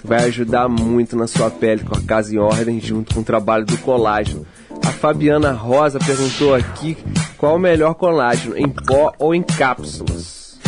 vai 0.04 0.24
ajudar 0.24 0.68
muito 0.68 1.16
na 1.16 1.26
sua 1.26 1.50
pele 1.50 1.82
com 1.84 1.96
a 1.96 2.00
casa 2.00 2.34
em 2.34 2.38
ordem, 2.38 2.80
junto 2.80 3.14
com 3.14 3.20
o 3.20 3.24
trabalho 3.24 3.64
do 3.64 3.76
colágeno. 3.78 4.46
A 4.88 4.90
Fabiana 4.90 5.52
Rosa 5.52 5.98
perguntou 5.98 6.54
aqui 6.54 6.96
qual 7.36 7.56
o 7.56 7.58
melhor 7.58 7.92
colágeno, 7.92 8.56
em 8.56 8.70
pó 8.70 9.12
ou 9.18 9.34
em 9.34 9.42
cápsulas. 9.42 10.58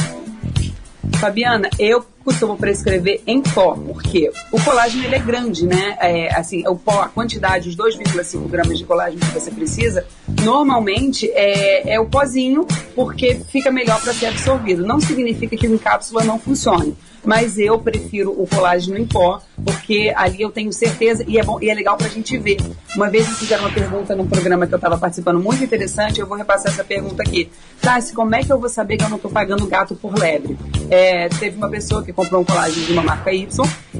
Fabiana, 1.18 1.70
eu 1.78 2.04
costumo 2.22 2.54
prescrever 2.54 3.22
em 3.26 3.40
pó, 3.40 3.74
porque 3.74 4.30
o 4.52 4.62
colágeno 4.62 5.04
ele 5.04 5.14
é 5.14 5.18
grande, 5.18 5.66
né? 5.66 5.96
É, 5.98 6.34
assim, 6.34 6.68
o 6.68 6.76
pó, 6.76 7.00
a 7.00 7.08
quantidade, 7.08 7.70
os 7.70 7.74
2,5 7.74 8.46
gramas 8.46 8.78
de 8.78 8.84
colágeno 8.84 9.20
que 9.20 9.32
você 9.32 9.50
precisa, 9.50 10.06
normalmente 10.42 11.30
é, 11.34 11.94
é 11.94 12.00
o 12.00 12.06
pozinho, 12.06 12.66
porque 12.94 13.40
fica 13.48 13.70
melhor 13.70 14.00
para 14.00 14.12
ser 14.12 14.26
absorvido. 14.26 14.86
Não 14.86 15.00
significa 15.00 15.56
que 15.56 15.66
o 15.66 15.74
em 15.74 15.78
cápsula 15.78 16.24
não 16.24 16.38
funcione. 16.38 16.96
mas 17.24 17.58
eu 17.58 17.78
prefiro 17.78 18.30
o 18.30 18.46
colágeno 18.46 18.98
em 18.98 19.06
pó, 19.06 19.40
porque 19.64 20.12
ali 20.16 20.40
eu 20.40 20.50
tenho 20.50 20.72
certeza 20.72 21.24
e 21.26 21.38
é 21.38 21.42
bom 21.42 21.58
e 21.60 21.68
é 21.68 21.74
legal 21.74 21.96
pra 21.96 22.08
gente 22.08 22.36
ver. 22.38 22.58
Uma 22.94 23.08
vez 23.08 23.28
me 23.28 23.34
fizeram 23.34 23.64
uma 23.64 23.72
pergunta 23.72 24.16
num 24.16 24.26
programa 24.26 24.66
que 24.66 24.74
eu 24.74 24.76
estava 24.76 24.96
participando 24.98 25.38
muito 25.38 25.62
interessante, 25.62 26.20
eu 26.20 26.26
vou 26.26 26.36
repassar 26.36 26.72
essa 26.72 26.84
pergunta 26.84 27.22
aqui. 27.22 27.50
Tassi, 27.80 28.14
como 28.14 28.34
é 28.34 28.42
que 28.42 28.52
eu 28.52 28.58
vou 28.58 28.68
saber 28.68 28.96
que 28.96 29.04
eu 29.04 29.08
não 29.08 29.16
estou 29.16 29.30
pagando 29.30 29.66
gato 29.66 29.94
por 29.94 30.18
lebre? 30.18 30.56
É, 30.90 31.28
teve 31.28 31.56
uma 31.56 31.68
pessoa 31.68 32.02
que 32.02 32.12
comprou 32.12 32.40
um 32.40 32.44
colágeno 32.44 32.86
de 32.86 32.92
uma 32.92 33.02
marca 33.02 33.32
Y 33.32 33.48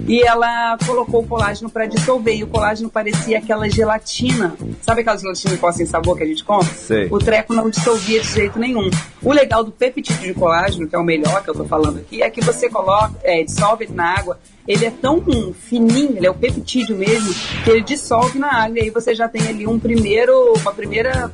e 0.06 0.22
ela 0.22 0.76
colocou 0.86 1.22
o 1.22 1.26
colágeno 1.26 1.70
para 1.70 1.86
dissolver 1.86 2.36
e 2.36 2.44
o 2.44 2.46
colágeno 2.46 2.88
parecia 2.88 3.38
aquela 3.38 3.68
gelatina. 3.68 4.54
Sabe 4.80 5.02
aquela 5.02 5.18
gelatina 5.18 5.56
pó 5.56 5.70
sem 5.72 5.86
sabor 5.86 6.16
que 6.20 6.24
a 6.24 6.26
gente 6.26 6.44
compra? 6.44 6.72
Sei. 6.74 7.08
O 7.10 7.18
treco 7.18 7.54
não 7.54 7.70
dissolvia 7.70 8.20
de 8.20 8.28
jeito 8.28 8.58
nenhum. 8.58 8.90
O 9.22 9.32
legal 9.32 9.64
do 9.64 9.70
peptídeo 9.70 10.20
de 10.20 10.34
colágeno, 10.34 10.86
que 10.86 10.94
é 10.94 10.98
o 10.98 11.02
melhor 11.02 11.42
que 11.42 11.48
eu 11.48 11.54
tô 11.54 11.64
falando 11.64 11.98
aqui, 11.98 12.22
é 12.22 12.28
que 12.28 12.42
você 12.42 12.68
coloca, 12.68 13.14
é, 13.22 13.42
dissolve 13.42 13.84
ele 13.84 13.94
na 13.94 14.18
água, 14.18 14.38
ele 14.68 14.84
é 14.84 14.90
tão 14.90 15.24
fininho, 15.54 16.16
ele 16.16 16.26
é 16.26 16.30
o 16.30 16.34
peptídeo 16.34 16.94
mesmo, 16.94 17.32
que 17.64 17.70
ele 17.70 17.80
dissolve 17.80 18.38
na 18.38 18.64
água 18.64 18.78
e 18.78 18.82
aí 18.82 18.90
você 18.90 19.14
já 19.14 19.28
tem 19.28 19.48
ali 19.48 19.66
um 19.66 19.78
primeiro, 19.78 20.52
uma 20.58 20.74
primeira 20.74 21.32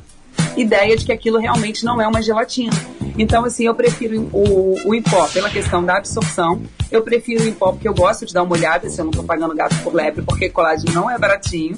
ideia 0.55 0.95
de 0.95 1.05
que 1.05 1.11
aquilo 1.11 1.37
realmente 1.37 1.83
não 1.83 2.01
é 2.01 2.07
uma 2.07 2.21
gelatina. 2.21 2.73
Então, 3.17 3.43
assim, 3.43 3.65
eu 3.65 3.75
prefiro 3.75 4.29
o, 4.31 4.75
o 4.85 4.95
em 4.95 5.01
pó 5.01 5.27
pela 5.27 5.49
questão 5.49 5.83
da 5.83 5.97
absorção. 5.97 6.61
Eu 6.89 7.01
prefiro 7.01 7.43
o 7.43 7.47
em 7.47 7.53
pó 7.53 7.73
porque 7.73 7.87
eu 7.87 7.93
gosto 7.93 8.25
de 8.25 8.33
dar 8.33 8.43
uma 8.43 8.55
olhada 8.55 8.89
se 8.89 8.99
eu 8.99 9.05
não 9.05 9.11
estou 9.11 9.25
pagando 9.25 9.53
gato 9.53 9.75
por 9.83 9.93
lebre, 9.93 10.21
porque 10.21 10.49
colágeno 10.49 10.93
não 10.93 11.11
é 11.11 11.17
baratinho. 11.17 11.77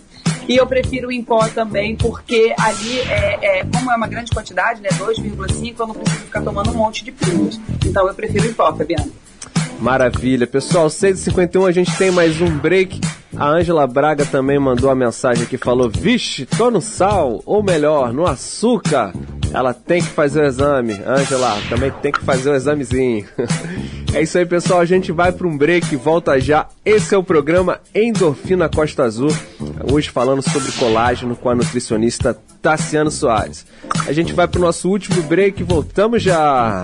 E 0.50 0.58
eu 0.58 0.66
prefiro 0.66 1.12
em 1.12 1.24
pó 1.24 1.48
também 1.48 1.96
porque 1.96 2.56
ali, 2.58 3.00
é, 3.02 3.60
é 3.60 3.64
como 3.66 3.92
é 3.92 3.96
uma 3.96 4.08
grande 4.08 4.32
quantidade, 4.32 4.82
né, 4.82 4.90
2,5, 4.90 5.76
eu 5.78 5.88
não 5.88 5.94
preciso 5.94 6.24
ficar 6.26 6.42
tomando 6.42 6.72
um 6.72 6.74
monte 6.74 7.04
de 7.06 7.12
pílulas. 7.12 7.60
Então 7.86 8.08
eu 8.08 8.16
prefiro 8.16 8.48
em 8.48 8.54
pó, 8.54 8.76
Fabiana. 8.76 9.12
Maravilha. 9.82 10.46
Pessoal, 10.46 10.88
6h51 10.88 11.68
a 11.68 11.72
gente 11.72 11.98
tem 11.98 12.12
mais 12.12 12.40
um 12.42 12.50
break. 12.58 13.00
A 13.38 13.48
Ângela 13.48 13.88
Braga 13.88 14.26
também 14.26 14.60
mandou 14.60 14.90
a 14.90 14.96
mensagem 14.96 15.46
que 15.46 15.58
falou: 15.58 15.90
Vixe, 15.90 16.46
tô 16.46 16.70
no 16.70 16.82
sal, 16.82 17.42
ou 17.46 17.64
melhor, 17.64 18.12
no 18.12 18.26
açúcar. 18.26 19.14
Ela 19.54 19.74
tem 19.74 20.02
que 20.02 20.10
fazer 20.10 20.42
o 20.42 20.46
exame. 20.46 21.00
Ângela, 21.06 21.58
também 21.70 21.92
tem 22.02 22.12
que 22.12 22.24
fazer 22.24 22.50
o 22.50 22.56
examezinho. 22.56 23.26
é 24.14 24.22
isso 24.22 24.38
aí, 24.38 24.46
pessoal. 24.46 24.82
A 24.82 24.86
gente 24.86 25.12
vai 25.12 25.32
para 25.32 25.48
um 25.48 25.58
break, 25.58 25.96
volta 25.96 26.40
já. 26.40 26.68
Esse 26.84 27.16
é 27.16 27.18
o 27.18 27.24
programa 27.24 27.80
Endorfina 27.96 28.68
Costa 28.68 29.04
Azul. 29.04 29.36
Hoje 29.92 30.10
falando 30.10 30.42
sobre 30.42 30.72
colágeno 30.74 31.36
com 31.36 31.50
a 31.50 31.56
nutricionista 31.56 32.38
Tassiano 32.62 33.10
Soares. 33.10 33.66
A 34.06 34.12
gente 34.12 34.34
vai 34.34 34.48
para 34.48 34.60
o 34.60 34.64
nosso 34.64 34.90
último 34.90 35.22
break, 35.24 35.64
voltamos 35.64 36.22
já. 36.22 36.84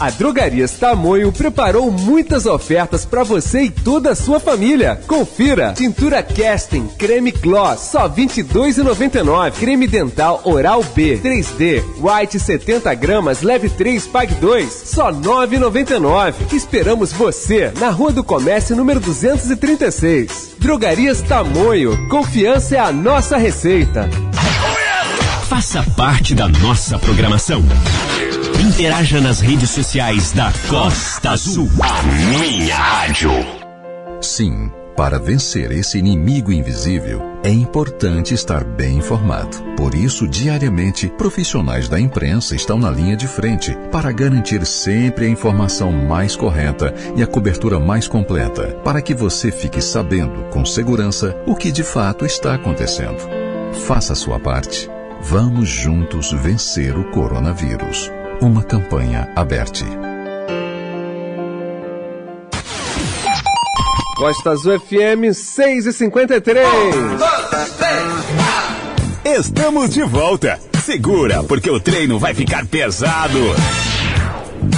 A 0.00 0.10
Drogarias 0.10 0.72
Tamoio 0.72 1.32
preparou 1.32 1.90
muitas 1.90 2.46
ofertas 2.46 3.04
para 3.04 3.24
você 3.24 3.62
e 3.62 3.70
toda 3.70 4.10
a 4.10 4.14
sua 4.14 4.38
família. 4.38 5.00
Confira: 5.08 5.72
tintura 5.76 6.22
Casting 6.22 6.86
Creme 6.96 7.32
Gloss 7.32 7.80
só 7.90 8.06
R$ 8.06 8.22
22,99. 8.22 9.52
Creme 9.52 9.88
dental 9.88 10.40
Oral 10.44 10.84
B 10.94 11.18
3D 11.18 11.82
White 11.98 12.38
70 12.38 12.94
gramas 12.94 13.42
leve 13.42 13.68
3 13.68 14.06
pague 14.06 14.34
2 14.36 14.72
só 14.72 15.10
R$ 15.10 15.16
9,99. 15.16 16.34
Esperamos 16.52 17.12
você 17.12 17.72
na 17.80 17.90
Rua 17.90 18.12
do 18.12 18.22
Comércio 18.22 18.76
número 18.76 19.00
236. 19.00 20.52
Drogarias 20.60 21.22
Tamoio. 21.22 22.08
Confiança 22.08 22.76
é 22.76 22.78
a 22.78 22.92
nossa 22.92 23.36
receita. 23.36 24.08
Faça 25.48 25.82
parte 25.96 26.36
da 26.36 26.46
nossa 26.46 26.98
programação. 27.00 27.64
Interaja 28.60 29.20
nas 29.20 29.38
redes 29.38 29.70
sociais 29.70 30.32
da 30.32 30.52
Costa 30.68 31.30
Azul. 31.30 31.70
A 31.80 32.02
minha 32.02 32.76
rádio. 32.76 33.30
Sim, 34.20 34.72
para 34.96 35.16
vencer 35.16 35.70
esse 35.70 35.96
inimigo 35.96 36.50
invisível, 36.50 37.22
é 37.44 37.50
importante 37.50 38.34
estar 38.34 38.64
bem 38.64 38.96
informado. 38.96 39.56
Por 39.76 39.94
isso, 39.94 40.26
diariamente, 40.26 41.06
profissionais 41.06 41.88
da 41.88 42.00
imprensa 42.00 42.56
estão 42.56 42.80
na 42.80 42.90
linha 42.90 43.16
de 43.16 43.28
frente 43.28 43.78
para 43.92 44.10
garantir 44.10 44.66
sempre 44.66 45.26
a 45.26 45.28
informação 45.28 45.92
mais 45.92 46.34
correta 46.34 46.92
e 47.14 47.22
a 47.22 47.28
cobertura 47.28 47.78
mais 47.78 48.08
completa, 48.08 48.74
para 48.82 49.00
que 49.00 49.14
você 49.14 49.52
fique 49.52 49.80
sabendo 49.80 50.50
com 50.50 50.66
segurança 50.66 51.36
o 51.46 51.54
que 51.54 51.70
de 51.70 51.84
fato 51.84 52.26
está 52.26 52.56
acontecendo. 52.56 53.22
Faça 53.86 54.14
a 54.14 54.16
sua 54.16 54.40
parte. 54.40 54.90
Vamos 55.22 55.68
juntos 55.68 56.32
vencer 56.32 56.98
o 56.98 57.04
coronavírus. 57.12 58.10
Uma 58.40 58.62
campanha 58.62 59.28
aberta. 59.34 59.84
Costa 64.16 64.50
Azul 64.50 64.78
FM 64.78 65.34
6 65.34 65.86
e 65.86 65.92
53. 65.92 66.68
Estamos 69.24 69.90
de 69.90 70.02
volta. 70.04 70.58
Segura, 70.84 71.42
porque 71.42 71.68
o 71.68 71.80
treino 71.80 72.18
vai 72.18 72.32
ficar 72.32 72.64
pesado. 72.66 73.38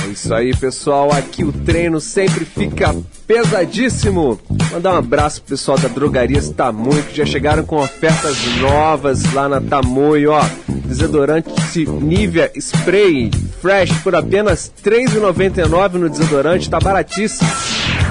É 0.06 0.08
isso 0.10 0.32
aí, 0.34 0.56
pessoal. 0.56 1.12
Aqui 1.12 1.44
o 1.44 1.52
treino 1.52 2.00
sempre 2.00 2.44
fica 2.46 2.94
pesadíssimo. 3.26 4.40
Mandar 4.72 4.94
um 4.94 4.98
abraço 4.98 5.42
pro 5.42 5.50
pessoal 5.50 5.78
da 5.78 5.88
Drogarias 5.88 6.50
Tamoio, 6.50 7.02
que 7.04 7.16
já 7.16 7.26
chegaram 7.26 7.64
com 7.64 7.76
ofertas 7.76 8.36
novas 8.56 9.32
lá 9.34 9.48
na 9.48 9.60
Tamoio, 9.60 10.32
ó. 10.32 10.42
Desodorante 10.90 11.86
Nivea 11.86 12.50
Spray 12.56 13.30
Fresh 13.60 13.92
por 14.02 14.16
apenas 14.16 14.72
R$ 14.82 14.90
3,99 14.90 15.92
no 15.92 16.10
desodorante, 16.10 16.68
tá 16.68 16.80
baratíssimo. 16.80 17.48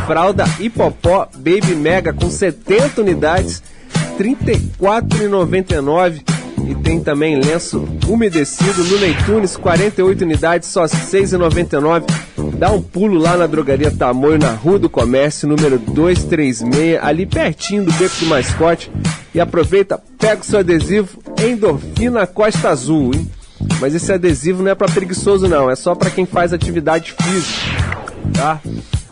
Fralda 0.07 0.45
Hipopó 0.59 1.27
Baby 1.35 1.75
Mega 1.75 2.13
com 2.13 2.29
70 2.29 3.01
unidades, 3.01 3.61
R$ 4.17 4.37
34,99. 4.79 6.21
E 6.69 6.75
tem 6.75 7.01
também 7.01 7.35
lenço 7.35 7.85
umedecido 8.07 8.81
no 8.85 8.97
Leitunes, 8.97 9.57
48 9.57 10.23
unidades, 10.23 10.69
só 10.69 10.83
R$ 10.83 10.87
6,99. 10.87 12.05
Dá 12.57 12.71
um 12.71 12.81
pulo 12.81 13.17
lá 13.17 13.35
na 13.35 13.45
drogaria 13.45 13.91
Tamoio, 13.91 14.39
na 14.39 14.51
Rua 14.51 14.79
do 14.79 14.89
Comércio, 14.89 15.49
número 15.49 15.77
236, 15.77 16.97
ali 17.01 17.25
pertinho 17.25 17.83
do 17.83 17.91
Beco 17.91 18.15
do 18.19 18.27
Mascote. 18.27 18.89
E 19.33 19.39
aproveita, 19.39 19.99
pega 20.17 20.41
o 20.41 20.45
seu 20.45 20.59
adesivo 20.59 21.19
Endorfina 21.43 22.27
Costa 22.27 22.69
Azul, 22.69 23.13
hein? 23.13 23.29
Mas 23.79 23.95
esse 23.95 24.11
adesivo 24.11 24.63
não 24.63 24.71
é 24.71 24.75
para 24.75 24.91
preguiçoso 24.91 25.47
não, 25.47 25.69
é 25.69 25.75
só 25.75 25.95
para 25.95 26.09
quem 26.09 26.25
faz 26.25 26.53
atividade 26.53 27.13
física, 27.13 28.07
tá? 28.33 28.61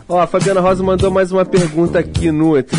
Ó, 0.08 0.20
a 0.20 0.26
Fabiana 0.26 0.60
Rosa 0.60 0.82
mandou 0.82 1.10
mais 1.10 1.32
uma 1.32 1.44
pergunta 1.44 1.98
aqui, 1.98 2.30
Nutri. 2.30 2.78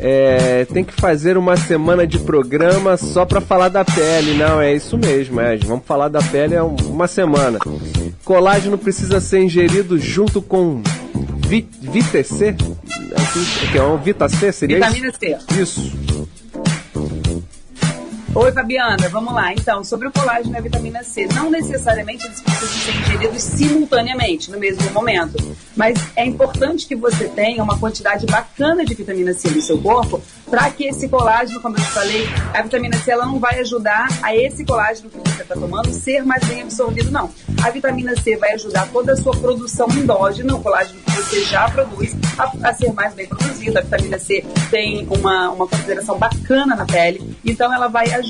É, 0.00 0.64
tem 0.66 0.84
que 0.84 0.92
fazer 0.92 1.36
uma 1.36 1.56
semana 1.56 2.06
de 2.06 2.18
programa 2.20 2.96
só 2.96 3.24
para 3.24 3.40
falar 3.40 3.68
da 3.68 3.84
pele. 3.84 4.34
Não, 4.34 4.60
é 4.60 4.74
isso 4.74 4.96
mesmo, 4.96 5.40
é. 5.40 5.56
Vamos 5.56 5.84
falar 5.84 6.08
da 6.08 6.20
pele 6.20 6.54
é 6.54 6.62
uma 6.62 7.08
semana. 7.08 7.58
Colágeno 8.24 8.78
precisa 8.78 9.20
ser 9.20 9.40
ingerido 9.40 9.98
junto 9.98 10.40
com 10.40 10.82
vi, 11.46 11.68
VTC? 11.80 12.56
Assim, 13.16 13.70
que 13.72 13.78
é 13.78 13.82
um 13.82 13.96
Vita 13.96 14.28
C, 14.28 14.52
seria 14.52 14.76
Vitamina 14.76 15.08
isso? 15.08 15.18
C. 15.18 15.62
Isso. 15.62 16.17
Oi, 18.40 18.52
Fabiana, 18.52 19.08
vamos 19.08 19.34
lá. 19.34 19.52
Então, 19.52 19.82
sobre 19.82 20.06
o 20.06 20.12
colágeno 20.12 20.54
e 20.54 20.58
a 20.58 20.60
vitamina 20.60 21.02
C, 21.02 21.26
não 21.34 21.50
necessariamente 21.50 22.24
eles 22.24 22.40
precisam 22.40 22.68
ser 22.68 23.00
ingeridos 23.00 23.42
simultaneamente, 23.42 24.48
no 24.48 24.60
mesmo 24.60 24.88
momento. 24.92 25.36
Mas 25.74 25.98
é 26.14 26.24
importante 26.24 26.86
que 26.86 26.94
você 26.94 27.26
tenha 27.26 27.60
uma 27.64 27.76
quantidade 27.76 28.26
bacana 28.26 28.84
de 28.84 28.94
vitamina 28.94 29.32
C 29.32 29.50
no 29.50 29.60
seu 29.60 29.76
corpo, 29.82 30.22
para 30.48 30.70
que 30.70 30.86
esse 30.86 31.08
colágeno, 31.08 31.60
como 31.60 31.76
eu 31.78 31.82
te 31.82 31.90
falei, 31.90 32.28
a 32.54 32.62
vitamina 32.62 32.96
C 32.98 33.10
ela 33.10 33.26
não 33.26 33.40
vai 33.40 33.58
ajudar 33.58 34.06
a 34.22 34.34
esse 34.34 34.64
colágeno 34.64 35.10
que 35.10 35.18
você 35.18 35.42
está 35.42 35.56
tomando 35.56 35.92
ser 35.92 36.24
mais 36.24 36.44
bem 36.44 36.62
absorvido, 36.62 37.10
não. 37.10 37.30
A 37.60 37.70
vitamina 37.70 38.14
C 38.14 38.36
vai 38.36 38.52
ajudar 38.52 38.86
toda 38.92 39.14
a 39.14 39.16
sua 39.16 39.36
produção 39.36 39.88
endógena, 39.90 40.54
o 40.54 40.62
colágeno 40.62 41.00
que 41.00 41.10
você 41.10 41.42
já 41.44 41.68
produz, 41.68 42.14
a, 42.38 42.68
a 42.68 42.72
ser 42.72 42.92
mais 42.92 43.14
bem 43.14 43.26
produzido. 43.26 43.78
A 43.78 43.82
vitamina 43.82 44.18
C 44.20 44.44
tem 44.70 45.08
uma, 45.10 45.50
uma 45.50 45.66
consideração 45.66 46.16
bacana 46.16 46.76
na 46.76 46.86
pele, 46.86 47.36
então 47.44 47.74
ela 47.74 47.88
vai 47.88 48.12
ajudar 48.12 48.27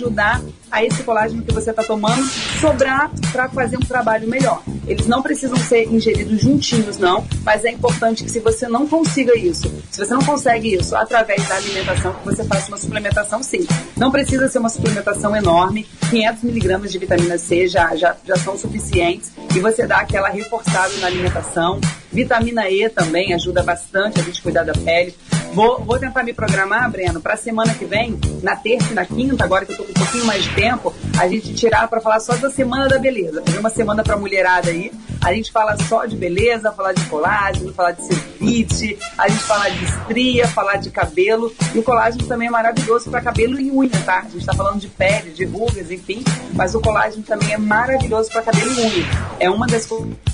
a 0.71 0.85
esse 0.85 1.03
colágeno 1.03 1.43
que 1.43 1.53
você 1.53 1.71
está 1.71 1.83
tomando 1.83 2.25
sobrar 2.61 3.11
para 3.33 3.49
fazer 3.49 3.77
um 3.77 3.81
trabalho 3.81 4.29
melhor. 4.29 4.63
Eles 4.87 5.07
não 5.07 5.23
precisam 5.23 5.57
ser 5.57 5.85
ingeridos 5.85 6.41
juntinhos, 6.41 6.99
não, 6.99 7.27
mas 7.43 7.65
é 7.65 7.71
importante 7.71 8.25
que 8.25 8.31
se 8.31 8.41
você 8.41 8.69
não 8.69 8.87
consiga 8.87 9.37
isso, 9.37 9.73
se 9.91 9.99
você 9.99 10.15
não 10.15 10.23
consegue 10.23 10.75
isso 10.75 10.97
através 10.97 11.47
da 11.47 11.57
alimentação, 11.57 12.13
que 12.15 12.25
você 12.25 12.45
faça 12.45 12.69
uma 12.69 12.77
suplementação 12.77 13.43
sim. 13.43 13.67
Não 13.97 14.11
precisa 14.11 14.49
ser 14.49 14.59
uma 14.59 14.69
suplementação 14.69 15.35
enorme, 15.37 15.87
500 16.11 16.43
miligramas 16.43 16.93
de 16.93 16.99
vitamina 16.99 17.39
C 17.39 17.69
já, 17.69 17.95
já, 17.97 18.17
já 18.25 18.37
são 18.37 18.57
suficientes 18.57 19.33
e 19.55 19.61
você 19.61 19.87
dá 19.87 19.99
aquela 19.99 20.29
reforçada 20.29 20.93
na 21.01 21.07
alimentação. 21.07 21.81
Vitamina 22.19 22.69
E 22.69 22.89
também 22.89 23.33
ajuda 23.33 23.63
bastante 23.63 24.19
a 24.19 24.25
gente 24.25 24.43
cuidar 24.43 24.65
da 24.65 24.73
pele. 24.73 25.15
Vou, 25.53 25.79
vou 25.85 26.01
tentar 26.01 26.25
me 26.25 26.33
programar, 26.33 26.91
Breno, 26.91 27.21
pra 27.21 27.37
semana 27.37 27.73
que 27.75 27.85
vem, 27.85 28.19
na 28.43 28.57
terça 28.57 28.91
e 28.91 28.95
na 28.95 29.05
quinta, 29.07 29.45
agora 29.45 29.65
que 29.65 29.73
eu 29.73 29.77
tô 29.77 29.85
com 29.85 29.91
um 29.91 29.95
pouquinho 29.95 30.25
mais 30.25 30.43
de 30.43 30.55
tempo, 30.55 30.93
a 31.17 31.29
gente 31.29 31.55
tirar 31.55 31.87
pra 31.87 32.01
falar 32.01 32.19
só 32.19 32.37
da 32.37 32.51
Semana 32.51 32.89
da 32.89 32.99
Beleza. 32.99 33.41
Fazer 33.45 33.59
uma 33.59 33.71
semana 33.71 34.03
pra 34.03 34.17
mulherada 34.17 34.69
aí. 34.69 34.91
A 35.25 35.33
gente 35.33 35.53
fala 35.53 35.77
só 35.89 36.07
de 36.07 36.17
beleza, 36.17 36.73
falar 36.73 36.93
de 36.93 37.05
colágeno, 37.07 37.73
falar 37.73 37.93
de 37.93 38.05
celulite, 38.05 38.99
a 39.17 39.29
gente 39.29 39.43
falar 39.43 39.69
de 39.69 39.85
estria, 39.85 40.49
falar 40.49 40.77
de 40.77 40.91
cabelo. 40.91 41.53
E 41.75 41.79
o 41.79 41.83
colágeno 41.83 42.25
também 42.27 42.49
é 42.49 42.51
maravilhoso 42.51 43.11
pra 43.11 43.21
cabelo 43.21 43.61
e 43.61 43.71
unha, 43.71 43.91
tá? 44.05 44.25
A 44.27 44.29
gente 44.29 44.45
tá 44.45 44.55
falando 44.55 44.81
de 44.81 44.89
pele, 44.89 45.31
de 45.31 45.45
rugas, 45.45 45.91
enfim. 45.91 46.23
Mas 46.53 46.75
o 46.75 46.81
colágeno 46.81 47.23
também 47.23 47.53
é 47.53 47.59
maravilhoso 47.59 48.31
pra 48.31 48.43
cabelo 48.43 48.73
e 48.73 48.81
unha. 48.81 49.07
É 49.41 49.51
uma 49.51 49.67
das 49.67 49.87
coisas 49.87 50.28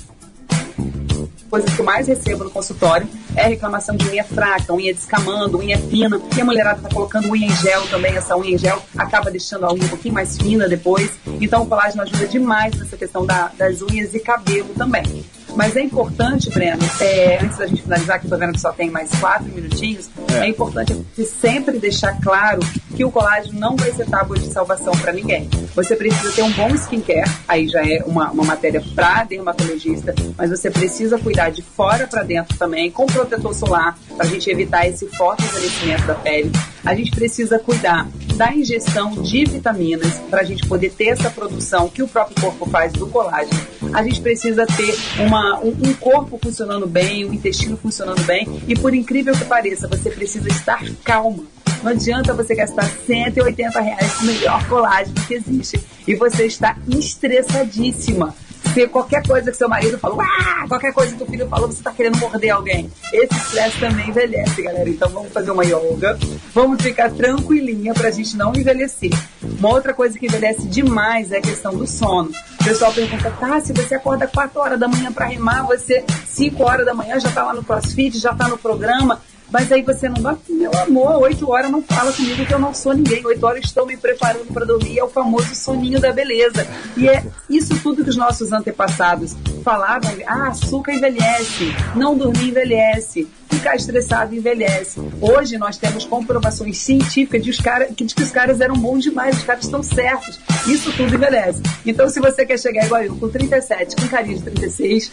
coisas 1.55 1.72
que 1.72 1.80
eu 1.80 1.84
mais 1.84 2.09
recebo 2.09 2.42
no 2.42 2.50
consultório 2.50 3.07
é 3.36 3.46
reclamação 3.46 3.94
de 3.94 4.09
unha 4.09 4.24
fraca, 4.24 4.72
unha 4.72 4.92
descamando, 4.92 5.59
unha 5.59 5.78
fina. 5.78 6.20
E 6.36 6.40
a 6.40 6.44
mulherada 6.44 6.80
tá 6.82 6.88
colocando 6.92 7.28
unha 7.28 7.46
em 7.46 7.57
gel 7.59 7.86
também. 7.86 8.16
Essa 8.16 8.36
unha 8.36 8.55
em 8.57 8.59
gel 8.59 8.82
acaba 8.98 9.30
deixando 9.30 9.64
a 9.64 9.72
unha 9.72 9.84
um 9.84 9.88
pouquinho 9.88 10.14
mais 10.14 10.36
fina 10.36 10.68
depois. 10.68 11.12
Então 11.40 11.62
o 11.62 11.66
colágeno 11.66 12.02
ajuda 12.02 12.26
demais 12.26 12.74
nessa 12.74 12.96
questão 12.96 13.24
da, 13.24 13.52
das 13.57 13.80
unhas 13.82 14.12
e 14.14 14.18
cabelo 14.18 14.74
também. 14.76 15.24
Mas 15.55 15.76
é 15.76 15.82
importante, 15.82 16.50
Breno, 16.50 16.82
é, 17.00 17.38
antes 17.40 17.59
da 17.59 17.66
gente 17.68 17.82
finalizar, 17.82 18.18
que 18.18 18.26
eu 18.26 18.30
tô 18.30 18.36
vendo 18.36 18.55
que 18.55 18.61
só 18.61 18.72
tem 18.72 18.90
mais 18.90 19.09
quatro 19.20 19.46
minutinhos, 19.46 20.11
é, 20.32 20.46
é 20.46 20.48
importante 20.48 21.07
sempre 21.40 21.78
deixar 21.78 22.20
claro 22.20 22.59
que 22.95 23.05
o 23.05 23.11
colágeno 23.11 23.59
não 23.59 23.76
vai 23.76 23.92
ser 23.92 24.07
tábua 24.07 24.38
de 24.38 24.47
salvação 24.47 24.92
para 24.92 25.12
ninguém. 25.12 25.49
Você 25.74 25.97
precisa 25.97 26.32
ter 26.32 26.42
um 26.42 26.53
bom 26.53 26.68
skincare, 26.74 27.30
aí 27.49 27.68
já 27.68 27.80
é 27.80 28.03
uma, 28.07 28.30
uma 28.30 28.45
matéria 28.45 28.82
para 28.95 29.24
dermatologista, 29.24 30.14
mas 30.36 30.51
você 30.51 30.70
precisa 30.70 31.18
cuidar 31.18 31.51
de 31.51 31.62
fora 31.62 32.07
para 32.07 32.22
dentro 32.22 32.57
também, 32.57 32.90
com 32.90 33.07
protetor 33.07 33.55
solar, 33.55 33.99
para 34.16 34.24
a 34.24 34.28
gente 34.28 34.49
evitar 34.49 34.86
esse 34.86 35.07
forte 35.09 35.45
envelhecimento 35.45 36.07
da 36.07 36.14
pele. 36.14 36.51
A 36.84 36.95
gente 36.95 37.11
precisa 37.11 37.59
cuidar 37.59 38.07
da 38.36 38.53
ingestão 38.53 39.11
de 39.22 39.45
vitaminas 39.45 40.18
para 40.30 40.40
a 40.40 40.45
gente 40.45 40.66
poder 40.66 40.90
ter 40.92 41.09
essa 41.09 41.30
produção 41.30 41.88
que 41.88 42.03
o 42.03 42.09
próprio 42.09 42.40
corpo 42.40 42.68
faz 42.68 42.92
do 42.92 43.07
colágeno. 43.07 43.61
A 43.92 44.03
gente 44.03 44.20
precisa 44.20 44.66
ter 44.66 44.95
uma, 45.20 45.61
um, 45.61 45.68
um 45.68 45.95
corpo 45.95 46.38
funcionando 46.42 46.86
bem, 46.86 47.24
o 47.24 47.30
um 47.30 47.32
intestino 47.32 47.76
funcionando 47.76 48.22
bem 48.24 48.62
e 48.66 48.74
por 48.74 48.95
incrível 48.95 49.34
que 49.34 49.45
pareça, 49.45 49.88
você 49.88 50.11
precisa 50.11 50.49
estar 50.49 50.84
calma. 51.03 51.53
Não 51.85 51.93
adianta 51.93 52.32
você 52.32 52.55
gastar 52.55 52.89
180 52.89 53.78
reais 53.78 54.14
com 54.14 54.22
o 54.22 54.26
melhor 54.26 54.66
colágeno 54.66 55.14
que 55.28 55.35
existe 55.35 55.78
e 56.09 56.14
você 56.14 56.47
está 56.47 56.78
estressadíssima 56.89 58.35
se 58.72 58.89
qualquer 58.89 59.24
coisa 59.24 59.51
que 59.53 59.57
seu 59.57 59.68
marido 59.68 59.99
falou, 59.99 60.20
ah, 60.20 60.64
qualquer 60.66 60.93
coisa 60.93 61.14
que 61.14 61.22
o 61.22 61.26
filho 61.26 61.47
falou, 61.47 61.68
você 61.68 61.82
tá 61.82 61.93
querendo 61.93 62.18
morder 62.18 62.51
alguém. 62.51 62.91
Esse 63.12 63.37
estresse 63.37 63.78
também 63.78 64.09
envelhece, 64.09 64.62
galera. 64.62 64.89
Então 64.89 65.09
vamos 65.11 65.32
fazer 65.32 65.51
uma 65.53 65.64
yoga, 65.64 66.18
vamos 66.53 66.82
ficar 66.82 67.11
tranquilinha 67.11 67.95
pra 67.95 68.11
gente 68.11 68.37
não 68.37 68.53
envelhecer. 68.53 69.12
Uma 69.43 69.68
outra 69.68 69.95
coisa 69.95 70.18
que 70.18 70.26
envelhece 70.26 70.66
demais 70.66 71.30
é 71.30 71.39
a 71.39 71.43
questão 71.43 71.76
do 71.76 71.87
sono. 71.87 72.30
O 72.61 72.64
pessoal 72.64 72.93
pergunta, 72.93 73.30
tá, 73.39 73.61
se 73.61 73.72
você 73.72 73.95
acorda 73.95 74.26
4 74.26 74.59
horas 74.59 74.80
da 74.80 74.89
manhã 74.89 75.12
para 75.12 75.26
remar, 75.26 75.62
você 75.62 76.03
5 76.26 76.62
horas 76.64 76.85
da 76.85 76.95
manhã 76.95 77.20
já 77.20 77.30
tá 77.30 77.45
lá 77.45 77.55
no 77.55 77.62
crossfit, 77.62 78.18
já 78.18 78.35
tá 78.35 78.49
no 78.49 78.59
programa, 78.59 79.20
mas 79.55 79.70
aí 79.70 79.82
você 79.82 80.09
não 80.09 80.20
vai, 80.20 80.36
meu 80.48 80.76
amor, 80.78 81.22
oito 81.22 81.48
horas 81.48 81.70
não 81.70 81.80
fala 81.80 82.12
comigo 82.12 82.44
que 82.44 82.52
eu 82.52 82.59
não 82.59 82.74
sou 82.74 82.92
ninguém. 82.92 83.24
Oito 83.24 83.46
horas 83.46 83.64
estou 83.64 83.86
me 83.86 83.96
preparando 83.96 84.52
para 84.52 84.66
dormir. 84.66 84.98
É 84.98 85.05
o 85.05 85.09
famoso 85.09 85.55
soninho 85.55 86.00
da 86.00 86.12
beleza. 86.12 86.66
E 86.96 87.09
é 87.09 87.24
isso 87.48 87.80
tudo 87.80 88.02
que 88.02 88.11
os 88.11 88.16
nossos 88.16 88.50
antepassados 88.50 89.36
falavam. 89.62 90.11
Ah, 90.26 90.48
açúcar 90.48 90.94
envelhece, 90.94 91.72
não 91.94 92.18
dormir 92.18 92.48
envelhece, 92.48 93.28
ficar 93.55 93.76
estressado 93.76 94.34
envelhece. 94.34 95.00
Hoje 95.20 95.57
nós 95.57 95.78
temos 95.78 96.05
comprovações 96.05 96.78
científicas 96.78 97.42
de, 97.42 97.50
os 97.50 97.59
cara, 97.59 97.88
de 97.90 98.05
que 98.14 98.22
os 98.22 98.30
caras 98.30 98.61
eram 98.61 98.74
bons 98.74 99.02
demais, 99.02 99.38
os 99.38 99.44
caras 99.44 99.64
estão 99.64 99.82
certos. 99.82 100.40
Isso 100.66 100.92
tudo 100.96 101.14
envelhece. 101.14 101.62
Então, 101.86 102.09
se 102.09 102.20
você 102.20 102.44
quer 102.44 102.59
chegar 102.59 102.86
igual 102.86 103.02
eu, 103.02 103.14
com 103.16 103.28
37, 103.28 103.96
com 103.96 104.09
carinho 104.09 104.38
de 104.38 104.44
36, 104.44 105.11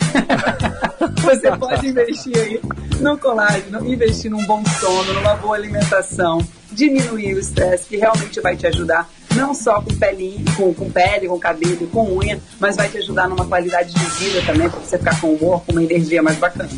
você 1.21 1.57
pode 1.57 1.87
investir 1.87 2.37
aí 2.37 2.61
no 2.99 3.17
colágeno, 3.17 3.85
investir 3.87 4.31
num 4.31 4.43
bom 4.45 4.63
sono, 4.79 5.13
numa 5.13 5.35
boa 5.35 5.55
alimentação, 5.55 6.45
diminuir 6.71 7.35
o 7.35 7.39
estresse, 7.39 7.85
que 7.87 7.97
realmente 7.97 8.39
vai 8.41 8.55
te 8.55 8.65
ajudar 8.67 9.09
não 9.35 9.53
só 9.53 9.81
com 9.81 9.95
pele, 9.95 10.43
com, 10.57 10.73
com 10.73 10.89
pele, 10.89 11.27
com 11.27 11.39
cabelo, 11.39 11.87
com 11.87 12.17
unha, 12.17 12.39
mas 12.59 12.75
vai 12.75 12.89
te 12.89 12.97
ajudar 12.97 13.29
numa 13.29 13.45
qualidade 13.45 13.93
de 13.93 14.05
vida 14.05 14.41
também, 14.45 14.69
para 14.69 14.79
você 14.79 14.97
ficar 14.97 15.19
com 15.21 15.33
humor, 15.33 15.63
com 15.65 15.71
uma 15.71 15.83
energia 15.83 16.21
mais 16.21 16.37
bacana. 16.37 16.69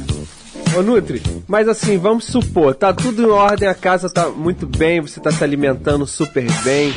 Ô 0.76 0.82
Nutri, 0.82 1.22
mas 1.48 1.68
assim, 1.68 1.98
vamos 1.98 2.26
supor, 2.26 2.74
tá 2.74 2.92
tudo 2.92 3.22
em 3.22 3.30
ordem, 3.30 3.68
a 3.68 3.76
casa 3.76 4.10
tá 4.10 4.30
muito 4.30 4.66
bem, 4.66 5.02
você 5.02 5.20
tá 5.20 5.32
se 5.32 5.44
alimentando 5.44 6.08
super 6.08 6.46
bem, 6.64 6.94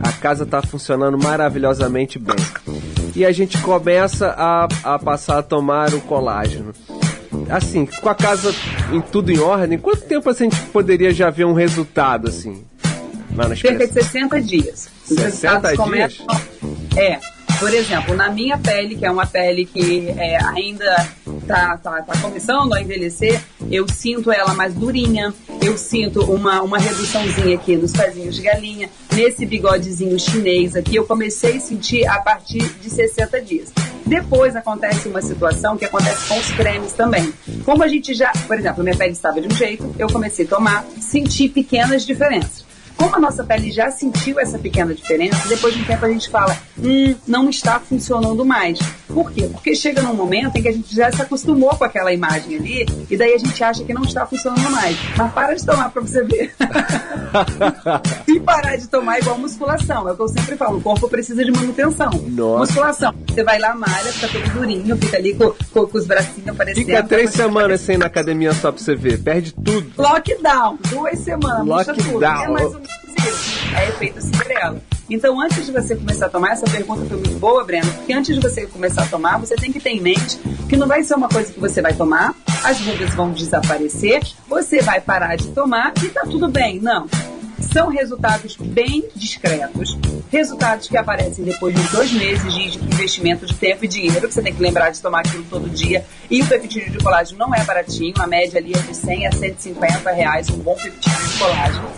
a 0.00 0.10
casa 0.10 0.44
tá 0.44 0.60
funcionando 0.60 1.16
maravilhosamente 1.16 2.18
bem. 2.18 2.36
E 3.14 3.24
a 3.24 3.30
gente 3.30 3.56
começa 3.58 4.34
a, 4.36 4.66
a 4.82 4.98
passar 4.98 5.38
a 5.38 5.42
tomar 5.42 5.94
o 5.94 6.00
colágeno 6.00 6.72
assim, 7.50 7.86
com 7.86 8.08
a 8.08 8.14
casa 8.14 8.54
em 8.92 9.00
tudo 9.00 9.30
em 9.30 9.38
ordem, 9.38 9.78
quanto 9.78 10.02
tempo 10.02 10.28
assim, 10.30 10.46
a 10.46 10.50
gente 10.50 10.62
poderia 10.70 11.12
já 11.12 11.30
ver 11.30 11.44
um 11.44 11.52
resultado, 11.52 12.28
assim? 12.28 12.64
Cerca 13.56 13.86
de 13.86 13.92
60 13.92 14.40
dias. 14.40 14.88
60 15.04 15.60
dias? 15.60 15.76
Começam, 15.76 16.26
é. 16.96 17.18
Por 17.64 17.72
exemplo, 17.72 18.14
na 18.14 18.28
minha 18.28 18.58
pele, 18.58 18.94
que 18.94 19.06
é 19.06 19.10
uma 19.10 19.24
pele 19.24 19.64
que 19.64 20.10
é, 20.18 20.36
ainda 20.48 21.08
tá, 21.48 21.78
tá, 21.78 22.02
tá 22.02 22.20
começando 22.20 22.74
a 22.74 22.82
envelhecer, 22.82 23.42
eu 23.70 23.86
sinto 23.88 24.30
ela 24.30 24.52
mais 24.52 24.74
durinha, 24.74 25.32
eu 25.62 25.74
sinto 25.78 26.20
uma, 26.30 26.60
uma 26.60 26.76
reduçãozinha 26.76 27.54
aqui 27.56 27.74
nos 27.74 27.90
pezinhos 27.90 28.36
de 28.36 28.42
galinha, 28.42 28.90
nesse 29.14 29.46
bigodezinho 29.46 30.18
chinês 30.20 30.76
aqui, 30.76 30.96
eu 30.96 31.06
comecei 31.06 31.56
a 31.56 31.60
sentir 31.60 32.06
a 32.06 32.18
partir 32.18 32.68
de 32.82 32.90
60 32.90 33.40
dias. 33.40 33.72
Depois 34.04 34.54
acontece 34.54 35.08
uma 35.08 35.22
situação 35.22 35.78
que 35.78 35.86
acontece 35.86 36.28
com 36.28 36.38
os 36.38 36.50
cremes 36.50 36.92
também. 36.92 37.32
Como 37.64 37.82
a 37.82 37.88
gente 37.88 38.12
já, 38.12 38.30
por 38.46 38.58
exemplo, 38.58 38.84
minha 38.84 38.94
pele 38.94 39.12
estava 39.12 39.40
de 39.40 39.48
um 39.48 39.56
jeito, 39.56 39.90
eu 39.98 40.08
comecei 40.08 40.44
a 40.44 40.48
tomar, 40.48 40.84
senti 41.00 41.48
pequenas 41.48 42.04
diferenças. 42.04 42.63
Como 42.96 43.16
a 43.16 43.18
nossa 43.18 43.44
pele 43.44 43.70
já 43.70 43.90
sentiu 43.90 44.38
essa 44.38 44.58
pequena 44.58 44.94
diferença, 44.94 45.48
depois 45.48 45.74
de 45.74 45.80
um 45.80 45.84
tempo 45.84 46.04
a 46.04 46.08
gente 46.08 46.28
fala, 46.28 46.56
hum, 46.78 47.14
não 47.26 47.48
está 47.48 47.78
funcionando 47.80 48.44
mais. 48.44 48.78
Por 49.08 49.30
quê? 49.32 49.48
Porque 49.52 49.74
chega 49.74 50.02
num 50.02 50.14
momento 50.14 50.56
em 50.56 50.62
que 50.62 50.68
a 50.68 50.72
gente 50.72 50.94
já 50.94 51.10
se 51.10 51.20
acostumou 51.20 51.70
com 51.76 51.84
aquela 51.84 52.12
imagem 52.12 52.56
ali, 52.56 52.86
e 53.10 53.16
daí 53.16 53.34
a 53.34 53.38
gente 53.38 53.62
acha 53.62 53.84
que 53.84 53.92
não 53.92 54.02
está 54.02 54.24
funcionando 54.26 54.70
mais. 54.70 54.96
Mas 55.16 55.32
para 55.32 55.54
de 55.54 55.64
tomar 55.64 55.90
para 55.90 56.02
você 56.02 56.22
ver. 56.24 56.54
e 58.28 58.40
parar 58.40 58.76
de 58.76 58.88
tomar 58.88 59.18
igual 59.18 59.38
musculação. 59.38 60.08
É 60.08 60.12
o 60.12 60.16
que 60.16 60.22
eu 60.22 60.28
sempre 60.28 60.56
falo, 60.56 60.78
o 60.78 60.80
corpo 60.80 61.08
precisa 61.08 61.44
de 61.44 61.50
manutenção. 61.50 62.10
Nossa. 62.28 62.58
Musculação. 62.60 63.14
Você 63.28 63.42
vai 63.42 63.58
lá, 63.58 63.74
malha, 63.74 64.12
fica 64.12 64.28
todo 64.28 64.52
durinho, 64.54 64.96
fica 64.96 65.16
ali 65.16 65.34
com, 65.34 65.52
com, 65.72 65.86
com 65.86 65.98
os 65.98 66.06
bracinhos 66.06 66.48
aparecendo. 66.48 66.86
Fica 66.86 67.02
três 67.02 67.30
semanas 67.30 67.80
sem 67.80 67.96
ir 67.96 67.98
na 67.98 68.06
academia 68.06 68.52
só 68.52 68.70
pra 68.70 68.80
você 68.80 68.94
ver. 68.94 69.22
Perde 69.22 69.52
tudo. 69.52 69.90
Lockdown. 69.96 70.78
Duas 70.90 71.18
semanas. 71.18 71.66
Lockdown. 71.66 72.44
É 72.44 72.48
mais 72.48 72.68
isso. 72.70 72.83
É 73.76 73.88
efeito 73.88 74.20
Cinderela. 74.20 74.80
Então, 75.10 75.40
antes 75.40 75.66
de 75.66 75.72
você 75.72 75.94
começar 75.94 76.26
a 76.26 76.28
tomar, 76.28 76.52
essa 76.52 76.66
pergunta 76.66 77.04
foi 77.04 77.18
muito 77.18 77.38
boa, 77.38 77.62
Breno, 77.64 77.90
porque 77.92 78.12
antes 78.12 78.34
de 78.34 78.40
você 78.40 78.66
começar 78.66 79.02
a 79.02 79.06
tomar, 79.06 79.38
você 79.38 79.54
tem 79.54 79.70
que 79.70 79.78
ter 79.78 79.90
em 79.90 80.00
mente 80.00 80.38
que 80.68 80.76
não 80.76 80.86
vai 80.86 81.02
ser 81.04 81.14
uma 81.14 81.28
coisa 81.28 81.52
que 81.52 81.60
você 81.60 81.82
vai 81.82 81.92
tomar, 81.92 82.34
as 82.64 82.80
rugas 82.80 83.10
vão 83.14 83.30
desaparecer, 83.30 84.22
você 84.48 84.80
vai 84.80 85.00
parar 85.00 85.36
de 85.36 85.48
tomar 85.48 85.92
e 86.02 86.08
tá 86.08 86.22
tudo 86.22 86.48
bem. 86.48 86.80
Não. 86.80 87.06
São 87.74 87.88
resultados 87.88 88.56
bem 88.56 89.04
discretos, 89.16 89.98
resultados 90.30 90.86
que 90.86 90.96
aparecem 90.96 91.44
depois 91.44 91.74
de 91.74 91.82
dois 91.88 92.12
meses 92.12 92.54
de 92.54 92.78
investimento 92.78 93.44
de 93.44 93.52
tempo 93.52 93.84
e 93.84 93.88
dinheiro, 93.88 94.28
que 94.28 94.32
você 94.32 94.40
tem 94.40 94.54
que 94.54 94.62
lembrar 94.62 94.90
de 94.90 95.02
tomar 95.02 95.22
aquilo 95.22 95.44
todo 95.50 95.68
dia. 95.68 96.06
E 96.30 96.40
o 96.40 96.46
peptídeo 96.46 96.92
de 96.92 96.98
colágeno 96.98 97.36
não 97.36 97.52
é 97.52 97.64
baratinho, 97.64 98.14
a 98.20 98.28
média 98.28 98.60
ali 98.60 98.72
é 98.72 98.78
de 98.78 98.96
100 98.96 99.26
a 99.26 99.32
150 99.32 100.12
reais, 100.12 100.48
um 100.50 100.58
bom 100.58 100.76
peptídeo 100.76 101.26
de 101.26 101.36
colágeno. 101.36 101.88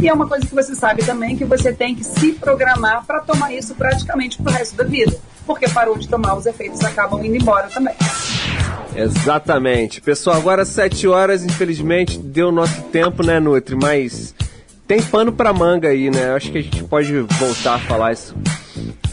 E 0.00 0.08
é 0.08 0.12
uma 0.14 0.26
coisa 0.26 0.46
que 0.46 0.54
você 0.54 0.74
sabe 0.74 1.04
também 1.04 1.36
que 1.36 1.44
você 1.44 1.70
tem 1.70 1.94
que 1.94 2.02
se 2.02 2.32
programar 2.32 3.04
para 3.04 3.20
tomar 3.20 3.52
isso 3.52 3.74
praticamente 3.74 4.38
pro 4.38 4.50
resto 4.50 4.74
da 4.74 4.84
vida. 4.84 5.18
Porque 5.46 5.68
parou 5.68 5.98
de 5.98 6.08
tomar, 6.08 6.34
os 6.34 6.46
efeitos 6.46 6.82
acabam 6.82 7.22
indo 7.22 7.36
embora 7.36 7.68
também. 7.68 7.94
Exatamente. 8.96 10.00
Pessoal, 10.00 10.36
agora 10.38 10.64
7 10.64 11.06
horas, 11.06 11.44
infelizmente, 11.44 12.16
deu 12.16 12.50
nosso 12.50 12.80
tempo, 12.84 13.22
né, 13.22 13.38
Nutri? 13.38 13.76
Mas 13.76 14.34
tem 14.86 15.02
pano 15.02 15.32
pra 15.32 15.52
manga 15.52 15.88
aí, 15.88 16.10
né? 16.10 16.34
Acho 16.34 16.52
que 16.52 16.58
a 16.58 16.62
gente 16.62 16.84
pode 16.84 17.12
voltar 17.20 17.74
a 17.74 17.78
falar 17.78 18.12
isso. 18.12 18.34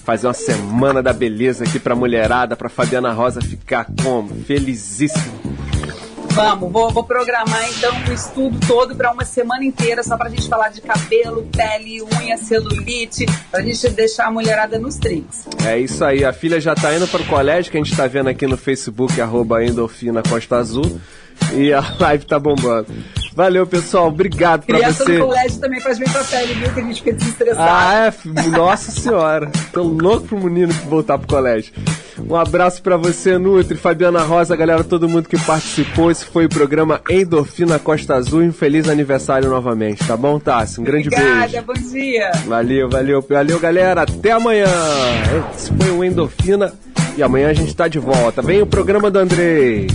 Fazer 0.04 0.28
uma 0.28 0.34
semana 0.34 1.02
da 1.02 1.14
beleza 1.14 1.64
aqui 1.64 1.80
pra 1.80 1.96
mulherada, 1.96 2.56
pra 2.56 2.70
Fabiana 2.70 3.12
Rosa 3.12 3.42
ficar 3.42 3.88
como? 4.04 4.30
Felizíssima. 4.44 5.24
Vamos, 6.34 6.72
vou, 6.72 6.90
vou 6.90 7.04
programar 7.04 7.64
então 7.70 7.94
o 8.10 8.12
estudo 8.12 8.60
todo 8.68 8.96
para 8.96 9.12
uma 9.12 9.24
semana 9.24 9.64
inteira, 9.64 10.02
só 10.02 10.18
para 10.18 10.28
a 10.28 10.30
gente 10.32 10.50
falar 10.50 10.70
de 10.70 10.82
cabelo, 10.82 11.48
pele, 11.56 12.02
unha, 12.02 12.38
celulite, 12.38 13.28
para 13.52 13.60
a 13.60 13.64
gente 13.64 13.88
deixar 13.90 14.28
a 14.28 14.32
mulherada 14.32 14.80
nos 14.80 14.96
trinks. 14.96 15.48
É 15.64 15.78
isso 15.78 16.04
aí, 16.04 16.26
a 16.26 16.34
filha 16.34 16.60
já 16.60 16.74
está 16.74 16.92
indo 16.96 17.08
para 17.08 17.22
o 17.22 17.26
colégio, 17.28 17.72
que 17.72 17.78
a 17.78 17.80
gente 17.80 17.92
está 17.92 18.08
vendo 18.08 18.30
aqui 18.30 18.48
no 18.48 18.58
Facebook, 18.58 19.22
arroba 19.22 19.64
Endorfina 19.64 20.24
Costa 20.24 20.56
Azul, 20.56 21.00
e 21.54 21.72
a 21.72 21.82
live 22.02 22.26
tá 22.26 22.40
bombando. 22.40 22.88
Valeu, 23.36 23.66
pessoal. 23.66 24.08
Obrigado 24.08 24.66
pra 24.66 24.78
Criança 24.78 25.04
você. 25.04 25.18
no 25.18 25.26
colégio 25.26 25.60
também 25.60 25.82
faz 25.82 25.98
bem 25.98 26.08
pra 26.10 26.24
pele, 26.24 26.54
viu? 26.54 26.74
Que 26.74 26.80
a 26.80 26.84
gente 26.84 27.02
fica 27.02 27.14
desestressado. 27.14 27.68
Ah, 27.70 28.14
é, 28.46 28.48
nossa 28.50 28.92
senhora. 28.92 29.52
Tô 29.72 29.82
louco 29.84 30.28
pro 30.28 30.38
menino 30.40 30.72
voltar 30.88 31.18
pro 31.18 31.28
colégio. 31.28 31.74
Um 32.30 32.36
abraço 32.36 32.82
pra 32.84 32.96
você, 32.96 33.38
Nutri, 33.40 33.76
Fabiana 33.76 34.22
Rosa, 34.22 34.56
galera, 34.56 34.84
todo 34.84 35.10
mundo 35.10 35.28
que 35.28 35.38
participou. 35.46 36.12
Esse 36.12 36.26
foi 36.26 36.46
o 36.46 36.50
programa 36.50 37.02
Endorfina 37.10 37.80
Costa 37.80 38.16
Azul. 38.16 38.42
Um 38.42 38.54
feliz 38.54 38.88
aniversário 38.88 39.50
novamente, 39.50 40.06
tá 40.06 40.16
bom, 40.16 40.40
Tassi? 40.40 40.80
Um 40.80 40.84
grande 40.84 41.08
Obrigada, 41.08 41.48
beijo. 41.48 41.64
bom 41.66 41.74
dia. 41.74 42.32
Valeu, 42.46 42.88
valeu, 42.90 43.26
valeu, 43.28 43.60
galera. 43.60 44.04
Até 44.04 44.32
amanhã. 44.32 44.68
Esse 45.56 45.72
foi 45.74 45.92
o 45.92 46.04
Endorfina. 46.04 46.72
E 47.18 47.22
amanhã 47.24 47.50
a 47.50 47.54
gente 47.54 47.76
tá 47.76 47.88
de 47.88 48.00
volta. 48.00 48.42
Vem 48.42 48.62
o 48.62 48.66
programa 48.68 49.10
do 49.10 49.20
Andrei. 49.20 49.88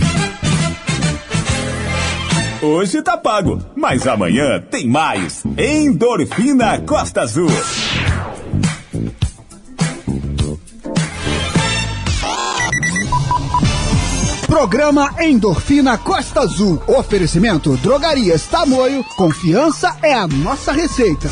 Hoje 2.61 3.01
tá 3.01 3.15
pago, 3.15 3.63
mas 3.73 4.05
amanhã 4.05 4.59
tem 4.59 4.85
mais. 4.85 5.43
Endorfina 5.57 6.81
Costa 6.81 7.21
Azul. 7.21 7.47
Programa 14.45 15.15
Endorfina 15.21 15.97
Costa 15.97 16.41
Azul. 16.41 16.81
Oferecimento 16.85 17.77
Drogarias 17.77 18.45
Tamoio. 18.47 19.05
Confiança 19.15 19.95
é 20.03 20.13
a 20.13 20.27
nossa 20.27 20.73
receita. 20.73 21.29